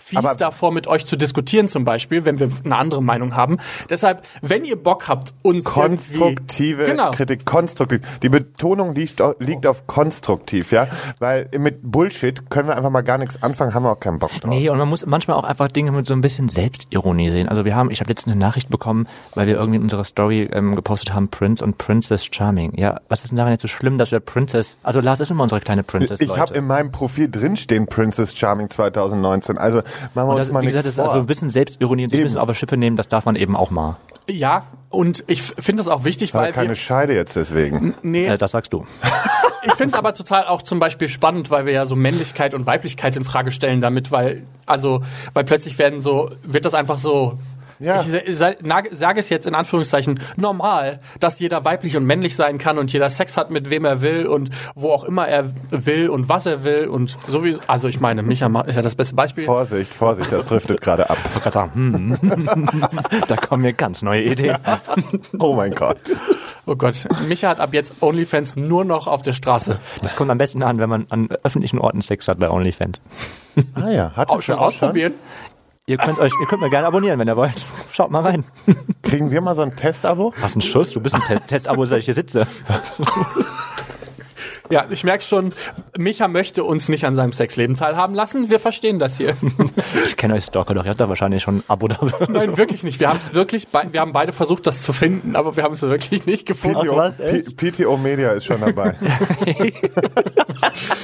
fies 0.00 0.18
Aber- 0.18 0.34
davor, 0.34 0.72
mit 0.72 0.86
euch 0.86 1.06
zu 1.06 1.16
diskutieren 1.16 1.68
zum 1.68 1.84
Beispiel, 1.84 2.24
wenn 2.24 2.38
wir 2.38 2.50
eine 2.64 2.76
andere 2.76 3.02
Meinung 3.02 3.36
haben. 3.36 3.58
Deshalb, 3.88 4.22
wenn 4.42 4.64
ihr 4.64 4.76
Bock 4.76 5.08
habt, 5.08 5.34
uns 5.42 5.64
Konstruktive 5.64 6.86
genau, 6.86 7.10
Kritik, 7.12 7.44
konstruktiv. 7.44 8.00
Die 8.22 8.28
Betonung 8.28 8.94
liegt, 8.94 9.22
liegt 9.38 9.66
auf 9.66 9.86
konstruktiv, 9.86 10.72
ja, 10.72 10.88
weil 11.18 11.48
mit 11.58 11.78
Bullshit 11.82 12.50
können 12.50 12.68
wir 12.68 12.76
einfach 12.76 12.90
mal 12.90 13.02
gar 13.02 13.18
nichts 13.18 13.42
anfangen, 13.42 13.74
haben 13.74 13.84
wir 13.84 13.92
auch 13.92 14.00
keinen 14.00 14.18
Bock 14.18 14.30
drauf. 14.40 14.50
Nee, 14.50 14.68
und 14.70 14.78
man 14.78 14.88
muss 14.88 15.04
manchmal 15.06 15.36
auch 15.36 15.44
einfach 15.44 15.68
Dinge 15.68 15.92
mit 15.92 16.06
so 16.06 16.14
ein 16.14 16.20
bisschen 16.20 16.48
Selbstironie 16.48 17.30
sehen. 17.30 17.48
Also 17.48 17.64
wir 17.64 17.74
haben, 17.74 17.90
ich 17.90 18.00
habe 18.00 18.08
letztens 18.08 18.32
eine 18.32 18.40
Nachricht 18.40 18.68
bekommen, 18.70 19.06
weil 19.34 19.46
wir 19.46 19.54
irgendwie 19.54 19.76
in 19.76 19.82
unserer 19.82 20.04
Story 20.04 20.48
ähm, 20.52 20.74
gepostet 20.74 21.12
haben, 21.12 21.28
Prince 21.28 21.62
und 21.64 21.78
Princess 21.78 22.26
Charming. 22.30 22.76
Ja, 22.78 23.00
was 23.08 23.22
ist 23.24 23.30
denn 23.30 23.36
daran 23.36 23.52
jetzt 23.52 23.62
so 23.62 23.68
schlimm, 23.68 23.98
dass 23.98 24.10
wir 24.10 24.20
Princess, 24.20 24.78
also 24.82 25.00
Lars 25.00 25.20
ist 25.20 25.30
immer 25.30 25.42
unsere 25.42 25.60
kleine 25.60 25.82
Princess, 25.82 26.20
Ich 26.20 26.28
Leute. 26.28 26.40
habe 26.40 26.54
in 26.54 26.66
meinem 26.66 26.90
Profil 26.92 27.30
drinstehen 27.30 27.86
Princess 27.86 28.36
Charming 28.36 28.70
2019. 28.70 29.58
Also 29.58 29.82
machen 30.14 30.14
wir 30.14 30.22
und 30.24 30.30
uns 30.30 30.38
das, 30.40 30.52
mal 30.52 30.62
wie 30.62 30.66
gesagt, 30.66 30.86
das 30.86 30.94
ist 30.94 31.00
also 31.00 31.18
ein 31.18 31.26
bisschen 31.26 31.50
Selbstironie 31.50 32.04
und 32.04 32.14
ein 32.14 32.22
bisschen 32.22 32.38
auf 32.38 32.46
der 32.46 32.54
Schippe 32.54 32.76
nehmen, 32.76 32.96
das 32.96 33.08
darf 33.08 33.24
man 33.24 33.36
eben 33.36 33.56
auch 33.56 33.70
mal. 33.70 33.96
ja, 34.28 34.64
und 34.90 35.22
ich 35.28 35.42
finde 35.42 35.82
das 35.84 35.88
auch 35.88 36.04
wichtig, 36.04 36.34
weil 36.34 36.52
keine 36.52 36.68
wir, 36.68 36.74
Scheide 36.74 37.14
jetzt 37.14 37.36
deswegen. 37.36 37.94
nee, 38.02 38.26
Äh, 38.26 38.36
das 38.36 38.50
sagst 38.50 38.72
du. 38.72 38.84
ich 39.62 39.72
finde 39.74 39.94
es 39.94 39.94
aber 39.94 40.14
total 40.14 40.46
auch 40.46 40.62
zum 40.62 40.80
Beispiel 40.80 41.08
spannend, 41.08 41.50
weil 41.50 41.64
wir 41.64 41.72
ja 41.72 41.86
so 41.86 41.94
Männlichkeit 41.94 42.54
und 42.54 42.66
Weiblichkeit 42.66 43.16
in 43.16 43.24
Frage 43.24 43.52
stellen 43.52 43.80
damit, 43.80 44.10
weil, 44.10 44.42
also, 44.66 45.02
weil 45.32 45.44
plötzlich 45.44 45.78
werden 45.78 46.00
so, 46.00 46.30
wird 46.42 46.64
das 46.64 46.74
einfach 46.74 46.98
so, 46.98 47.38
Ja. 47.80 48.04
ich 48.26 48.36
sage 48.36 49.20
es 49.20 49.30
jetzt 49.30 49.46
in 49.46 49.54
Anführungszeichen, 49.54 50.20
normal, 50.36 51.00
dass 51.18 51.38
jeder 51.38 51.64
weiblich 51.64 51.96
und 51.96 52.04
männlich 52.04 52.36
sein 52.36 52.58
kann 52.58 52.78
und 52.78 52.92
jeder 52.92 53.08
Sex 53.08 53.38
hat, 53.38 53.50
mit 53.50 53.70
wem 53.70 53.86
er 53.86 54.02
will 54.02 54.26
und 54.26 54.50
wo 54.74 54.92
auch 54.92 55.04
immer 55.04 55.26
er 55.26 55.50
will 55.70 56.10
und 56.10 56.28
was 56.28 56.44
er 56.44 56.62
will 56.62 56.88
und 56.88 57.16
sowieso, 57.26 57.60
also 57.66 57.88
ich 57.88 57.98
meine, 57.98 58.22
Micha 58.22 58.48
ist 58.66 58.76
ja 58.76 58.82
das 58.82 58.94
beste 58.94 59.14
Beispiel. 59.14 59.46
Vorsicht, 59.46 59.94
Vorsicht, 59.94 60.30
das 60.30 60.44
driftet 60.44 60.80
gerade 60.82 61.08
ab. 61.08 61.16
Ich 61.24 61.30
wollte 61.34 61.40
gerade 61.40 61.54
sagen, 61.54 62.18
hm, 62.20 62.70
da 63.28 63.36
kommen 63.36 63.62
mir 63.62 63.72
ganz 63.72 64.02
neue 64.02 64.22
Ideen. 64.22 64.56
Oh 65.38 65.54
mein 65.54 65.72
Gott. 65.72 66.00
Oh 66.66 66.76
Gott, 66.76 67.06
Micha 67.28 67.48
hat 67.48 67.60
ab 67.60 67.70
jetzt 67.72 68.02
OnlyFans 68.02 68.56
nur 68.56 68.84
noch 68.84 69.06
auf 69.06 69.22
der 69.22 69.32
Straße. 69.32 69.78
Das 70.02 70.16
kommt 70.16 70.30
am 70.30 70.38
besten 70.38 70.62
an, 70.62 70.78
wenn 70.78 70.88
man 70.88 71.06
an 71.08 71.28
öffentlichen 71.42 71.78
Orten 71.78 72.02
Sex 72.02 72.28
hat 72.28 72.38
bei 72.38 72.50
OnlyFans. 72.50 73.00
Ah 73.74 73.90
ja, 73.90 74.12
hat 74.14 74.28
Auch 74.28 74.38
es 74.38 74.44
schon 74.44 74.56
ausprobieren? 74.56 75.14
Ihr 75.90 75.96
könnt 75.96 76.20
euch, 76.20 76.32
ihr 76.40 76.46
könnt 76.46 76.62
mir 76.62 76.70
gerne 76.70 76.86
abonnieren, 76.86 77.18
wenn 77.18 77.26
ihr 77.26 77.36
wollt. 77.36 77.66
Schaut 77.92 78.12
mal 78.12 78.22
rein. 78.22 78.44
Kriegen 79.02 79.32
wir 79.32 79.40
mal 79.40 79.56
so 79.56 79.62
ein 79.62 79.74
Testabo? 79.74 80.32
Was 80.40 80.54
ein 80.54 80.60
Schuss, 80.60 80.92
du 80.92 81.00
bist 81.00 81.16
ein 81.16 81.22
Te 81.22 81.40
Testabo, 81.40 81.84
seit 81.84 81.98
ich 81.98 82.04
hier 82.04 82.14
sitze. 82.14 82.46
Ja, 84.70 84.84
ich 84.88 85.04
merke 85.04 85.24
schon, 85.24 85.50
Micha 85.98 86.28
möchte 86.28 86.64
uns 86.64 86.88
nicht 86.88 87.04
an 87.04 87.14
seinem 87.14 87.32
Sexleben 87.32 87.76
teilhaben 87.76 88.14
lassen. 88.14 88.50
Wir 88.50 88.60
verstehen 88.60 88.98
das 88.98 89.16
hier. 89.16 89.34
Ich 90.06 90.16
kenne 90.16 90.34
euch 90.34 90.44
Stalker 90.44 90.74
doch, 90.74 90.84
ihr 90.84 90.90
habt 90.90 91.00
da 91.00 91.08
wahrscheinlich 91.08 91.42
schon 91.42 91.58
ein 91.58 91.64
Abo 91.68 91.88
dafür. 91.88 92.28
Nein, 92.28 92.56
wirklich 92.56 92.82
nicht. 92.82 93.00
Wir 93.00 93.08
haben 93.08 93.20
es 93.24 93.34
wirklich, 93.34 93.68
wir 93.90 94.00
haben 94.00 94.12
beide 94.12 94.32
versucht, 94.32 94.66
das 94.66 94.82
zu 94.82 94.92
finden, 94.92 95.36
aber 95.36 95.56
wir 95.56 95.64
haben 95.64 95.74
es 95.74 95.82
wirklich 95.82 96.26
nicht 96.26 96.46
gefunden. 96.46 96.86
PTO, 96.86 96.96
was, 96.96 97.14
PTO 97.56 97.96
Media 97.96 98.32
ist 98.32 98.44
schon 98.44 98.60
dabei. 98.60 98.94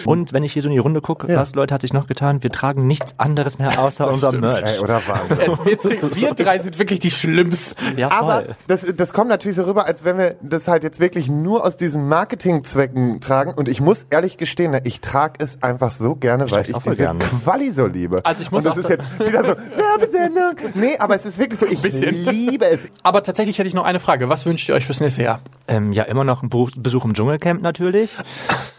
Und 0.04 0.32
wenn 0.32 0.44
ich 0.44 0.52
hier 0.52 0.62
so 0.62 0.68
in 0.68 0.74
die 0.74 0.78
Runde 0.78 1.00
gucke, 1.00 1.28
was 1.28 1.54
Leute 1.54 1.74
hat 1.74 1.82
sich 1.82 1.92
noch 1.92 2.06
getan? 2.06 2.42
Wir 2.42 2.50
tragen 2.50 2.86
nichts 2.86 3.14
anderes 3.18 3.58
mehr 3.58 3.80
außer 3.80 4.08
unser 4.08 4.28
stimmt. 4.28 4.42
Merch. 4.42 4.74
Ey, 4.74 4.80
oder 4.80 5.00
Wahnsinn. 5.06 5.58
Es, 5.66 5.84
wir, 5.84 6.16
wir 6.16 6.34
drei 6.34 6.58
sind 6.58 6.78
wirklich 6.78 7.00
die 7.00 7.10
Schlimmsten. 7.10 7.76
Ja, 7.96 8.10
Aber 8.10 8.44
das, 8.68 8.86
das 8.96 9.12
kommt 9.12 9.28
natürlich 9.28 9.56
so 9.56 9.64
rüber, 9.64 9.86
als 9.86 10.04
wenn 10.04 10.18
wir 10.18 10.36
das 10.42 10.68
halt 10.68 10.84
jetzt 10.84 11.00
wirklich 11.00 11.28
nur 11.28 11.64
aus 11.64 11.76
diesen 11.76 12.08
Marketingzwecken 12.08 13.20
tragen. 13.20 13.54
Und 13.56 13.68
ich 13.68 13.80
muss 13.80 14.06
ehrlich 14.10 14.36
gestehen, 14.36 14.70
ne, 14.72 14.80
ich 14.84 15.00
trage 15.00 15.34
es 15.42 15.62
einfach 15.62 15.90
so 15.90 16.14
gerne, 16.14 16.50
weil 16.50 16.62
ich 16.62 16.74
auch 16.74 16.82
voll 16.82 16.92
diese 16.94 17.04
gerne. 17.04 17.20
Quali 17.20 17.70
so 17.72 17.86
liebe. 17.86 18.20
Also 18.24 18.42
ich 18.42 18.50
muss 18.50 18.64
Und 18.64 18.70
auch 18.70 18.74
das 18.76 18.84
ist 18.84 18.90
jetzt 18.90 19.18
wieder 19.20 19.42
so, 19.44 19.54
Werbesendung. 19.76 20.72
Nee, 20.74 20.96
aber 20.98 21.16
es 21.16 21.26
ist 21.26 21.38
wirklich 21.38 21.58
so, 21.58 21.66
ich 21.66 21.80
Bisschen. 21.82 22.14
liebe 22.14 22.66
es. 22.66 22.88
Aber 23.02 23.22
tatsächlich 23.22 23.58
hätte 23.58 23.68
ich 23.68 23.74
noch 23.74 23.84
eine 23.84 24.00
Frage. 24.00 24.28
Was 24.28 24.46
wünscht 24.46 24.68
ihr 24.68 24.74
euch 24.74 24.86
fürs 24.86 25.00
nächste 25.00 25.22
Jahr? 25.22 25.40
Ähm, 25.68 25.92
ja, 25.92 26.04
immer 26.04 26.24
noch 26.24 26.42
ein 26.42 26.50
Besuch 26.50 27.04
im 27.04 27.14
Dschungelcamp 27.14 27.62
natürlich. 27.62 28.10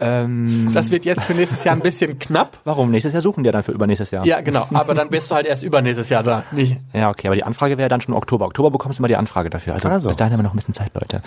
ähm, 0.00 0.70
Das 0.74 0.90
wird 0.90 1.04
jetzt 1.04 1.24
für 1.24 1.34
nächstes 1.34 1.64
Jahr 1.64 1.74
ein 1.74 1.80
bisschen 1.82 2.18
knapp. 2.18 2.58
warum? 2.64 2.90
Nächstes 2.90 3.12
Jahr 3.12 3.20
suchen 3.22 3.42
die 3.44 3.48
ja 3.48 3.52
dann 3.52 3.62
für 3.62 3.72
übernächstes 3.72 4.10
Jahr. 4.10 4.24
Ja, 4.26 4.40
genau. 4.40 4.66
Aber 4.72 4.94
dann 4.94 5.08
bist 5.10 5.30
du 5.30 5.34
halt 5.34 5.46
erst 5.46 5.62
übernächstes 5.62 6.08
Jahr 6.08 6.22
da. 6.22 6.44
Nicht. 6.52 6.76
Ja, 6.92 7.10
okay, 7.10 7.26
aber 7.28 7.34
die 7.36 7.44
Anfrage 7.44 7.78
wäre 7.78 7.88
dann 7.88 8.00
schon 8.00 8.14
Oktober. 8.14 8.46
Oktober 8.46 8.70
bekommst 8.70 8.98
du 8.98 9.00
immer 9.00 9.08
die 9.08 9.16
Anfrage 9.16 9.50
dafür. 9.50 9.74
Also, 9.74 9.88
Also. 9.88 10.08
bis 10.08 10.16
dahin 10.16 10.32
haben 10.32 10.40
wir 10.40 10.44
noch 10.44 10.54
ein 10.54 10.56
bisschen 10.56 10.74
Zeit, 10.74 10.92
Leute. 10.94 11.22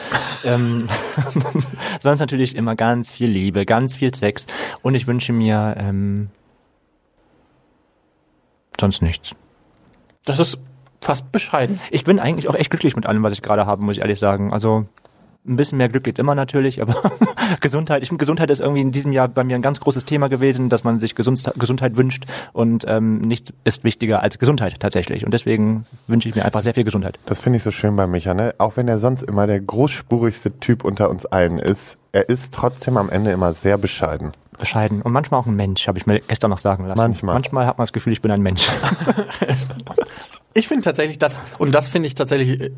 ähm, 0.45 0.87
sonst 2.01 2.19
natürlich 2.19 2.55
immer 2.55 2.75
ganz 2.75 3.09
viel 3.09 3.29
Liebe, 3.29 3.40
ganz 3.65 3.95
viel 3.95 4.13
Sex. 4.13 4.47
Und 4.81 4.95
ich 4.95 5.07
wünsche 5.07 5.33
mir 5.33 5.75
ähm, 5.77 6.29
sonst 8.79 9.01
nichts. 9.01 9.35
Das 10.25 10.39
ist 10.39 10.59
fast 11.01 11.31
bescheiden. 11.31 11.79
Ich 11.89 12.03
bin 12.03 12.19
eigentlich 12.19 12.47
auch 12.47 12.55
echt 12.55 12.69
glücklich 12.69 12.95
mit 12.95 13.05
allem, 13.05 13.23
was 13.23 13.33
ich 13.33 13.41
gerade 13.41 13.65
habe, 13.65 13.83
muss 13.83 13.97
ich 13.97 14.01
ehrlich 14.01 14.19
sagen. 14.19 14.53
Also 14.53 14.85
ein 15.45 15.55
bisschen 15.55 15.79
mehr 15.79 15.89
Glück 15.89 16.03
geht 16.03 16.19
immer 16.19 16.35
natürlich, 16.35 16.81
aber 16.81 16.95
Gesundheit, 17.61 18.03
ich 18.03 18.09
finde 18.09 18.19
Gesundheit 18.19 18.51
ist 18.51 18.59
irgendwie 18.59 18.81
in 18.81 18.91
diesem 18.91 19.11
Jahr 19.11 19.27
bei 19.27 19.43
mir 19.43 19.55
ein 19.55 19.63
ganz 19.63 19.79
großes 19.79 20.05
Thema 20.05 20.29
gewesen, 20.29 20.69
dass 20.69 20.83
man 20.83 20.99
sich 20.99 21.15
Gesund, 21.15 21.51
Gesundheit 21.57 21.97
wünscht 21.97 22.25
und 22.53 22.85
ähm, 22.87 23.19
nichts 23.21 23.51
ist 23.63 23.83
wichtiger 23.83 24.21
als 24.21 24.37
Gesundheit 24.37 24.79
tatsächlich. 24.79 25.25
Und 25.25 25.33
deswegen 25.33 25.85
wünsche 26.05 26.29
ich 26.29 26.35
mir 26.35 26.45
einfach 26.45 26.61
sehr 26.61 26.75
viel 26.75 26.83
Gesundheit. 26.83 27.17
Das 27.25 27.39
finde 27.39 27.57
ich 27.57 27.63
so 27.63 27.71
schön 27.71 27.95
bei 27.95 28.05
Micha, 28.05 28.35
ne? 28.35 28.53
Auch 28.59 28.77
wenn 28.77 28.87
er 28.87 28.99
sonst 28.99 29.23
immer 29.23 29.47
der 29.47 29.59
großspurigste 29.59 30.59
Typ 30.59 30.83
unter 30.85 31.09
uns 31.09 31.25
allen 31.25 31.57
ist, 31.57 31.97
er 32.11 32.29
ist 32.29 32.53
trotzdem 32.53 32.97
am 32.97 33.09
Ende 33.09 33.31
immer 33.31 33.53
sehr 33.53 33.77
bescheiden. 33.77 34.31
bescheiden 34.59 35.01
und 35.01 35.11
manchmal 35.11 35.39
auch 35.39 35.45
ein 35.45 35.55
Mensch, 35.55 35.87
habe 35.87 35.97
ich 35.97 36.05
mir 36.05 36.19
gestern 36.19 36.49
noch 36.49 36.57
sagen 36.57 36.85
lassen. 36.85 37.01
Manchmal. 37.01 37.35
Manchmal 37.35 37.65
hat 37.65 37.77
man 37.77 37.83
das 37.83 37.93
Gefühl, 37.93 38.13
ich 38.13 38.21
bin 38.21 38.31
ein 38.31 38.41
Mensch. 38.41 38.67
Ich 40.53 40.67
finde 40.67 40.83
tatsächlich 40.83 41.17
das, 41.17 41.39
und 41.59 41.73
das 41.73 41.87
finde 41.87 42.07
ich 42.07 42.15
tatsächlich 42.15 42.59
äh, 42.59 42.71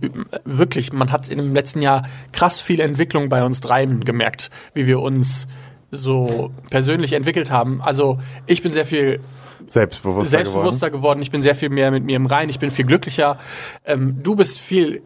wirklich, 0.46 0.93
man 0.93 1.12
hat 1.12 1.28
in 1.28 1.39
dem 1.39 1.56
letzten 1.56 1.82
Jahr 1.82 2.04
krass 2.32 2.62
viel 2.62 2.80
Entwicklung 2.80 3.30
bei 3.30 3.43
uns 3.43 3.62
dreien 3.62 4.02
gemerkt, 4.02 4.52
wie 4.76 4.86
wir 4.86 5.00
uns 5.00 5.48
so 5.89 6.52
persönlich 6.69 7.13
entwickelt 7.13 7.50
haben. 7.50 7.82
Also 7.82 8.19
ich 8.46 8.62
bin 8.62 8.74
sehr 8.74 8.86
viel 8.86 9.22
Selbstbewusster, 9.67 10.30
selbstbewusster 10.30 10.91
geworden. 10.91 11.22
Ich 11.22 11.32
bin 11.32 11.41
sehr 11.41 11.56
viel 11.56 11.69
mehr 11.69 11.89
mit 11.89 12.04
mir 12.04 12.15
im 12.15 12.26
Rein. 12.26 12.50
Ich 12.50 12.60
bin 12.60 12.69
viel 12.69 12.86
glücklicher. 12.86 13.39
Ähm, 13.86 14.22
du 14.22 14.36
bist 14.36 14.60
viel 14.60 15.02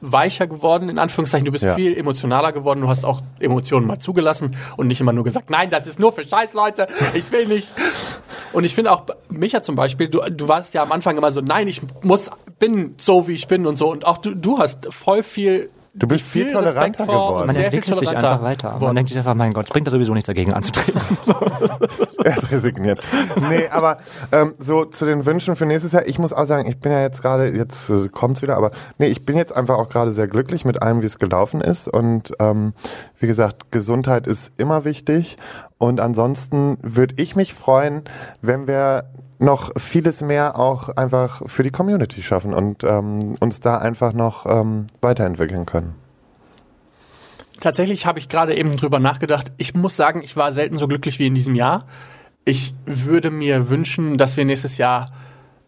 weicher 0.00 0.46
geworden, 0.46 0.88
in 0.88 0.98
Anführungszeichen. 0.98 1.44
Du 1.44 1.52
bist 1.52 1.64
Ja. 1.64 1.74
viel 1.74 1.96
emotionaler 1.96 2.52
geworden. 2.52 2.80
Du 2.80 2.88
hast 2.88 3.04
auch 3.04 3.20
Emotionen 3.38 3.86
mal 3.86 3.98
zugelassen 3.98 4.56
und 4.76 4.86
nicht 4.86 5.00
immer 5.00 5.12
nur 5.12 5.24
gesagt, 5.24 5.50
nein, 5.50 5.70
das 5.70 5.86
ist 5.86 5.98
nur 5.98 6.12
für 6.12 6.26
Scheißleute. 6.26 6.86
Ich 7.14 7.30
will 7.32 7.46
nicht. 7.46 7.68
Und 8.52 8.64
ich 8.64 8.74
finde 8.74 8.92
auch, 8.92 9.04
Micha 9.28 9.62
zum 9.62 9.74
Beispiel, 9.76 10.08
du, 10.08 10.20
du 10.30 10.48
warst 10.48 10.74
ja 10.74 10.82
am 10.82 10.92
Anfang 10.92 11.16
immer 11.16 11.30
so, 11.32 11.40
nein, 11.40 11.68
ich 11.68 11.80
muss, 12.02 12.30
bin 12.58 12.94
so, 12.98 13.28
wie 13.28 13.32
ich 13.34 13.46
bin 13.48 13.66
und 13.66 13.76
so. 13.78 13.90
Und 13.90 14.04
auch 14.06 14.18
du, 14.18 14.34
du 14.34 14.58
hast 14.58 14.92
voll 14.92 15.22
viel 15.22 15.70
Du 16.00 16.08
bist 16.08 16.24
viel 16.24 16.44
Respekt 16.44 16.64
toleranter 16.64 17.06
geworden. 17.06 17.46
Man 17.46 17.54
sehr 17.54 17.70
viel 17.70 17.78
entwickelt 17.78 17.98
sich 18.00 18.08
einfach 18.08 18.42
weiter. 18.42 18.78
Man 18.80 18.96
denkt 18.96 19.10
sich 19.10 19.18
einfach, 19.18 19.34
mein 19.34 19.52
Gott, 19.52 19.66
es 19.66 19.70
bringt 19.70 19.86
da 19.86 19.90
sowieso 19.90 20.14
nichts 20.14 20.26
dagegen 20.26 20.52
anzutreten. 20.52 21.00
Er 22.24 22.36
hat 22.36 22.52
resigniert. 22.52 23.00
Nee, 23.48 23.68
aber 23.68 23.98
ähm, 24.30 24.54
so 24.58 24.84
zu 24.84 25.06
den 25.06 25.24
Wünschen 25.24 25.56
für 25.56 25.64
nächstes 25.64 25.92
Jahr, 25.92 26.06
ich 26.06 26.18
muss 26.18 26.34
auch 26.34 26.44
sagen, 26.44 26.68
ich 26.68 26.78
bin 26.78 26.92
ja 26.92 27.00
jetzt 27.00 27.22
gerade, 27.22 27.48
jetzt 27.48 27.88
äh, 27.88 28.08
kommt's 28.08 28.42
wieder, 28.42 28.56
aber 28.56 28.72
nee, 28.98 29.06
ich 29.06 29.24
bin 29.24 29.36
jetzt 29.38 29.56
einfach 29.56 29.78
auch 29.78 29.88
gerade 29.88 30.12
sehr 30.12 30.28
glücklich 30.28 30.66
mit 30.66 30.82
allem, 30.82 31.00
wie 31.00 31.06
es 31.06 31.18
gelaufen 31.18 31.62
ist. 31.62 31.88
Und 31.88 32.32
ähm, 32.38 32.74
wie 33.18 33.26
gesagt, 33.26 33.70
Gesundheit 33.70 34.26
ist 34.26 34.52
immer 34.58 34.84
wichtig. 34.84 35.38
Und 35.78 36.00
ansonsten 36.00 36.76
würde 36.82 37.14
ich 37.16 37.36
mich 37.36 37.54
freuen, 37.54 38.02
wenn 38.42 38.66
wir 38.66 39.04
noch 39.40 39.70
vieles 39.78 40.22
mehr 40.22 40.58
auch 40.58 40.90
einfach 40.90 41.42
für 41.46 41.62
die 41.62 41.70
Community 41.70 42.22
schaffen 42.22 42.54
und 42.54 42.84
ähm, 42.84 43.36
uns 43.40 43.60
da 43.60 43.78
einfach 43.78 44.12
noch 44.12 44.46
ähm, 44.46 44.86
weiterentwickeln 45.00 45.66
können. 45.66 45.94
Tatsächlich 47.60 48.06
habe 48.06 48.18
ich 48.18 48.28
gerade 48.28 48.56
eben 48.56 48.76
drüber 48.76 48.98
nachgedacht. 48.98 49.52
Ich 49.58 49.74
muss 49.74 49.96
sagen, 49.96 50.22
ich 50.22 50.36
war 50.36 50.52
selten 50.52 50.78
so 50.78 50.88
glücklich 50.88 51.18
wie 51.18 51.26
in 51.26 51.34
diesem 51.34 51.54
Jahr. 51.54 51.86
Ich 52.44 52.74
würde 52.86 53.30
mir 53.30 53.68
wünschen, 53.68 54.16
dass 54.16 54.36
wir 54.36 54.44
nächstes 54.44 54.78
Jahr 54.78 55.06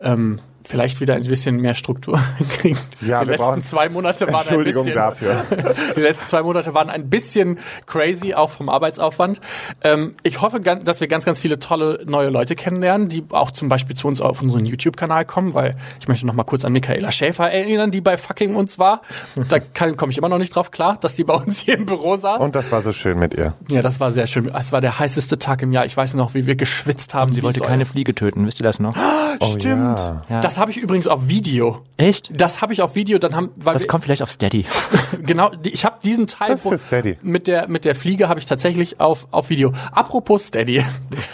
ähm, 0.00 0.40
vielleicht 0.66 1.00
wieder 1.00 1.14
ein 1.14 1.22
bisschen 1.24 1.56
mehr 1.56 1.74
Struktur 1.74 2.20
kriegen. 2.58 2.78
Ja, 3.00 3.20
die 3.20 3.26
wir 3.28 3.32
letzten 3.32 3.42
brauchen- 3.44 3.62
zwei 3.62 3.88
Monate 3.88 4.26
waren 4.26 4.34
ein 4.34 4.40
Entschuldigung 4.40 4.84
bisschen, 4.84 4.98
dafür. 4.98 5.44
Die 5.96 6.00
letzten 6.00 6.26
zwei 6.26 6.42
Monate 6.42 6.74
waren 6.74 6.90
ein 6.90 7.08
bisschen 7.10 7.58
crazy, 7.86 8.34
auch 8.34 8.50
vom 8.50 8.68
Arbeitsaufwand. 8.68 9.40
Ähm, 9.82 10.14
ich 10.22 10.40
hoffe, 10.40 10.60
dass 10.60 11.00
wir 11.00 11.08
ganz, 11.08 11.24
ganz 11.24 11.38
viele 11.38 11.58
tolle 11.58 12.02
neue 12.06 12.28
Leute 12.30 12.54
kennenlernen, 12.54 13.08
die 13.08 13.24
auch 13.30 13.50
zum 13.50 13.68
Beispiel 13.68 13.96
zu 13.96 14.08
uns 14.08 14.20
auf 14.20 14.42
unseren 14.42 14.64
YouTube-Kanal 14.64 15.24
kommen, 15.24 15.54
weil 15.54 15.76
ich 16.00 16.08
möchte 16.08 16.26
noch 16.26 16.34
mal 16.34 16.44
kurz 16.44 16.64
an 16.64 16.72
Michaela 16.72 17.10
Schäfer 17.12 17.50
erinnern, 17.50 17.90
die 17.90 18.00
bei 18.00 18.16
fucking 18.16 18.54
uns 18.54 18.78
war. 18.78 19.02
Da 19.48 19.58
kann- 19.74 19.96
komme 19.96 20.12
ich 20.12 20.18
immer 20.18 20.28
noch 20.28 20.38
nicht 20.38 20.54
drauf 20.54 20.70
klar, 20.70 20.96
dass 21.00 21.16
die 21.16 21.24
bei 21.24 21.34
uns 21.34 21.60
hier 21.60 21.74
im 21.76 21.86
Büro 21.86 22.16
saß. 22.16 22.40
Und 22.40 22.54
das 22.54 22.70
war 22.72 22.82
so 22.82 22.92
schön 22.92 23.18
mit 23.18 23.34
ihr. 23.34 23.54
ja, 23.70 23.82
das 23.82 24.00
war 24.00 24.10
sehr 24.12 24.26
schön. 24.26 24.50
Es 24.54 24.72
war 24.72 24.80
der 24.80 24.98
heißeste 24.98 25.38
Tag 25.38 25.62
im 25.62 25.72
Jahr. 25.72 25.84
Ich 25.86 25.96
weiß 25.96 26.14
noch, 26.14 26.34
wie 26.34 26.46
wir 26.46 26.54
geschwitzt 26.56 27.14
haben. 27.14 27.32
Sie 27.32 27.40
wie 27.40 27.44
wollte 27.44 27.60
keine 27.60 27.84
Fliege 27.84 28.14
töten, 28.14 28.46
wisst 28.46 28.60
ihr 28.60 28.64
das 28.64 28.78
noch? 28.80 28.94
Stimmt. 29.58 29.98
ja. 30.28 30.40
Das 30.52 30.58
habe 30.58 30.70
ich 30.70 30.76
übrigens 30.76 31.06
auf 31.06 31.28
Video. 31.28 31.80
Echt? 31.96 32.28
Das 32.38 32.60
habe 32.60 32.74
ich 32.74 32.82
auf 32.82 32.94
Video. 32.94 33.18
Dann 33.18 33.34
haben, 33.34 33.48
weil 33.56 33.72
Das 33.72 33.82
wir, 33.84 33.86
kommt 33.88 34.04
vielleicht 34.04 34.20
auf 34.20 34.28
Steady. 34.30 34.66
genau, 35.24 35.48
die- 35.48 35.70
ich 35.70 35.86
habe 35.86 35.96
diesen 36.04 36.26
Teil 36.26 36.50
Das 36.50 36.62
ist 36.66 36.68
für 36.68 36.76
Steady. 36.76 37.16
mit 37.22 37.46
der 37.48 37.68
mit 37.68 37.86
der 37.86 37.94
Fliege 37.94 38.28
habe 38.28 38.38
ich 38.38 38.44
tatsächlich 38.44 39.00
auf 39.00 39.28
auf 39.30 39.48
Video. 39.48 39.72
Apropos 39.92 40.46
Steady. 40.48 40.84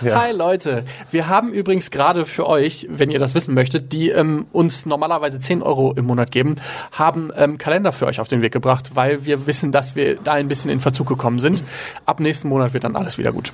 Ja. 0.03 0.15
Hi 0.23 0.31
Leute, 0.31 0.85
wir 1.11 1.27
haben 1.27 1.49
übrigens 1.53 1.91
gerade 1.91 2.27
für 2.27 2.47
euch, 2.47 2.87
wenn 2.91 3.11
ihr 3.11 3.19
das 3.19 3.35
wissen 3.35 3.55
möchtet, 3.55 3.93
die 3.93 4.11
ähm, 4.11 4.47
uns 4.53 4.87
normalerweise 4.87 5.41
10 5.41 5.63
Euro 5.63 5.93
im 5.97 6.05
Monat 6.05 6.31
geben, 6.31 6.55
haben 6.93 7.31
ähm, 7.37 7.59
Kalender 7.59 7.93
für 7.93 8.07
euch 8.07 8.21
auf 8.21 8.29
den 8.29 8.41
Weg 8.41 8.53
gebracht, 8.53 8.93
weil 8.95 9.27
wir 9.27 9.49
wissen, 9.49 9.73
dass 9.73 9.97
wir 9.97 10.15
da 10.15 10.35
ein 10.35 10.47
bisschen 10.47 10.71
in 10.71 10.79
Verzug 10.81 11.09
gekommen 11.09 11.41
sind. 11.41 11.65
Ab 12.07 12.21
nächsten 12.21 12.49
Monat 12.49 12.73
wird 12.73 12.85
dann 12.85 12.95
alles 12.95 13.19
wieder 13.19 13.33
gut. 13.33 13.53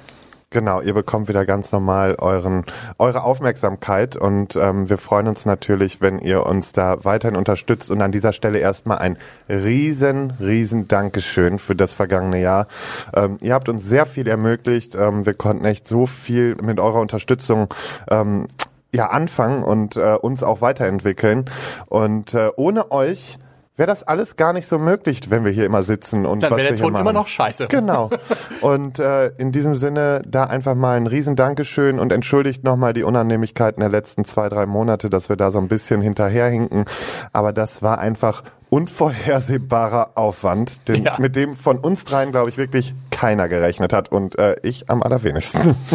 Genau, 0.55 0.81
ihr 0.81 0.95
bekommt 0.95 1.27
wieder 1.27 1.45
ganz 1.45 1.73
normal 1.73 2.15
euren, 2.21 2.65
eure 3.01 3.25
Aufmerksamkeit 3.25 4.15
und 4.15 4.55
ähm, 4.55 4.89
wir 4.89 4.99
freuen 4.99 5.27
uns 5.27 5.47
natürlich, 5.47 6.01
wenn 6.01 6.21
ihr 6.21 6.47
uns 6.47 6.73
da 6.73 7.05
weiterhin 7.05 7.37
unterstützt 7.37 7.91
und 7.91 8.01
an 8.01 8.13
dieser 8.13 8.33
Stelle 8.33 8.61
erstmal 8.61 8.99
ein 8.99 9.19
riesen, 9.49 10.33
riesen 10.39 10.87
Dankeschön 10.87 11.59
für 11.59 11.75
das 11.75 11.93
vergangene 11.93 12.41
Jahr. 12.41 12.69
Ähm, 13.17 13.39
ihr 13.41 13.53
habt 13.53 13.69
uns 13.69 13.85
sehr 13.85 14.07
viel 14.07 14.29
ermöglicht, 14.29 14.95
ähm, 14.95 15.27
wir 15.27 15.35
konnten 15.35 15.65
echt 15.65 15.89
so 15.89 16.07
viel 16.07 16.55
mit 16.63 16.79
eurer 16.79 17.01
Unterstützung 17.01 17.75
ähm, 18.09 18.47
ja 18.93 19.09
anfangen 19.09 19.65
und 19.65 19.97
äh, 19.97 20.15
uns 20.15 20.45
auch 20.45 20.61
weiterentwickeln 20.61 21.47
und 21.89 22.33
äh, 22.33 22.51
ohne 22.55 22.93
euch 22.93 23.41
wäre 23.77 23.87
das 23.87 24.03
alles 24.05 24.37
gar 24.37 24.53
nicht 24.53 24.67
so 24.67 24.79
möglich, 24.79 25.21
wenn 25.31 25.45
wir 25.45 25.51
hier 25.53 25.67
immer 25.67 25.83
sitzen 25.83 26.27
und 26.27 26.43
Dann 26.43 26.51
was 26.53 26.59
wäre 26.59 26.69
der 26.69 26.79
wir 26.79 26.85
Ton 26.85 26.95
immer 26.95 27.13
noch 27.13 27.27
scheiße. 27.27 27.67
Genau. 27.69 28.11
Und 28.61 28.99
äh, 29.01 29.29
in 29.37 29.51
diesem 29.51 29.75
Sinne 29.75 30.23
da 30.29 30.45
einfach 30.45 30.75
mal 30.75 30.97
ein 30.97 31.07
riesen 31.09 31.35
Dankeschön 31.37 31.99
und 31.99 32.13
entschuldigt 32.13 32.63
nochmal 32.65 32.93
die 32.93 33.03
Unannehmlichkeiten 33.03 33.81
der 33.81 33.91
letzten 33.91 34.25
zwei, 34.25 34.49
drei 34.49 34.67
Monate, 34.67 35.11
dass 35.11 35.29
wir 35.29 35.37
da 35.37 35.51
so 35.51 35.59
ein 35.59 35.69
bisschen 35.69 36.01
hinterherhinken. 36.01 36.85
Aber 37.33 37.53
das 37.53 37.83
war 37.83 37.99
einfach 37.99 38.43
unvorhersehbarer 38.71 40.13
Aufwand, 40.17 40.89
den, 40.89 41.05
Ja. 41.05 41.17
mit 41.19 41.37
dem 41.37 41.55
von 41.55 41.79
uns 41.79 42.05
dreien, 42.05 42.31
glaube 42.33 42.49
ich, 42.51 42.57
wirklich 42.59 42.95
keiner 43.11 43.49
gerechnet 43.49 43.93
hat 43.93 44.11
und 44.11 44.39
äh, 44.39 44.57
ich 44.63 44.89
am 44.91 45.03
allerwenigsten. 45.03 45.75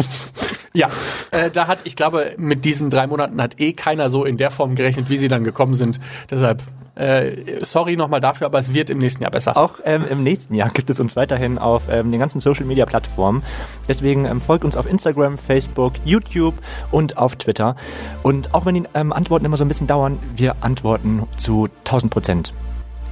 Ja, 0.72 0.88
äh, 1.32 1.50
da 1.50 1.66
hat, 1.66 1.80
ich 1.82 1.96
glaube, 1.96 2.30
mit 2.36 2.64
diesen 2.64 2.90
drei 2.90 3.08
Monaten 3.08 3.42
hat 3.42 3.58
eh 3.58 3.72
keiner 3.72 4.08
so 4.08 4.24
in 4.24 4.36
der 4.36 4.52
Form 4.52 4.76
gerechnet, 4.76 5.10
wie 5.10 5.18
sie 5.18 5.26
dann 5.26 5.42
gekommen 5.42 5.74
sind. 5.74 5.98
Deshalb, 6.30 6.62
äh, 6.94 7.64
sorry 7.64 7.96
nochmal 7.96 8.20
dafür, 8.20 8.46
aber 8.46 8.58
es 8.58 8.74
wird 8.74 8.90
im 8.90 8.98
nächsten 8.98 9.22
Jahr 9.22 9.30
besser. 9.30 9.56
Auch 9.56 9.80
ähm, 9.84 10.04
im 10.10 10.22
nächsten 10.22 10.54
Jahr 10.54 10.70
gibt 10.70 10.90
es 10.90 11.00
uns 11.00 11.16
weiterhin 11.16 11.58
auf 11.58 11.84
ähm, 11.90 12.10
den 12.10 12.20
ganzen 12.20 12.40
Social 12.40 12.66
Media 12.66 12.86
Plattformen. 12.86 13.42
Deswegen 13.88 14.24
ähm, 14.24 14.40
folgt 14.40 14.64
uns 14.64 14.76
auf 14.76 14.86
Instagram, 14.86 15.38
Facebook, 15.38 15.94
YouTube 16.04 16.54
und 16.90 17.16
auf 17.16 17.36
Twitter. 17.36 17.76
Und 18.22 18.54
auch 18.54 18.66
wenn 18.66 18.74
die 18.74 18.84
ähm, 18.94 19.12
Antworten 19.12 19.44
immer 19.44 19.56
so 19.56 19.64
ein 19.64 19.68
bisschen 19.68 19.86
dauern, 19.86 20.18
wir 20.34 20.56
antworten 20.62 21.26
zu 21.36 21.68
1000 21.80 22.12
Prozent. 22.12 22.54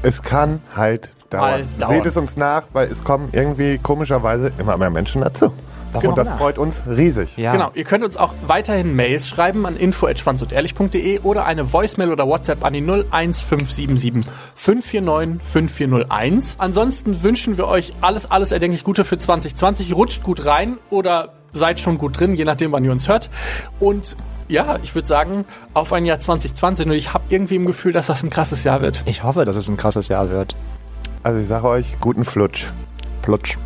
es 0.02 0.22
kann 0.22 0.60
halt 0.74 1.14
dauern. 1.30 1.68
dauern. 1.78 1.94
Seht 1.94 2.06
es 2.06 2.16
uns 2.16 2.36
nach, 2.36 2.68
weil 2.72 2.88
es 2.88 3.04
kommen 3.04 3.28
irgendwie 3.32 3.78
komischerweise 3.78 4.52
immer 4.58 4.76
mehr 4.76 4.90
Menschen 4.90 5.22
dazu. 5.22 5.52
Warum 5.92 6.10
Und 6.10 6.18
das 6.18 6.28
nach? 6.28 6.38
freut 6.38 6.58
uns 6.58 6.84
riesig. 6.86 7.36
Ja. 7.36 7.52
Genau, 7.52 7.70
ihr 7.74 7.84
könnt 7.84 8.04
uns 8.04 8.16
auch 8.16 8.34
weiterhin 8.46 8.94
Mails 8.94 9.28
schreiben 9.28 9.66
an 9.66 9.76
info.schwanzundehrlich.de 9.76 11.20
oder 11.20 11.44
eine 11.46 11.72
Voicemail 11.72 12.12
oder 12.12 12.26
WhatsApp 12.26 12.64
an 12.64 12.72
die 12.72 12.80
01577 12.82 14.24
549 14.54 15.42
5401. 15.46 16.56
Ansonsten 16.58 17.22
wünschen 17.22 17.56
wir 17.56 17.66
euch 17.68 17.92
alles, 18.00 18.30
alles 18.30 18.52
erdenklich 18.52 18.84
Gute 18.84 19.04
für 19.04 19.18
2020. 19.18 19.94
Rutscht 19.94 20.22
gut 20.22 20.44
rein 20.44 20.78
oder 20.90 21.32
seid 21.52 21.80
schon 21.80 21.98
gut 21.98 22.18
drin, 22.20 22.34
je 22.34 22.44
nachdem, 22.44 22.72
wann 22.72 22.84
ihr 22.84 22.92
uns 22.92 23.08
hört. 23.08 23.30
Und 23.80 24.16
ja, 24.48 24.78
ich 24.82 24.94
würde 24.94 25.06
sagen, 25.08 25.44
auf 25.74 25.92
ein 25.92 26.04
Jahr 26.04 26.20
2020 26.20 26.86
und 26.86 26.92
ich 26.92 27.12
habe 27.12 27.24
irgendwie 27.28 27.56
im 27.56 27.66
Gefühl, 27.66 27.92
dass 27.92 28.06
das 28.06 28.22
ein 28.22 28.30
krasses 28.30 28.64
Jahr 28.64 28.80
wird. 28.80 29.02
Ich 29.06 29.22
hoffe, 29.22 29.44
dass 29.44 29.56
es 29.56 29.68
ein 29.68 29.76
krasses 29.76 30.08
Jahr 30.08 30.30
wird. 30.30 30.56
Also 31.22 31.38
ich 31.40 31.46
sage 31.46 31.66
euch, 31.66 31.98
guten 32.00 32.24
Flutsch. 32.24 32.68
Plutsch. 33.22 33.58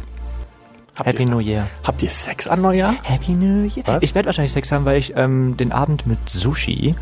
Habt 0.96 1.08
Happy 1.08 1.24
New 1.24 1.38
Year. 1.40 1.66
habt 1.84 2.02
ihr 2.02 2.10
Sex 2.10 2.46
an 2.46 2.60
Neujahr? 2.60 2.94
Happy 3.02 3.32
New 3.32 3.64
Year. 3.64 3.84
Was? 3.86 4.02
Ich 4.02 4.14
werde 4.14 4.26
wahrscheinlich 4.26 4.52
Sex 4.52 4.70
haben, 4.72 4.84
weil 4.84 4.98
ich 4.98 5.14
ähm, 5.16 5.56
den 5.56 5.72
Abend 5.72 6.06
mit 6.06 6.18
Sushi 6.28 6.94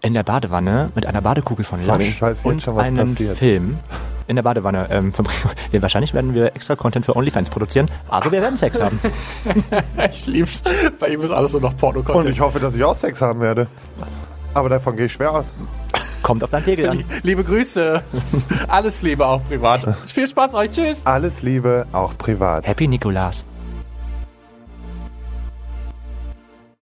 in 0.00 0.14
der 0.14 0.22
Badewanne 0.24 0.90
mit 0.94 1.06
einer 1.06 1.20
Badekugel 1.20 1.64
von 1.64 1.84
Lush 1.86 1.98
ich 2.00 2.22
weiß 2.22 2.38
jetzt 2.44 2.46
und 2.46 2.62
schon, 2.62 2.76
was 2.76 2.88
einem 2.88 2.96
passiert. 2.98 3.36
Film 3.38 3.78
in 4.26 4.36
der 4.36 4.42
Badewanne 4.42 4.88
ähm, 4.90 5.12
verbringen. 5.12 5.38
Wir, 5.70 5.80
wahrscheinlich 5.82 6.12
werden 6.14 6.34
wir 6.34 6.54
extra 6.54 6.76
Content 6.76 7.04
für 7.06 7.16
OnlyFans 7.16 7.48
produzieren, 7.48 7.90
aber 8.08 8.30
wir 8.30 8.42
werden 8.42 8.56
Sex 8.58 8.78
haben. 8.80 9.00
Ich 10.12 10.26
lieb's. 10.26 10.62
Bei 10.98 11.08
ihm 11.08 11.22
ist 11.22 11.30
alles 11.30 11.52
nur 11.52 11.62
noch 11.62 11.70
Und 11.70 11.78
Porno-Content. 11.78 12.28
ich 12.30 12.40
hoffe, 12.40 12.60
dass 12.60 12.74
ich 12.74 12.84
auch 12.84 12.94
Sex 12.94 13.20
haben 13.22 13.40
werde. 13.40 13.66
Aber 14.54 14.68
davon 14.68 14.96
gehe 14.96 15.06
ich 15.06 15.12
schwer 15.12 15.32
aus. 15.32 15.54
Kommt 16.22 16.44
auf 16.44 16.50
deinen 16.50 16.64
Pegel 16.64 16.88
an. 16.88 17.04
Liebe 17.22 17.44
Grüße. 17.44 18.02
Alles 18.68 19.02
Liebe, 19.02 19.26
auch 19.26 19.42
privat. 19.44 19.86
Viel 20.06 20.26
Spaß 20.26 20.54
euch. 20.54 20.70
Tschüss. 20.70 21.06
Alles 21.06 21.42
Liebe, 21.42 21.86
auch 21.92 22.16
privat. 22.16 22.66
Happy 22.66 22.88
Nikolas. 22.88 23.44